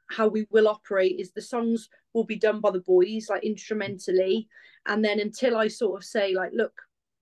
how 0.10 0.28
we 0.28 0.48
will 0.52 0.68
operate 0.68 1.20
is 1.20 1.32
the 1.32 1.42
songs 1.42 1.90
will 2.14 2.24
be 2.24 2.36
done 2.36 2.60
by 2.60 2.72
the 2.72 2.80
boys 2.80 3.28
like 3.30 3.44
instrumentally. 3.44 4.48
And 4.86 5.04
then 5.04 5.20
until 5.20 5.58
i 5.58 5.68
sort 5.68 6.02
of 6.02 6.06
say 6.06 6.34
like 6.34 6.52
look 6.54 6.74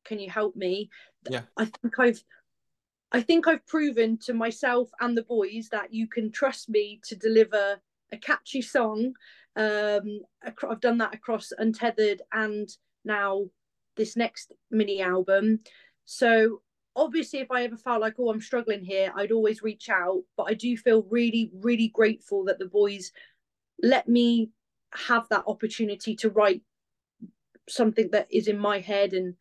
can 0.05 0.19
you 0.19 0.29
help 0.29 0.55
me? 0.55 0.89
Yeah. 1.29 1.43
I 1.57 1.65
think 1.65 1.97
i've 1.99 2.23
i 3.11 3.21
think 3.21 3.47
i've 3.47 3.65
proven 3.65 4.17
to 4.25 4.33
myself 4.33 4.89
and 4.99 5.17
the 5.17 5.23
boys 5.23 5.69
that 5.71 5.93
you 5.93 6.07
can 6.07 6.31
trust 6.31 6.69
me 6.69 6.99
to 7.05 7.15
deliver 7.15 7.79
a 8.13 8.17
catchy 8.17 8.61
song. 8.61 9.13
Um, 9.55 10.21
I've 10.43 10.81
done 10.81 10.97
that 10.99 11.13
across 11.13 11.51
Untethered 11.57 12.21
and 12.31 12.69
now 13.05 13.45
this 13.95 14.15
next 14.15 14.53
mini 14.71 15.01
album. 15.01 15.59
So 16.05 16.61
obviously, 16.95 17.39
if 17.39 17.51
I 17.51 17.63
ever 17.63 17.77
felt 17.77 18.01
like, 18.01 18.15
oh, 18.19 18.29
I'm 18.29 18.41
struggling 18.41 18.83
here, 18.83 19.11
I'd 19.15 19.31
always 19.31 19.61
reach 19.61 19.89
out. 19.89 20.23
But 20.37 20.43
I 20.43 20.53
do 20.53 20.75
feel 20.77 21.05
really, 21.09 21.51
really 21.53 21.89
grateful 21.89 22.45
that 22.45 22.59
the 22.59 22.65
boys 22.65 23.11
let 23.81 24.07
me 24.07 24.49
have 24.93 25.27
that 25.29 25.43
opportunity 25.47 26.15
to 26.17 26.29
write 26.29 26.61
something 27.69 28.09
that 28.11 28.27
is 28.29 28.47
in 28.47 28.59
my 28.59 28.79
head 28.79 29.13
and 29.13 29.35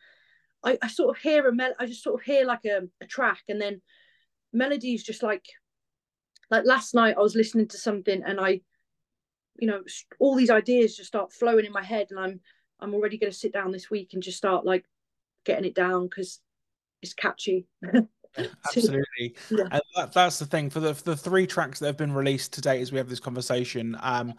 I, 0.65 0.79
I 0.81 0.89
sort 0.89 1.17
of 1.17 1.23
hear 1.23 1.47
a 1.49 1.55
mel 1.55 1.75
I 1.79 1.87
just 1.87 2.03
sort 2.03 2.21
of 2.21 2.25
hear 2.25 2.47
like 2.47 2.65
a, 2.65 2.83
a 3.01 3.07
track 3.07 3.43
and 3.49 3.61
then 3.61 3.83
melodies 4.53 5.03
just 5.03 5.23
like 5.23 5.45
like 6.53 6.67
last 6.67 6.95
night 6.95 7.17
I 7.19 7.23
was 7.23 7.35
listening 7.35 7.67
to 7.69 7.79
something 7.79 8.23
and 8.25 8.39
I, 8.39 8.61
you 9.59 9.67
know, 9.67 9.81
all 10.21 10.37
these 10.37 10.51
ideas 10.51 10.97
just 10.97 11.09
start 11.09 11.33
flowing 11.33 11.65
in 11.65 11.73
my 11.73 11.83
head 11.83 12.09
and 12.11 12.21
I'm 12.21 12.41
I'm 12.79 12.95
already 12.95 13.17
going 13.17 13.33
to 13.33 13.37
sit 13.37 13.53
down 13.53 13.73
this 13.73 13.91
week 13.91 14.11
and 14.13 14.23
just 14.23 14.37
start 14.37 14.67
like 14.67 14.85
getting 15.47 15.65
it 15.65 15.75
down 15.75 16.05
because 16.05 16.41
it's 17.01 17.15
catchy. 17.15 17.67
Absolutely, 18.67 19.37
yeah. 19.51 19.65
and 19.71 19.83
that, 19.95 20.13
that's 20.15 20.39
the 20.39 20.47
thing 20.47 20.71
for 20.71 20.81
the 20.81 20.95
for 20.95 21.05
the 21.05 21.17
three 21.17 21.47
tracks 21.47 21.79
that 21.79 21.87
have 21.87 21.99
been 21.99 22.15
released 22.15 22.55
today 22.55 22.81
as 22.81 22.91
we 22.91 22.97
have 22.97 23.09
this 23.09 23.21
conversation. 23.21 23.95
Um, 24.01 24.33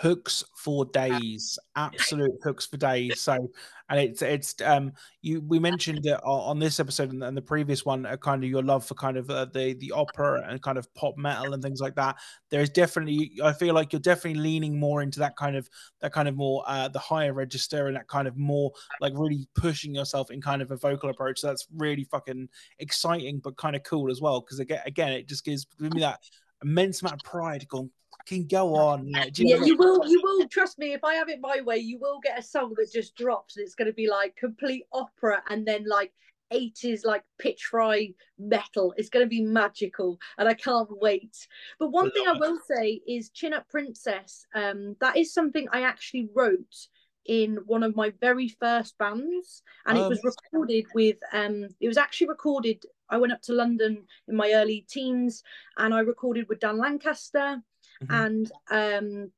hooks 0.00 0.44
for 0.54 0.84
days, 0.86 1.58
absolute 1.76 2.38
hooks 2.42 2.66
for 2.66 2.76
days. 2.76 3.20
So, 3.20 3.50
and 3.90 3.98
it's 3.98 4.22
it's 4.22 4.54
um 4.62 4.92
you 5.22 5.40
we 5.40 5.58
mentioned 5.58 6.06
it 6.06 6.20
on 6.24 6.58
this 6.58 6.78
episode 6.78 7.12
and, 7.12 7.36
the 7.36 7.42
previous 7.42 7.84
one, 7.84 8.06
uh, 8.06 8.16
kind 8.16 8.44
of 8.44 8.50
your 8.50 8.62
love 8.62 8.84
for 8.84 8.94
kind 8.94 9.16
of 9.16 9.28
uh, 9.30 9.46
the 9.46 9.74
the 9.74 9.92
opera 9.92 10.44
and 10.48 10.62
kind 10.62 10.78
of 10.78 10.92
pop 10.94 11.16
metal 11.16 11.54
and 11.54 11.62
things 11.62 11.80
like 11.80 11.94
that. 11.96 12.16
There 12.50 12.60
is 12.60 12.70
definitely, 12.70 13.32
I 13.42 13.52
feel 13.52 13.74
like 13.74 13.92
you're 13.92 14.00
definitely 14.00 14.40
leaning 14.40 14.78
more 14.78 15.02
into 15.02 15.18
that 15.20 15.36
kind 15.36 15.56
of 15.56 15.68
that 16.00 16.12
kind 16.12 16.28
of 16.28 16.36
more 16.36 16.62
uh, 16.66 16.88
the 16.88 16.98
higher 16.98 17.32
register 17.32 17.86
and 17.86 17.96
that 17.96 18.08
kind 18.08 18.28
of 18.28 18.36
more 18.36 18.72
like 19.00 19.12
really 19.16 19.48
pushing 19.54 19.94
yourself 19.94 20.30
in 20.30 20.40
kind 20.40 20.62
of 20.62 20.70
a 20.70 20.76
vocal 20.76 21.10
approach. 21.10 21.40
So 21.40 21.48
that's 21.48 21.66
really 21.76 22.04
fucking 22.04 22.48
exciting, 22.78 23.40
but 23.42 23.56
kind 23.56 23.74
of 23.76 23.82
cool 23.82 24.10
as 24.10 24.20
well 24.20 24.40
because 24.40 24.60
again, 24.60 24.82
again, 24.86 25.12
it 25.12 25.28
just 25.28 25.44
gives 25.44 25.66
me 25.78 26.00
that 26.00 26.20
immense 26.62 27.02
amount 27.02 27.14
of 27.14 27.30
pride 27.30 27.66
going 27.68 27.90
can 28.28 28.46
go 28.46 28.76
on. 28.76 29.06
You 29.06 29.14
yeah, 29.36 29.64
you 29.64 29.76
will. 29.76 30.06
You 30.06 30.20
will 30.22 30.46
trust 30.48 30.78
me. 30.78 30.92
If 30.92 31.02
I 31.02 31.14
have 31.14 31.28
it 31.28 31.40
my 31.40 31.60
way, 31.62 31.78
you 31.78 31.98
will 31.98 32.20
get 32.22 32.38
a 32.38 32.42
song 32.42 32.74
that 32.76 32.92
just 32.92 33.16
drops, 33.16 33.56
and 33.56 33.64
it's 33.64 33.74
going 33.74 33.86
to 33.86 33.94
be 33.94 34.08
like 34.08 34.36
complete 34.36 34.84
opera, 34.92 35.42
and 35.48 35.66
then 35.66 35.84
like 35.88 36.12
80s 36.52 37.04
like 37.04 37.24
pitch 37.38 37.64
fry 37.70 38.10
metal. 38.38 38.94
It's 38.96 39.08
going 39.08 39.24
to 39.24 39.30
be 39.30 39.42
magical, 39.42 40.18
and 40.36 40.48
I 40.48 40.54
can't 40.54 40.88
wait. 41.00 41.36
But 41.78 41.90
one 41.90 42.10
thing 42.10 42.26
I 42.28 42.38
will 42.38 42.58
say 42.70 43.00
is 43.08 43.30
Chin 43.30 43.54
Up 43.54 43.68
Princess. 43.68 44.46
Um, 44.54 44.96
that 45.00 45.16
is 45.16 45.32
something 45.32 45.66
I 45.72 45.82
actually 45.82 46.28
wrote 46.34 46.88
in 47.24 47.58
one 47.66 47.82
of 47.82 47.94
my 47.94 48.10
very 48.22 48.48
first 48.48 48.96
bands 48.96 49.62
and 49.86 49.98
um, 49.98 50.04
it 50.04 50.08
was 50.08 50.22
recorded 50.24 50.86
with 50.94 51.18
um 51.34 51.68
it 51.78 51.86
was 51.86 51.98
actually 51.98 52.26
recorded 52.26 52.82
I 53.10 53.18
went 53.18 53.34
up 53.34 53.42
to 53.42 53.52
London 53.52 54.04
in 54.26 54.34
my 54.34 54.52
early 54.54 54.86
teens 54.88 55.42
and 55.76 55.92
I 55.92 56.00
recorded 56.00 56.48
with 56.48 56.60
Dan 56.60 56.78
Lancaster 56.78 57.62
mm-hmm. 58.02 58.14
and 58.14 58.52
um 58.70 59.32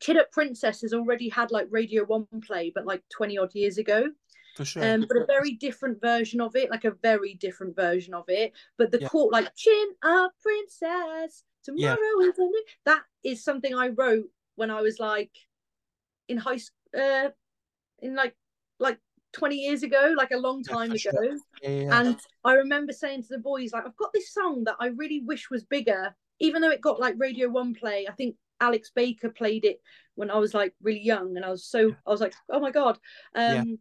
Chin 0.00 0.18
Up 0.18 0.30
Princess 0.32 0.82
has 0.82 0.92
already 0.92 1.28
had 1.28 1.50
like 1.50 1.66
Radio 1.70 2.04
One 2.04 2.26
play, 2.46 2.70
but 2.74 2.84
like 2.84 3.02
20 3.10 3.38
odd 3.38 3.54
years 3.54 3.78
ago. 3.78 4.10
For 4.56 4.64
sure. 4.64 4.84
Um, 4.84 5.06
but 5.08 5.16
a 5.16 5.26
very 5.26 5.52
different 5.52 6.00
version 6.00 6.40
of 6.40 6.54
it, 6.54 6.70
like 6.70 6.84
a 6.84 6.92
very 7.02 7.34
different 7.34 7.74
version 7.74 8.14
of 8.14 8.24
it. 8.28 8.52
But 8.76 8.92
the 8.92 9.00
yeah. 9.00 9.08
court, 9.08 9.32
like 9.32 9.54
Chin 9.56 9.88
Up 10.02 10.32
Princess, 10.42 11.44
tomorrow 11.64 11.96
yeah. 12.20 12.28
is 12.28 12.38
a 12.38 12.42
new. 12.42 12.64
That 12.84 13.02
is 13.24 13.42
something 13.42 13.74
I 13.74 13.88
wrote 13.88 14.26
when 14.56 14.70
I 14.70 14.80
was 14.80 15.00
like 15.00 15.32
in 16.28 16.36
high 16.36 16.58
school, 16.58 16.76
uh, 16.96 17.30
in 18.00 18.14
like 18.14 18.36
like 18.78 18.98
20 19.32 19.56
years 19.56 19.82
ago, 19.82 20.14
like 20.16 20.30
a 20.30 20.38
long 20.38 20.62
time 20.62 20.92
yeah, 20.92 21.10
ago. 21.10 21.36
Sure. 21.62 21.92
And 21.92 22.18
I 22.44 22.52
remember 22.54 22.92
saying 22.92 23.22
to 23.22 23.28
the 23.30 23.38
boys, 23.38 23.72
like, 23.72 23.84
I've 23.86 23.96
got 23.96 24.12
this 24.12 24.32
song 24.32 24.64
that 24.64 24.76
I 24.80 24.88
really 24.88 25.22
wish 25.24 25.50
was 25.50 25.64
bigger, 25.64 26.14
even 26.44 26.60
though 26.60 26.70
it 26.70 26.80
got 26.80 27.00
like 27.00 27.14
Radio 27.18 27.48
One 27.48 27.74
play. 27.74 28.06
I 28.08 28.12
think 28.12 28.36
Alex 28.60 28.90
Baker 28.94 29.30
played 29.30 29.64
it 29.64 29.80
when 30.14 30.30
I 30.30 30.38
was 30.38 30.54
like 30.54 30.74
really 30.82 31.00
young, 31.00 31.36
and 31.36 31.44
I 31.44 31.50
was 31.50 31.64
so 31.64 31.94
I 32.06 32.10
was 32.10 32.20
like, 32.20 32.34
oh 32.50 32.60
my 32.60 32.70
god. 32.70 32.98
Um, 33.34 33.78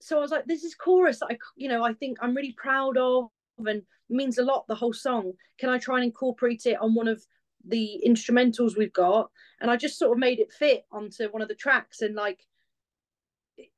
so 0.00 0.16
I 0.16 0.20
was 0.20 0.30
like, 0.30 0.46
this 0.46 0.64
is 0.64 0.74
chorus 0.74 1.20
that 1.20 1.28
I, 1.30 1.38
you 1.56 1.68
know, 1.68 1.84
I 1.84 1.92
think 1.92 2.18
I'm 2.20 2.34
really 2.34 2.54
proud 2.56 2.96
of 2.96 3.28
and 3.58 3.82
means 4.08 4.38
a 4.38 4.44
lot. 4.44 4.66
The 4.66 4.74
whole 4.74 4.92
song. 4.92 5.32
Can 5.58 5.70
I 5.70 5.78
try 5.78 5.96
and 5.96 6.04
incorporate 6.04 6.66
it 6.66 6.80
on 6.80 6.94
one 6.94 7.08
of 7.08 7.24
the 7.66 8.00
instrumentals 8.06 8.76
we've 8.76 8.92
got? 8.92 9.30
And 9.60 9.70
I 9.70 9.76
just 9.76 9.98
sort 9.98 10.12
of 10.12 10.18
made 10.18 10.38
it 10.38 10.52
fit 10.52 10.84
onto 10.92 11.28
one 11.30 11.42
of 11.42 11.48
the 11.48 11.54
tracks, 11.54 12.00
and 12.00 12.14
like 12.14 12.40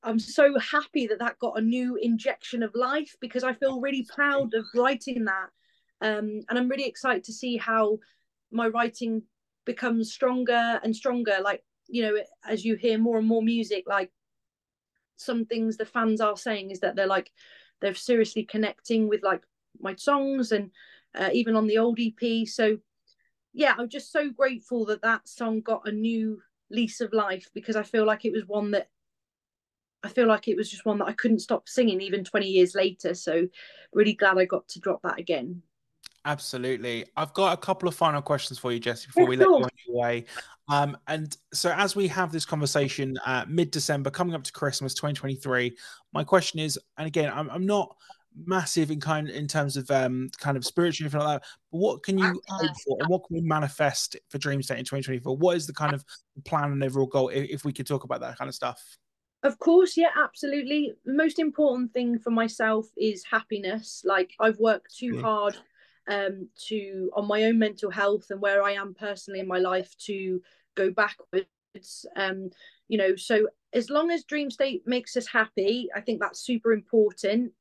I'm 0.03 0.19
so 0.19 0.59
happy 0.59 1.07
that 1.07 1.19
that 1.21 1.39
got 1.39 1.59
a 1.59 1.63
new 1.63 1.97
injection 1.97 2.63
of 2.63 2.75
life 2.75 3.17
because 3.21 3.45
I 3.45 3.55
feel 3.55 3.81
really 3.81 4.07
proud 4.15 4.55
of 4.55 4.67
writing 4.75 5.25
that. 5.25 5.49
Um, 6.01 6.41
and 6.49 6.59
I'm 6.59 6.69
really 6.69 6.87
excited 6.87 7.25
to 7.25 7.33
see 7.33 7.57
how 7.57 7.99
my 8.51 8.69
writing 8.69 9.23
becomes 9.65 10.13
stronger 10.13 10.81
and 10.83 10.95
stronger. 10.95 11.39
Like, 11.43 11.63
you 11.89 12.03
know, 12.03 12.19
as 12.47 12.65
you 12.65 12.77
hear 12.77 12.99
more 12.99 13.19
and 13.19 13.27
more 13.27 13.43
music, 13.43 13.85
like 13.87 14.11
some 15.17 15.45
things 15.45 15.77
the 15.77 15.85
fans 15.85 16.21
are 16.21 16.37
saying 16.37 16.71
is 16.71 16.81
that 16.81 16.97
they're 16.97 17.07
like, 17.07 17.31
they're 17.81 17.95
seriously 17.95 18.45
connecting 18.45 19.09
with 19.09 19.23
like 19.23 19.43
my 19.79 19.95
songs 19.95 20.53
and 20.53 20.71
uh, 21.15 21.31
even 21.33 21.57
on 21.57 21.67
the 21.67 21.79
old 21.79 21.99
EP. 22.01 22.47
So, 22.47 22.79
yeah, 23.53 23.75
I'm 23.79 23.89
just 23.89 24.13
so 24.13 24.31
grateful 24.31 24.87
that 24.87 25.03
that 25.03 25.29
song 25.29 25.61
got 25.61 25.89
a 25.89 25.93
new 25.93 26.41
lease 26.71 27.01
of 27.01 27.13
life 27.13 27.49
because 27.55 27.77
I 27.77 27.83
feel 27.83 28.07
like 28.07 28.25
it 28.25 28.33
was 28.33 28.47
one 28.47 28.71
that 28.73 28.89
I 30.03 30.09
feel 30.09 30.27
like 30.27 30.49
it 30.49 30.57
was 30.57 30.71
just 30.71 30.87
one 30.87 30.99
that 30.99 31.09
I 31.09 31.13
couldn't 31.13 31.41
stop 31.41 31.69
singing 31.69 32.01
even 32.01 32.25
20 32.25 32.47
years 32.47 32.75
later. 32.75 33.15
So 33.15 33.49
really 33.93 34.15
glad 34.15 34.39
I 34.39 34.47
got 34.47 34.67
to 34.69 34.81
drop 34.81 35.03
that 35.03 35.19
again. 35.19 35.63
Absolutely. 36.25 37.07
I've 37.17 37.33
got 37.33 37.55
a 37.55 37.57
couple 37.57 37.89
of 37.89 37.95
final 37.95 38.21
questions 38.21 38.59
for 38.59 38.73
you, 38.73 38.79
Jessie, 38.79 39.07
before 39.07 39.27
we 39.27 39.37
let 39.37 39.49
you 39.49 39.55
on 39.55 39.71
your 39.87 39.97
way. 39.97 40.27
Um, 40.69 40.97
and 41.09 41.37
so, 41.53 41.73
as 41.77 41.97
we 41.97 42.07
have 42.09 42.31
this 42.31 42.45
conversation 42.45 43.19
uh, 43.25 43.45
mid 43.49 43.71
December, 43.71 44.11
coming 44.11 44.35
up 44.35 44.45
to 44.45 44.53
Christmas 44.53 44.95
2023, 44.95 45.77
my 46.13 46.23
question 46.23 46.61
is, 46.61 46.79
and 46.99 47.07
again, 47.07 47.33
I'm, 47.35 47.51
I'm 47.51 47.65
not 47.65 47.97
massive 48.47 48.91
in 48.91 49.01
kind 49.01 49.29
in 49.29 49.49
terms 49.49 49.77
of 49.77 49.91
um 49.91 50.31
kind 50.39 50.57
of 50.57 50.65
spiritual 50.65 51.05
anything 51.05 51.21
like 51.21 51.41
that. 51.41 51.49
But 51.73 51.79
what 51.79 52.03
can 52.03 52.19
you 52.19 52.41
hope 52.49 52.77
for, 52.85 52.99
and 53.01 53.09
what 53.09 53.27
can 53.27 53.37
we 53.37 53.41
manifest 53.43 54.17
for 54.29 54.39
Dream 54.39 54.63
State 54.63 54.79
in 54.79 54.85
2024? 54.85 55.37
What 55.37 55.57
is 55.57 55.67
the 55.67 55.73
kind 55.73 55.95
of 55.95 56.05
plan 56.45 56.71
and 56.71 56.85
overall 56.85 57.07
goal? 57.07 57.31
If, 57.31 57.49
if 57.51 57.65
we 57.65 57.73
could 57.73 57.87
talk 57.87 58.05
about 58.05 58.21
that 58.21 58.39
kind 58.39 58.49
of 58.49 58.55
stuff. 58.55 58.99
Of 59.43 59.59
course, 59.59 59.97
yeah, 59.97 60.11
absolutely. 60.23 60.93
The 61.07 61.15
most 61.15 61.39
important 61.39 61.95
thing 61.95 62.19
for 62.19 62.31
myself 62.31 62.87
is 62.99 63.25
happiness. 63.29 64.03
Like 64.05 64.33
I've 64.39 64.59
worked 64.59 64.95
too 64.99 65.21
hard 65.23 65.57
um 66.09 66.49
to 66.69 67.11
on 67.15 67.27
my 67.27 67.45
own 67.45 67.59
mental 67.59 67.91
health 67.91 68.27
and 68.31 68.41
where 68.41 68.63
I 68.63 68.73
am 68.73 68.95
personally 68.95 69.41
in 69.41 69.49
my 69.49 69.59
life 69.59 69.95
to 70.07 70.41
go 70.75 70.91
backwards. 70.91 72.07
Um, 72.17 72.51
you 72.89 72.99
know, 72.99 73.17
so 73.17 73.49
as 73.73 73.91
long 73.91 74.11
as 74.11 74.25
Dream 74.25 74.51
State 74.51 74.83
makes 74.87 75.17
us 75.17 75.27
happy, 75.27 75.89
I 75.95 76.01
think 76.01 76.21
that's 76.21 76.41
super 76.41 76.73
important. 76.73 77.53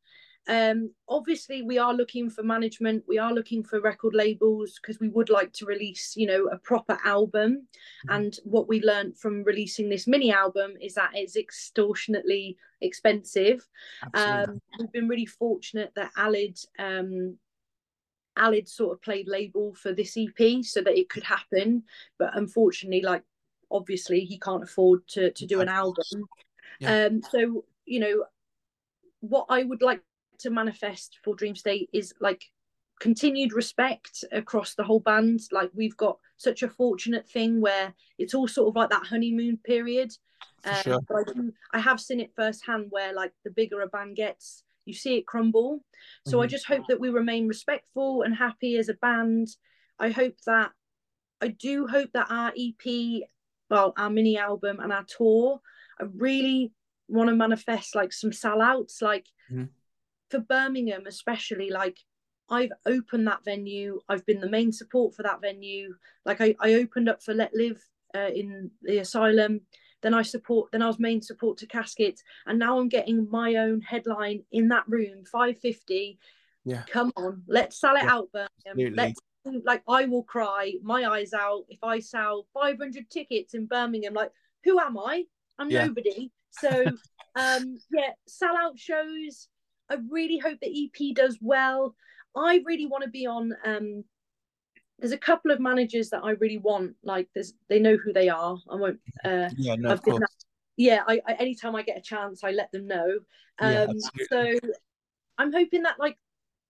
Um, 0.48 0.92
obviously, 1.08 1.62
we 1.62 1.78
are 1.78 1.94
looking 1.94 2.30
for 2.30 2.42
management. 2.42 3.04
We 3.08 3.20
are 3.20 3.32
looking 3.32 3.64
for 3.64 3.80
record 3.80 4.16
labels 4.16 4.80
because 4.82 5.00
we 5.00 5.10
would 5.10 5.30
like 5.30 5.54
to 5.54 5.66
release, 5.66 6.16
you 6.16 6.26
know, 6.26 6.48
a 6.48 6.58
proper 6.58 6.98
album. 7.06 7.68
Mm-hmm. 8.08 8.16
And 8.16 8.40
what 8.46 8.68
we 8.68 8.82
learned 8.82 9.18
from 9.18 9.44
releasing 9.44 9.90
this 9.90 10.08
mini 10.08 10.32
album 10.34 10.74
is 10.82 10.96
that 10.96 11.12
it's 11.14 11.36
extortionately 11.36 12.58
expensive. 12.82 13.68
Um, 14.16 14.60
we've 14.80 14.92
been 14.92 15.08
really 15.08 15.28
fortunate 15.28 15.92
that 15.96 16.12
Aled, 16.18 16.58
um, 16.80 17.38
Aled 18.40 18.68
sort 18.68 18.94
of 18.94 19.02
played 19.02 19.28
label 19.28 19.74
for 19.74 19.94
this 19.94 20.18
EP 20.18 20.64
so 20.64 20.82
that 20.82 20.98
it 20.98 21.10
could 21.10 21.24
happen. 21.24 21.84
But 22.18 22.38
unfortunately, 22.38 23.02
like 23.02 23.24
obviously, 23.72 24.22
he 24.22 24.40
can't 24.40 24.64
afford 24.64 25.08
to 25.10 25.32
to 25.32 25.46
do 25.46 25.62
an 25.62 25.70
album. 25.70 26.26
Yeah. 26.80 27.06
Um, 27.06 27.22
so 27.30 27.66
you 27.86 28.00
know, 28.00 28.26
what 29.20 29.46
I 29.50 29.64
would 29.64 29.82
like 29.82 30.02
to 30.40 30.50
manifest 30.50 31.20
for 31.24 31.36
Dream 31.36 31.56
State 31.56 31.90
is 31.94 32.14
like 32.20 32.46
continued 33.00 33.54
respect 33.54 34.24
across 34.32 34.76
the 34.76 34.84
whole 34.84 35.00
band. 35.00 35.42
Like 35.52 35.72
we've 35.74 35.98
got 35.98 36.18
such 36.38 36.64
a 36.64 36.70
fortunate 36.70 37.28
thing 37.28 37.62
where 37.62 37.94
it's 38.18 38.34
all 38.34 38.48
sort 38.48 38.70
of 38.70 38.76
like 38.76 38.90
that 38.90 39.08
honeymoon 39.08 39.58
period. 39.64 40.12
Um, 40.64 40.76
sure. 40.84 41.00
I, 41.16 41.24
do, 41.32 41.54
I 41.74 41.80
have 41.80 42.00
seen 42.00 42.20
it 42.20 42.34
firsthand 42.36 42.88
where 42.90 43.14
like 43.14 43.34
the 43.44 43.52
bigger 43.52 43.82
a 43.82 43.88
band 43.88 44.16
gets, 44.16 44.64
you 44.90 44.94
see 44.94 45.18
it 45.18 45.26
crumble. 45.26 45.80
So 46.26 46.34
mm-hmm. 46.34 46.44
I 46.44 46.48
just 46.48 46.66
hope 46.66 46.84
that 46.90 47.00
we 47.00 47.10
remain 47.10 47.48
respectful 47.48 48.24
and 48.24 48.36
happy 48.36 48.78
as 48.78 48.90
a 48.90 48.96
band. 48.96 49.48
I 49.98 50.10
hope 50.10 50.36
that 50.46 50.72
I 51.42 51.50
do 51.50 51.88
hope 51.88 52.10
that 52.14 52.28
our 52.30 52.52
EP, 52.58 53.24
well, 53.70 53.94
our 53.98 54.10
mini 54.10 54.38
album 54.38 54.80
and 54.82 54.92
our 54.92 55.06
tour, 55.06 55.62
I 56.00 56.06
really 56.14 56.74
want 57.08 57.30
to 57.30 57.36
manifest 57.36 57.96
like 57.96 58.12
some 58.12 58.32
sellouts. 58.32 59.02
Like 59.02 59.28
mm-hmm 59.52 59.66
for 60.30 60.40
Birmingham, 60.40 61.06
especially, 61.08 61.70
like 61.70 61.98
I've 62.50 62.72
opened 62.86 63.28
that 63.28 63.44
venue. 63.44 64.00
I've 64.08 64.26
been 64.26 64.40
the 64.40 64.50
main 64.50 64.72
support 64.72 65.16
for 65.16 65.24
that 65.24 65.42
venue. 65.42 65.96
Like 66.26 66.42
I, 66.42 66.56
I 66.60 66.76
opened 66.76 67.10
up 67.10 67.24
for 67.24 67.34
Let 67.34 67.54
Live 67.54 67.82
uh, 68.16 68.30
in 68.34 68.72
the 68.82 69.00
asylum. 69.00 69.62
Then 70.02 70.14
I 70.14 70.22
support. 70.22 70.72
Then 70.72 70.82
I 70.82 70.88
was 70.88 71.00
main 71.00 71.22
support 71.22 71.58
to 71.60 71.68
Casket, 71.68 72.22
and 72.46 72.60
now 72.60 72.80
I'm 72.80 72.90
getting 72.90 73.28
my 73.30 73.56
own 73.56 73.82
headline 73.82 74.44
in 74.52 74.68
that 74.70 74.84
room, 74.88 75.24
550. 75.32 76.18
Yeah. 76.66 76.84
Come 76.90 77.12
on, 77.16 77.44
let's 77.48 77.80
sell 77.80 77.96
it 77.96 78.04
yeah. 78.04 78.12
out, 78.12 78.30
Birmingham. 78.32 78.96
Let's 78.96 79.20
like 79.64 79.82
I 79.88 80.06
will 80.06 80.24
cry 80.24 80.74
my 80.84 81.06
eyes 81.06 81.34
out 81.34 81.64
if 81.70 81.84
I 81.84 82.00
sell 82.00 82.46
500 82.54 83.10
tickets 83.10 83.54
in 83.54 83.66
Birmingham. 83.66 84.14
Like 84.14 84.32
who 84.64 84.80
am 84.80 84.98
I? 84.98 85.24
I'm 85.58 85.70
yeah. 85.70 85.86
nobody. 85.86 86.32
So 86.52 86.70
um 87.36 87.78
yeah, 87.92 88.12
sell 88.28 88.56
out 88.56 88.78
shows 88.78 89.48
I 89.90 89.98
really 90.10 90.38
hope 90.38 90.60
the 90.62 90.68
EP 90.86 91.16
does 91.16 91.38
well. 91.42 91.96
I 92.36 92.62
really 92.66 92.86
want 92.86 93.04
to 93.04 93.10
be 93.10 93.26
on. 93.26 93.54
Um, 93.66 94.04
there's 95.00 95.12
a 95.12 95.18
couple 95.18 95.52
of 95.52 95.60
managers 95.60 96.10
that 96.10 96.24
I 96.24 96.32
really 96.32 96.58
want. 96.58 96.96
Like, 97.04 97.28
there's 97.34 97.54
they 97.70 97.80
know 97.80 97.98
who 97.98 98.14
they 98.14 98.30
are. 98.30 98.58
I 98.70 98.76
won't. 98.76 99.00
Uh, 99.24 99.50
yeah, 99.58 99.76
no, 99.76 99.92
of 99.92 100.02
course. 100.02 100.20
That, 100.20 100.30
yeah, 100.78 101.04
I, 101.08 101.22
I, 101.28 101.34
anytime 101.34 101.76
I 101.76 101.84
get 101.84 101.98
a 101.98 102.02
chance, 102.02 102.44
I 102.44 102.52
let 102.52 102.72
them 102.72 102.88
know. 102.88 103.20
Um, 103.60 103.74
yeah, 103.74 104.26
so 104.30 104.54
I'm 105.38 105.52
hoping 105.52 105.84
that 105.84 106.00
like 106.00 106.18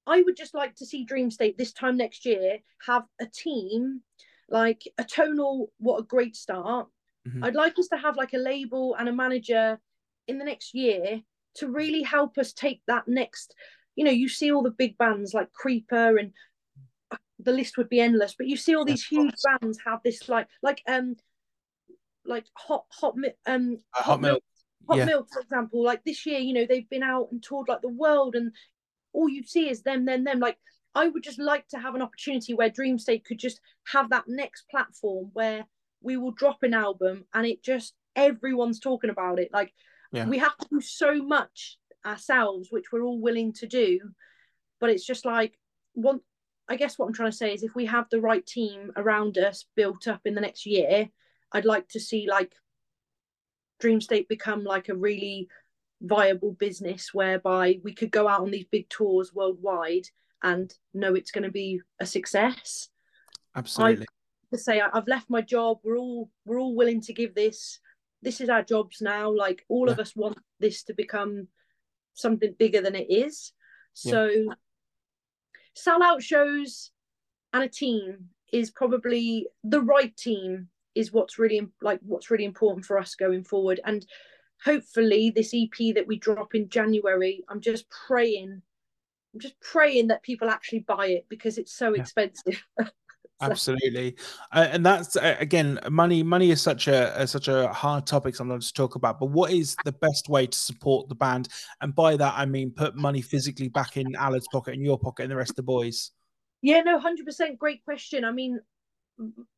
I 0.07 0.21
would 0.21 0.35
just 0.35 0.53
like 0.53 0.75
to 0.75 0.85
see 0.85 1.03
Dream 1.03 1.29
State 1.31 1.57
this 1.57 1.73
time 1.73 1.97
next 1.97 2.25
year 2.25 2.59
have 2.85 3.03
a 3.19 3.25
team 3.25 4.01
like 4.49 4.81
a 4.97 5.03
tonal. 5.03 5.71
What 5.77 5.99
a 5.99 6.03
great 6.03 6.35
start! 6.35 6.87
Mm-hmm. 7.27 7.43
I'd 7.43 7.55
like 7.55 7.77
us 7.77 7.87
to 7.89 7.97
have 7.97 8.17
like 8.17 8.33
a 8.33 8.37
label 8.37 8.95
and 8.95 9.09
a 9.09 9.13
manager 9.13 9.79
in 10.27 10.37
the 10.37 10.45
next 10.45 10.73
year 10.73 11.21
to 11.55 11.67
really 11.67 12.03
help 12.03 12.37
us 12.37 12.53
take 12.53 12.81
that 12.87 13.07
next 13.07 13.55
you 13.95 14.05
know 14.05 14.11
you 14.11 14.29
see 14.29 14.49
all 14.49 14.63
the 14.63 14.71
big 14.71 14.97
bands 14.97 15.33
like 15.33 15.51
creeper 15.51 16.17
and 16.17 16.31
the 17.39 17.51
list 17.51 17.77
would 17.77 17.89
be 17.89 17.99
endless 17.99 18.35
but 18.37 18.47
you 18.47 18.57
see 18.57 18.75
all 18.75 18.85
these 18.85 19.05
huge 19.05 19.33
bands 19.43 19.79
have 19.85 19.99
this 20.03 20.27
like 20.27 20.47
like 20.61 20.81
um 20.87 21.15
like 22.25 22.45
hot 22.55 22.85
hot 22.91 23.15
um 23.47 23.77
hot, 23.91 24.05
hot 24.05 24.21
milk, 24.21 24.31
milk. 24.31 24.43
hot 24.87 24.97
yeah. 24.97 25.05
milk 25.05 25.27
for 25.31 25.41
example 25.41 25.83
like 25.83 26.03
this 26.03 26.25
year 26.25 26.39
you 26.39 26.53
know 26.53 26.65
they've 26.67 26.89
been 26.89 27.03
out 27.03 27.29
and 27.31 27.41
toured 27.41 27.67
like 27.67 27.81
the 27.81 27.89
world 27.89 28.35
and 28.35 28.51
all 29.13 29.29
you 29.29 29.43
see 29.43 29.69
is 29.69 29.81
them 29.83 30.05
them 30.05 30.23
them 30.23 30.39
like 30.39 30.57
i 30.95 31.07
would 31.07 31.23
just 31.23 31.39
like 31.39 31.67
to 31.67 31.79
have 31.79 31.95
an 31.95 32.01
opportunity 32.01 32.53
where 32.53 32.69
dream 32.69 32.99
state 32.99 33.25
could 33.25 33.39
just 33.39 33.59
have 33.87 34.09
that 34.09 34.25
next 34.27 34.65
platform 34.69 35.29
where 35.33 35.65
we 36.01 36.17
will 36.17 36.31
drop 36.31 36.61
an 36.63 36.73
album 36.73 37.25
and 37.33 37.45
it 37.45 37.63
just 37.63 37.93
everyone's 38.15 38.79
talking 38.79 39.09
about 39.09 39.39
it 39.39 39.49
like 39.53 39.73
yeah. 40.11 40.27
we 40.27 40.37
have 40.37 40.55
to 40.57 40.67
do 40.69 40.81
so 40.81 41.15
much 41.23 41.77
ourselves 42.05 42.67
which 42.71 42.91
we're 42.91 43.03
all 43.03 43.19
willing 43.19 43.53
to 43.53 43.67
do 43.67 43.99
but 44.79 44.89
it's 44.89 45.05
just 45.05 45.25
like 45.25 45.57
one 45.93 46.19
i 46.69 46.75
guess 46.75 46.97
what 46.97 47.07
i'm 47.07 47.13
trying 47.13 47.31
to 47.31 47.37
say 47.37 47.53
is 47.53 47.63
if 47.63 47.75
we 47.75 47.85
have 47.85 48.05
the 48.09 48.21
right 48.21 48.45
team 48.45 48.91
around 48.95 49.37
us 49.37 49.65
built 49.75 50.07
up 50.07 50.21
in 50.25 50.35
the 50.35 50.41
next 50.41 50.65
year 50.65 51.09
i'd 51.53 51.65
like 51.65 51.87
to 51.89 51.99
see 51.99 52.27
like 52.29 52.53
dream 53.79 53.99
state 54.01 54.27
become 54.29 54.63
like 54.63 54.89
a 54.89 54.95
really 54.95 55.47
viable 56.01 56.53
business 56.53 57.13
whereby 57.13 57.79
we 57.83 57.93
could 57.93 58.11
go 58.11 58.27
out 58.27 58.41
on 58.41 58.51
these 58.51 58.65
big 58.71 58.87
tours 58.89 59.33
worldwide 59.33 60.05
and 60.43 60.73
know 60.93 61.13
it's 61.13 61.31
going 61.31 61.43
to 61.43 61.51
be 61.51 61.81
a 61.99 62.05
success 62.05 62.89
absolutely 63.55 64.05
I, 64.05 64.55
to 64.55 64.61
say 64.61 64.81
i've 64.81 65.07
left 65.07 65.29
my 65.29 65.41
job 65.41 65.79
we're 65.83 65.97
all 65.97 66.29
we're 66.45 66.59
all 66.59 66.75
willing 66.75 67.01
to 67.01 67.13
give 67.13 67.35
this 67.35 67.79
this 68.21 68.41
is 68.41 68.49
our 68.49 68.63
jobs 68.63 69.01
now 69.01 69.29
like 69.29 69.65
all 69.67 69.87
yeah. 69.87 69.93
of 69.93 69.99
us 69.99 70.15
want 70.15 70.37
this 70.59 70.83
to 70.83 70.93
become 70.93 71.47
something 72.13 72.55
bigger 72.57 72.81
than 72.81 72.95
it 72.95 73.07
is 73.09 73.51
so 73.93 74.25
yeah. 74.25 74.53
Sell 75.83 76.03
out 76.03 76.21
shows 76.21 76.91
and 77.53 77.63
a 77.63 77.69
team 77.69 78.29
is 78.51 78.71
probably 78.71 79.47
the 79.63 79.81
right 79.81 80.15
team 80.17 80.67
is 80.95 81.13
what's 81.13 81.39
really 81.39 81.67
like 81.81 81.99
what's 82.03 82.31
really 82.31 82.45
important 82.45 82.85
for 82.85 82.97
us 82.97 83.15
going 83.15 83.43
forward 83.43 83.79
and 83.85 84.05
hopefully 84.63 85.31
this 85.33 85.53
ep 85.53 85.95
that 85.95 86.07
we 86.07 86.17
drop 86.17 86.55
in 86.55 86.67
january 86.69 87.43
i'm 87.49 87.61
just 87.61 87.85
praying 87.89 88.61
i'm 89.33 89.39
just 89.39 89.59
praying 89.61 90.07
that 90.07 90.23
people 90.23 90.49
actually 90.49 90.79
buy 90.79 91.07
it 91.07 91.25
because 91.29 91.57
it's 91.57 91.73
so 91.73 91.93
yeah. 91.93 92.01
expensive 92.01 92.63
Absolutely, 93.51 94.15
uh, 94.51 94.67
and 94.69 94.85
that's 94.85 95.15
uh, 95.15 95.35
again, 95.39 95.79
money. 95.89 96.23
Money 96.23 96.51
is 96.51 96.61
such 96.61 96.87
a, 96.87 97.21
a, 97.21 97.25
such 97.25 97.47
a 97.47 97.69
hard 97.69 98.05
topic 98.05 98.35
sometimes 98.35 98.67
to 98.67 98.73
talk 98.73 98.95
about. 98.95 99.19
But 99.19 99.27
what 99.27 99.51
is 99.51 99.77
the 99.85 99.93
best 99.93 100.27
way 100.27 100.47
to 100.47 100.57
support 100.57 101.07
the 101.07 101.15
band? 101.15 101.47
And 101.81 101.95
by 101.95 102.17
that, 102.17 102.33
I 102.35 102.45
mean 102.45 102.71
put 102.71 102.95
money 102.95 103.21
physically 103.21 103.69
back 103.69 103.95
in 103.97 104.15
Aled's 104.15 104.47
pocket 104.51 104.73
and 104.73 104.83
your 104.83 104.99
pocket 104.99 105.23
and 105.23 105.31
the 105.31 105.37
rest 105.37 105.51
of 105.51 105.55
the 105.55 105.63
boys. 105.63 106.11
Yeah, 106.61 106.81
no, 106.81 106.99
hundred 106.99 107.25
percent. 107.25 107.57
Great 107.57 107.83
question. 107.85 108.25
I 108.25 108.31
mean, 108.31 108.59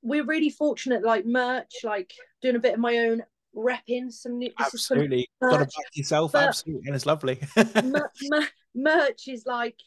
we're 0.02 0.26
really 0.26 0.50
fortunate. 0.50 1.04
Like 1.04 1.26
merch, 1.26 1.74
like 1.84 2.14
doing 2.42 2.56
a 2.56 2.60
bit 2.60 2.76
of 2.76 2.80
my 2.80 2.98
own 2.98 3.24
repping 3.56 4.12
some 4.12 4.38
new. 4.38 4.52
this 4.58 4.74
is 4.74 4.86
some 4.86 4.98
Absolutely. 4.98 5.30
Got 5.42 5.52
to 5.52 5.60
merch. 5.60 5.76
back 5.76 5.86
yourself. 5.96 6.32
But- 6.32 6.48
Absolutely. 6.48 6.88
And 6.88 6.96
it's 6.96 7.06
lovely. 7.06 7.40
mer- 7.84 8.12
mer- 8.24 8.48
merch 8.76 9.28
is 9.28 9.46
like 9.46 9.78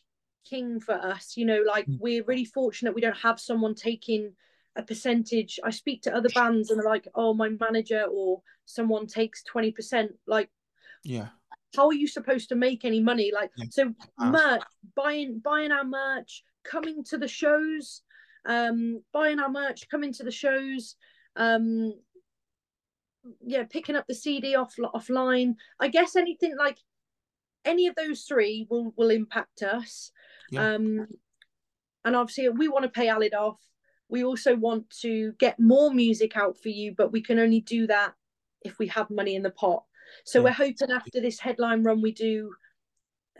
king 0.45 0.81
for 0.81 0.95
us. 0.95 1.37
You 1.37 1.47
know, 1.47 1.63
like 1.67 1.87
Mm. 1.87 1.99
we're 2.01 2.25
really 2.25 2.45
fortunate 2.45 2.95
we 2.95 3.01
don't 3.01 3.17
have 3.17 3.41
someone 3.41 3.75
taking 3.75 4.35
a 4.77 4.83
percentage. 4.83 5.59
I 5.63 5.71
speak 5.71 6.03
to 6.03 6.15
other 6.15 6.29
bands 6.31 6.71
and 6.71 6.79
they're 6.81 6.89
like, 6.89 7.09
"Oh, 7.15 7.33
my 7.35 7.49
manager 7.49 8.05
or 8.11 8.43
someone 8.67 9.07
takes 9.07 9.43
twenty 9.43 9.73
percent." 9.73 10.13
Like, 10.27 10.51
yeah. 11.03 11.29
how 11.77 11.87
are 11.89 11.93
you 11.95 12.07
supposed 12.07 12.49
to 12.51 12.55
make 12.55 12.85
any 12.85 13.01
money? 13.01 13.31
Like, 13.33 13.51
Yeah. 13.57 13.67
so 13.71 13.95
Ah. 14.19 14.31
merch, 14.31 14.63
buying 14.95 15.39
buying 15.41 15.73
our 15.73 15.85
merch, 15.85 16.45
coming 16.63 17.03
to 17.05 17.19
the 17.19 17.29
shows, 17.29 18.03
um, 18.45 19.05
buying 19.13 19.39
our 19.39 19.49
merch, 19.51 19.89
coming 19.89 20.13
to 20.15 20.23
the 20.25 20.31
shows, 20.31 20.97
um, 21.37 21.93
yeah, 23.41 23.65
picking 23.65 23.97
up 23.97 24.07
the 24.07 24.15
CD 24.15 24.55
off 24.55 24.75
offline. 24.77 25.57
I 25.81 25.89
guess 25.89 26.15
anything 26.17 26.57
like 26.57 26.79
any 27.65 27.87
of 27.87 27.95
those 27.95 28.25
three 28.25 28.67
will 28.69 28.93
will 28.97 29.11
impact 29.11 29.63
us. 29.63 30.13
Yeah. 30.51 30.75
Um, 30.75 31.07
and 32.05 32.17
obviously 32.17 32.49
we 32.51 32.69
want 32.69 32.85
to 32.85 32.89
pay 32.89 33.07
Aled 33.09 33.35
off. 33.35 33.61
We 34.09 34.25
also 34.25 34.55
want 34.55 34.91
to 35.01 35.33
get 35.39 35.59
more 35.59 35.93
music 35.93 36.37
out 36.37 36.57
for 36.59 36.69
you, 36.69 36.95
but 36.97 37.13
we 37.13 37.23
can 37.23 37.39
only 37.39 37.61
do 37.61 37.87
that 37.87 38.15
if 38.63 38.79
we 38.79 38.87
have 38.89 39.11
money 39.11 39.35
in 39.35 39.43
the 39.43 39.51
pot. 39.51 39.85
So 40.25 40.39
Yeah. 40.39 40.45
we're 40.45 40.53
hoping 40.53 40.91
after 40.91 41.21
this 41.21 41.41
headline 41.41 41.83
run 41.83 42.03
we 42.03 42.13
do 42.13 42.55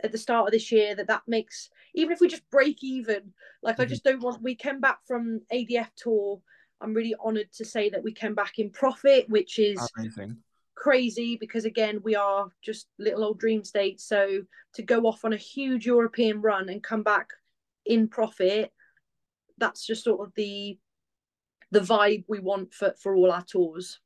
at 0.03 0.11
the 0.11 0.17
start 0.17 0.47
of 0.47 0.51
this 0.51 0.71
year 0.71 0.93
that 0.95 1.07
that 1.07 1.21
makes 1.25 1.69
even 1.93 2.11
if 2.11 2.19
we 2.19 2.27
just 2.27 2.47
break 2.49 2.83
even 2.83 3.33
like 3.63 3.79
i 3.79 3.85
Mhm. 3.85 3.89
just 3.89 4.03
don't 4.03 4.21
want 4.21 4.41
we 4.43 4.53
came 4.53 4.81
back 4.81 4.99
from 5.07 5.39
adf 5.53 5.87
tour 5.95 6.41
i'm 6.81 6.93
really 6.93 7.15
honored 7.23 7.49
to 7.53 7.63
say 7.63 7.89
that 7.89 8.03
we 8.03 8.11
came 8.11 8.35
back 8.35 8.59
in 8.59 8.69
profit 8.69 9.27
which 9.29 9.57
is 9.57 9.79
Amazing. 9.95 10.43
Crazy 10.75 11.37
because 11.37 11.65
again 11.65 11.99
we 12.03 12.15
are 12.15 12.47
just 12.61 12.87
little 12.99 13.23
old 13.23 13.39
dream 13.39 13.63
states 13.63 14.07
so 14.07 14.41
to 14.73 14.81
go 14.81 15.01
off 15.03 15.23
on 15.23 15.33
a 15.33 15.37
huge 15.37 15.85
european 15.85 16.41
run 16.41 16.69
and 16.69 16.83
come 16.83 17.01
back 17.01 17.29
in 17.85 18.07
profit 18.07 18.71
that's 19.57 19.85
just 19.85 20.03
sort 20.03 20.25
of 20.25 20.33
the 20.35 20.77
the 21.71 21.79
vibe 21.79 22.25
we 22.27 22.39
want 22.39 22.73
for 22.73 22.93
for 23.01 23.15
all 23.15 23.31
our 23.31 23.43
tours 23.43 23.99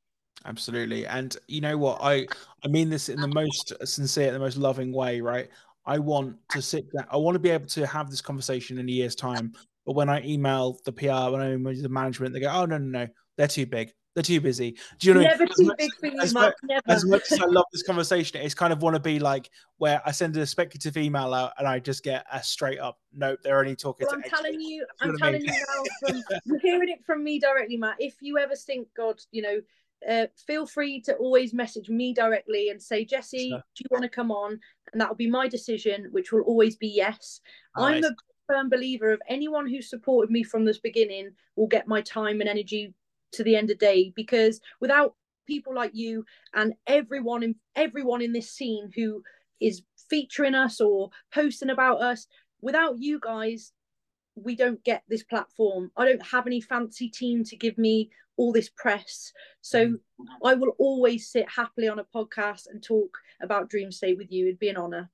Absolutely. 0.46 1.06
And 1.06 1.36
you 1.48 1.60
know 1.60 1.76
what? 1.76 1.98
I 2.00 2.26
I 2.64 2.68
mean 2.68 2.88
this 2.88 3.08
in 3.08 3.20
the 3.20 3.28
most 3.28 3.72
sincere, 3.84 4.32
the 4.32 4.38
most 4.38 4.56
loving 4.56 4.92
way, 4.92 5.20
right? 5.20 5.48
I 5.84 5.98
want 5.98 6.36
to 6.50 6.62
sit 6.62 6.84
down. 6.96 7.06
I 7.10 7.16
want 7.16 7.34
to 7.34 7.40
be 7.40 7.50
able 7.50 7.66
to 7.66 7.86
have 7.86 8.10
this 8.10 8.20
conversation 8.20 8.78
in 8.78 8.88
a 8.88 8.92
year's 8.92 9.14
time. 9.14 9.52
But 9.84 9.94
when 9.94 10.08
I 10.08 10.22
email 10.24 10.78
the 10.84 10.92
PR, 10.92 11.30
when 11.30 11.40
I 11.40 11.52
email 11.52 11.74
the 11.74 11.88
management, 11.88 12.32
they 12.32 12.40
go, 12.40 12.50
"Oh 12.50 12.64
no, 12.64 12.78
no, 12.78 13.00
no, 13.00 13.08
they're 13.36 13.48
too 13.48 13.66
big. 13.66 13.92
They're 14.14 14.22
too 14.22 14.40
busy." 14.40 14.76
Do 14.98 15.08
you 15.08 15.14
know? 15.14 15.20
I 15.20 15.24
never 15.24 15.46
too 15.46 15.64
much- 15.64 15.78
big 15.78 15.90
for 16.00 16.06
you 16.06 16.20
as 16.20 16.34
mark 16.34 16.56
much- 16.62 16.68
never 16.68 16.82
as 16.96 17.04
much 17.04 17.30
as 17.32 17.40
I 17.40 17.46
love 17.46 17.66
this 17.72 17.82
conversation, 17.82 18.40
it's 18.40 18.54
kind 18.54 18.72
of 18.72 18.82
want 18.82 18.94
to 18.96 19.00
be 19.00 19.18
like 19.18 19.50
where 19.78 20.02
I 20.04 20.10
send 20.10 20.36
a 20.36 20.46
speculative 20.46 20.96
email 20.96 21.32
out 21.34 21.52
and 21.58 21.66
I 21.68 21.78
just 21.78 22.02
get 22.02 22.24
a 22.32 22.42
straight 22.42 22.78
up, 22.78 22.98
nope, 23.12 23.38
they're 23.42 23.58
only 23.60 23.76
talking 23.76 24.06
Well, 24.06 24.16
I'm 24.16 24.20
X." 24.24 24.30
telling 24.30 24.60
you, 24.60 24.86
I'm 25.00 25.10
what 25.12 25.22
I 25.22 25.26
telling 25.26 25.42
mean? 25.42 25.52
you 25.54 25.64
now 26.12 26.22
from 26.22 26.40
you're 26.44 26.58
hearing 26.60 26.88
it 26.88 27.04
from 27.04 27.22
me 27.24 27.38
directly, 27.38 27.76
Matt. 27.76 27.96
If 27.98 28.16
you 28.20 28.38
ever 28.38 28.56
think, 28.56 28.88
God, 28.96 29.20
you 29.32 29.42
know, 29.42 29.60
uh, 30.08 30.26
feel 30.46 30.66
free 30.66 31.00
to 31.02 31.14
always 31.16 31.52
message 31.52 31.90
me 31.90 32.14
directly 32.14 32.70
and 32.70 32.82
say, 32.82 33.04
Jessie, 33.04 33.50
do 33.50 33.82
you 33.82 33.86
want 33.90 34.02
to 34.02 34.08
come 34.08 34.30
on? 34.30 34.58
And 34.92 35.00
that'll 35.00 35.14
be 35.14 35.28
my 35.30 35.46
decision, 35.46 36.08
which 36.10 36.32
will 36.32 36.40
always 36.42 36.76
be 36.76 36.88
yes. 36.88 37.40
I'm 37.76 38.02
a 38.02 38.10
firm 38.48 38.68
believer 38.70 39.12
of 39.12 39.20
anyone 39.28 39.68
who 39.68 39.80
supported 39.82 40.30
me 40.32 40.42
from 40.42 40.64
this 40.64 40.78
beginning 40.78 41.30
will 41.54 41.66
get 41.68 41.86
my 41.86 42.00
time 42.00 42.40
and 42.40 42.48
energy 42.48 42.94
to 43.32 43.44
the 43.44 43.56
end 43.56 43.70
of 43.70 43.78
the 43.78 43.86
day 43.86 44.12
because 44.14 44.60
without 44.80 45.14
people 45.46 45.74
like 45.74 45.92
you 45.94 46.24
and 46.54 46.74
everyone 46.86 47.42
in 47.42 47.54
everyone 47.74 48.22
in 48.22 48.32
this 48.32 48.50
scene 48.50 48.90
who 48.94 49.22
is 49.60 49.82
featuring 50.08 50.54
us 50.54 50.80
or 50.80 51.10
posting 51.32 51.70
about 51.70 52.00
us 52.00 52.26
without 52.60 52.98
you 52.98 53.18
guys 53.20 53.72
we 54.42 54.56
don't 54.56 54.82
get 54.84 55.02
this 55.08 55.22
platform. 55.22 55.90
I 55.96 56.04
don't 56.04 56.24
have 56.26 56.46
any 56.46 56.60
fancy 56.60 57.08
team 57.08 57.44
to 57.44 57.56
give 57.56 57.78
me 57.78 58.10
all 58.36 58.52
this 58.52 58.70
press. 58.70 59.32
So 59.60 59.86
mm. 59.86 59.98
i 60.44 60.54
will 60.54 60.72
always 60.78 61.30
sit 61.30 61.48
happily 61.48 61.88
on 61.88 61.98
a 61.98 62.04
podcast 62.04 62.66
and 62.70 62.82
talk 62.82 63.16
about 63.42 63.68
dream 63.68 63.92
state 63.92 64.16
with 64.16 64.30
you. 64.30 64.46
It'd 64.46 64.58
be 64.58 64.68
an 64.68 64.76
honor. 64.76 65.10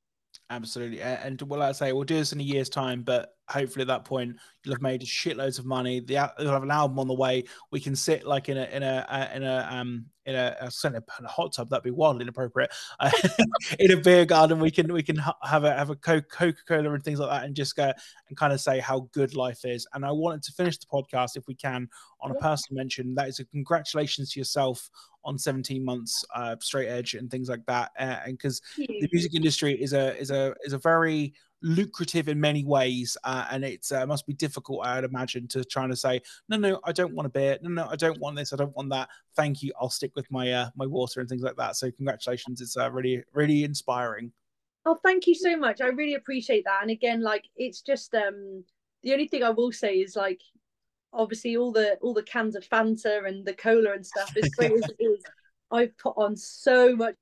Absolutely. 0.51 1.03
And 1.03 1.41
well, 1.43 1.63
I 1.63 1.73
say, 1.73 1.93
we'll 1.93 2.05
do 2.05 2.17
this 2.17 2.33
in 2.33 2.41
a 2.41 2.45
year's 2.45 2.69
time, 2.69 3.03
but 3.03 3.36
hopefully 3.49 3.83
at 3.83 3.89
that 3.89 4.05
point 4.05 4.37
you'll 4.65 4.75
have 4.75 4.83
made 4.83 5.03
shitloads 5.03 5.59
of 5.59 5.67
money. 5.67 6.01
The, 6.01 6.33
you'll 6.39 6.53
have 6.53 6.63
an 6.63 6.71
album 6.71 6.99
on 6.99 7.09
the 7.09 7.15
way. 7.15 7.45
We 7.71 7.81
can 7.81 7.95
sit 7.95 8.27
like 8.27 8.49
in 8.49 8.57
a 8.57 8.65
in 8.65 8.83
a 8.83 9.31
in 9.35 9.43
a 9.45 9.69
um 9.71 10.07
in 10.27 10.35
a, 10.35 10.57
a, 10.61 10.71
certainly 10.71 11.05
a 11.21 11.29
hot 11.29 11.53
tub. 11.53 11.71
That'd 11.71 11.85
be 11.85 11.93
wildly 11.93 12.23
inappropriate. 12.23 12.73
Uh, 12.99 13.11
in 13.79 13.93
a 13.93 13.97
beer 13.97 14.25
garden, 14.25 14.59
we 14.59 14.73
can 14.73 14.93
we 14.93 15.03
can 15.03 15.17
ha- 15.17 15.37
have 15.43 15.65
a 15.65 15.73
have 15.73 15.91
a 15.91 15.97
Coca 15.97 16.55
Cola 16.67 16.93
and 16.93 17.03
things 17.03 17.21
like 17.21 17.31
that, 17.31 17.45
and 17.45 17.55
just 17.55 17.77
go 17.77 17.93
and 18.29 18.37
kind 18.37 18.53
of 18.53 18.61
say 18.61 18.81
how 18.81 19.09
good 19.13 19.37
life 19.37 19.65
is. 19.65 19.87
And 19.95 20.05
I 20.05 20.11
wanted 20.11 20.43
to 20.45 20.53
finish 20.53 20.79
the 20.79 20.87
podcast 20.87 21.37
if 21.37 21.47
we 21.47 21.55
can 21.55 21.89
on 22.21 22.33
a 22.33 22.35
personal 22.35 22.79
mention. 22.79 23.15
That 23.15 23.29
is 23.29 23.39
a 23.39 23.45
congratulations 23.45 24.33
to 24.33 24.41
yourself 24.41 24.91
on 25.25 25.39
17 25.39 25.85
months 25.85 26.25
uh, 26.35 26.57
straight 26.61 26.89
edge 26.89 27.15
and 27.15 27.31
things 27.31 27.49
like 27.49 27.65
that. 27.67 27.91
Uh, 27.99 28.19
and 28.27 28.39
because 28.39 28.61
the 28.77 29.09
music 29.13 29.35
industry 29.35 29.81
is 29.81 29.93
a 29.93 30.17
is 30.19 30.31
a 30.31 30.55
is 30.65 30.73
a 30.73 30.79
very 30.79 31.35
lucrative 31.63 32.29
in 32.29 32.41
many 32.41 32.65
ways, 32.65 33.17
uh, 33.25 33.47
and 33.51 33.65
it 33.65 33.87
uh, 33.93 34.07
must 34.07 34.27
be 34.27 34.35
difficult, 34.35 34.87
I 34.87 34.97
would 34.97 35.09
imagine, 35.09 35.49
to 35.49 35.65
trying 35.65 35.91
to 35.91 35.97
say 35.97 36.21
no, 36.49 36.57
no, 36.57 36.81
I 36.85 36.93
don't 36.93 37.15
want 37.15 37.27
a 37.27 37.31
beer, 37.31 37.59
no, 37.63 37.71
no, 37.71 37.89
I 37.91 37.97
don't 37.97 38.21
want 38.21 38.37
this, 38.37 38.53
I 38.53 38.57
don't 38.57 38.77
want 38.77 38.91
that. 38.91 39.09
Thank 39.35 39.63
you, 39.63 39.73
I'll 39.81 39.91
stick 39.91 40.13
with 40.15 40.31
my 40.31 40.53
uh, 40.53 40.71
my 40.77 40.87
water 40.87 41.21
and 41.21 41.29
things 41.29 41.43
like 41.43 41.57
that. 41.57 41.77
So 41.77 41.91
congratulations, 41.91 42.61
it's 42.61 42.77
uh, 42.77 42.91
really 42.91 43.23
really 43.33 43.65
inspiring. 43.65 44.33
Oh, 44.85 44.99
thank 45.03 45.27
you 45.27 45.35
so 45.35 45.57
much. 45.57 45.81
I 45.81 45.87
really 45.87 46.15
appreciate 46.15 46.65
that. 46.65 46.83
And 46.83 46.91
again, 46.91 47.21
like 47.21 47.45
it's 47.57 47.81
just 47.81 48.15
um 48.15 48.65
the 49.03 49.13
only 49.13 49.29
thing 49.29 49.43
I 49.43 49.51
will 49.51 49.73
say 49.73 49.97
is 49.97 50.15
like 50.17 50.41
obviously 51.13 51.57
all 51.57 51.73
the 51.73 51.95
all 52.03 52.15
the 52.15 52.23
cans 52.23 52.55
of 52.55 52.69
Fanta 52.69 53.27
and 53.27 53.45
the 53.45 53.55
cola 53.55 53.93
and 53.93 54.07
stuff, 54.07 54.37
as 54.37 54.49
great 54.51 54.73
as 54.73 54.89
it 54.89 55.03
is, 55.03 55.23
I've 55.71 55.97
put 55.99 56.15
on 56.17 56.37
so 56.37 56.95
much 56.95 57.17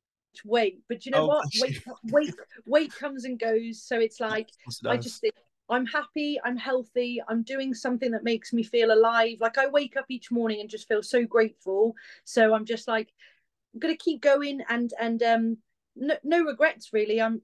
weight. 0.45 0.81
But 0.89 1.07
you 1.07 1.13
know 1.13 1.25
Oh, 1.25 1.29
what? 1.29 1.47
Weight 1.61 1.83
weight 2.05 2.35
weight 2.67 2.95
comes 2.95 3.25
and 3.25 3.39
goes. 3.39 3.83
So 3.83 3.99
it's 3.99 4.21
like 4.21 4.49
I 4.87 4.97
just 4.97 5.21
think 5.21 5.35
I'm 5.69 5.87
happy, 5.87 6.39
I'm 6.45 6.57
healthy, 6.57 7.23
I'm 7.29 7.43
doing 7.43 7.75
something 7.75 8.11
that 8.13 8.25
makes 8.25 8.53
me 8.53 8.63
feel 8.63 8.93
alive. 8.93 9.39
Like 9.41 9.59
I 9.59 9.67
wake 9.67 9.97
up 9.97 10.07
each 10.09 10.31
morning 10.31 10.61
and 10.61 10.69
just 10.69 10.89
feel 10.89 11.03
so 11.03 11.25
grateful. 11.25 11.95
So 12.25 12.55
I'm 12.55 12.65
just 12.67 12.87
like 12.89 13.13
I'm 13.75 13.81
gonna 13.81 13.97
keep 13.97 14.21
going 14.21 14.61
and 14.69 14.93
and 15.01 15.23
um 15.23 15.57
no, 15.97 16.17
no 16.25 16.43
regrets 16.45 16.93
really. 16.93 17.21
I'm 17.21 17.43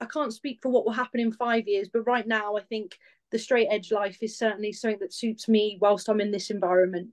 I 0.00 0.06
can't 0.06 0.32
speak 0.32 0.58
for 0.62 0.70
what 0.70 0.84
will 0.84 0.92
happen 0.92 1.20
in 1.20 1.32
five 1.32 1.68
years, 1.68 1.88
but 1.92 2.02
right 2.02 2.26
now 2.26 2.56
I 2.56 2.62
think 2.62 2.98
the 3.30 3.38
straight 3.38 3.68
edge 3.70 3.92
life 3.92 4.18
is 4.22 4.36
certainly 4.36 4.72
something 4.72 4.98
that 5.00 5.14
suits 5.14 5.48
me 5.48 5.78
whilst 5.80 6.08
I'm 6.08 6.20
in 6.20 6.30
this 6.30 6.50
environment. 6.50 7.10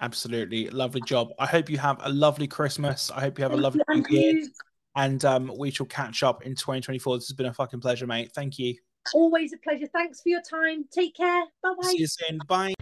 Absolutely 0.00 0.68
lovely 0.70 1.02
job. 1.02 1.28
I 1.38 1.46
hope 1.46 1.68
you 1.68 1.78
have 1.78 1.98
a 2.02 2.08
lovely 2.08 2.46
Christmas. 2.46 3.10
I 3.10 3.20
hope 3.20 3.38
you 3.38 3.42
have 3.42 3.52
a 3.52 3.56
lovely 3.56 3.82
you, 3.94 4.04
year, 4.08 4.48
and 4.96 5.22
um, 5.24 5.52
we 5.58 5.70
shall 5.70 5.86
catch 5.86 6.22
up 6.22 6.44
in 6.44 6.54
2024. 6.54 7.18
This 7.18 7.28
has 7.28 7.36
been 7.36 7.46
a 7.46 7.52
fucking 7.52 7.80
pleasure, 7.80 8.06
mate. 8.06 8.32
Thank 8.34 8.58
you. 8.58 8.74
Always 9.14 9.52
a 9.52 9.58
pleasure. 9.58 9.88
Thanks 9.92 10.22
for 10.22 10.30
your 10.30 10.42
time. 10.42 10.84
Take 10.92 11.16
care. 11.16 11.44
Bye 11.62 11.74
bye. 11.80 11.88
See 11.88 11.98
you 11.98 12.06
soon. 12.06 12.38
Bye. 12.48 12.74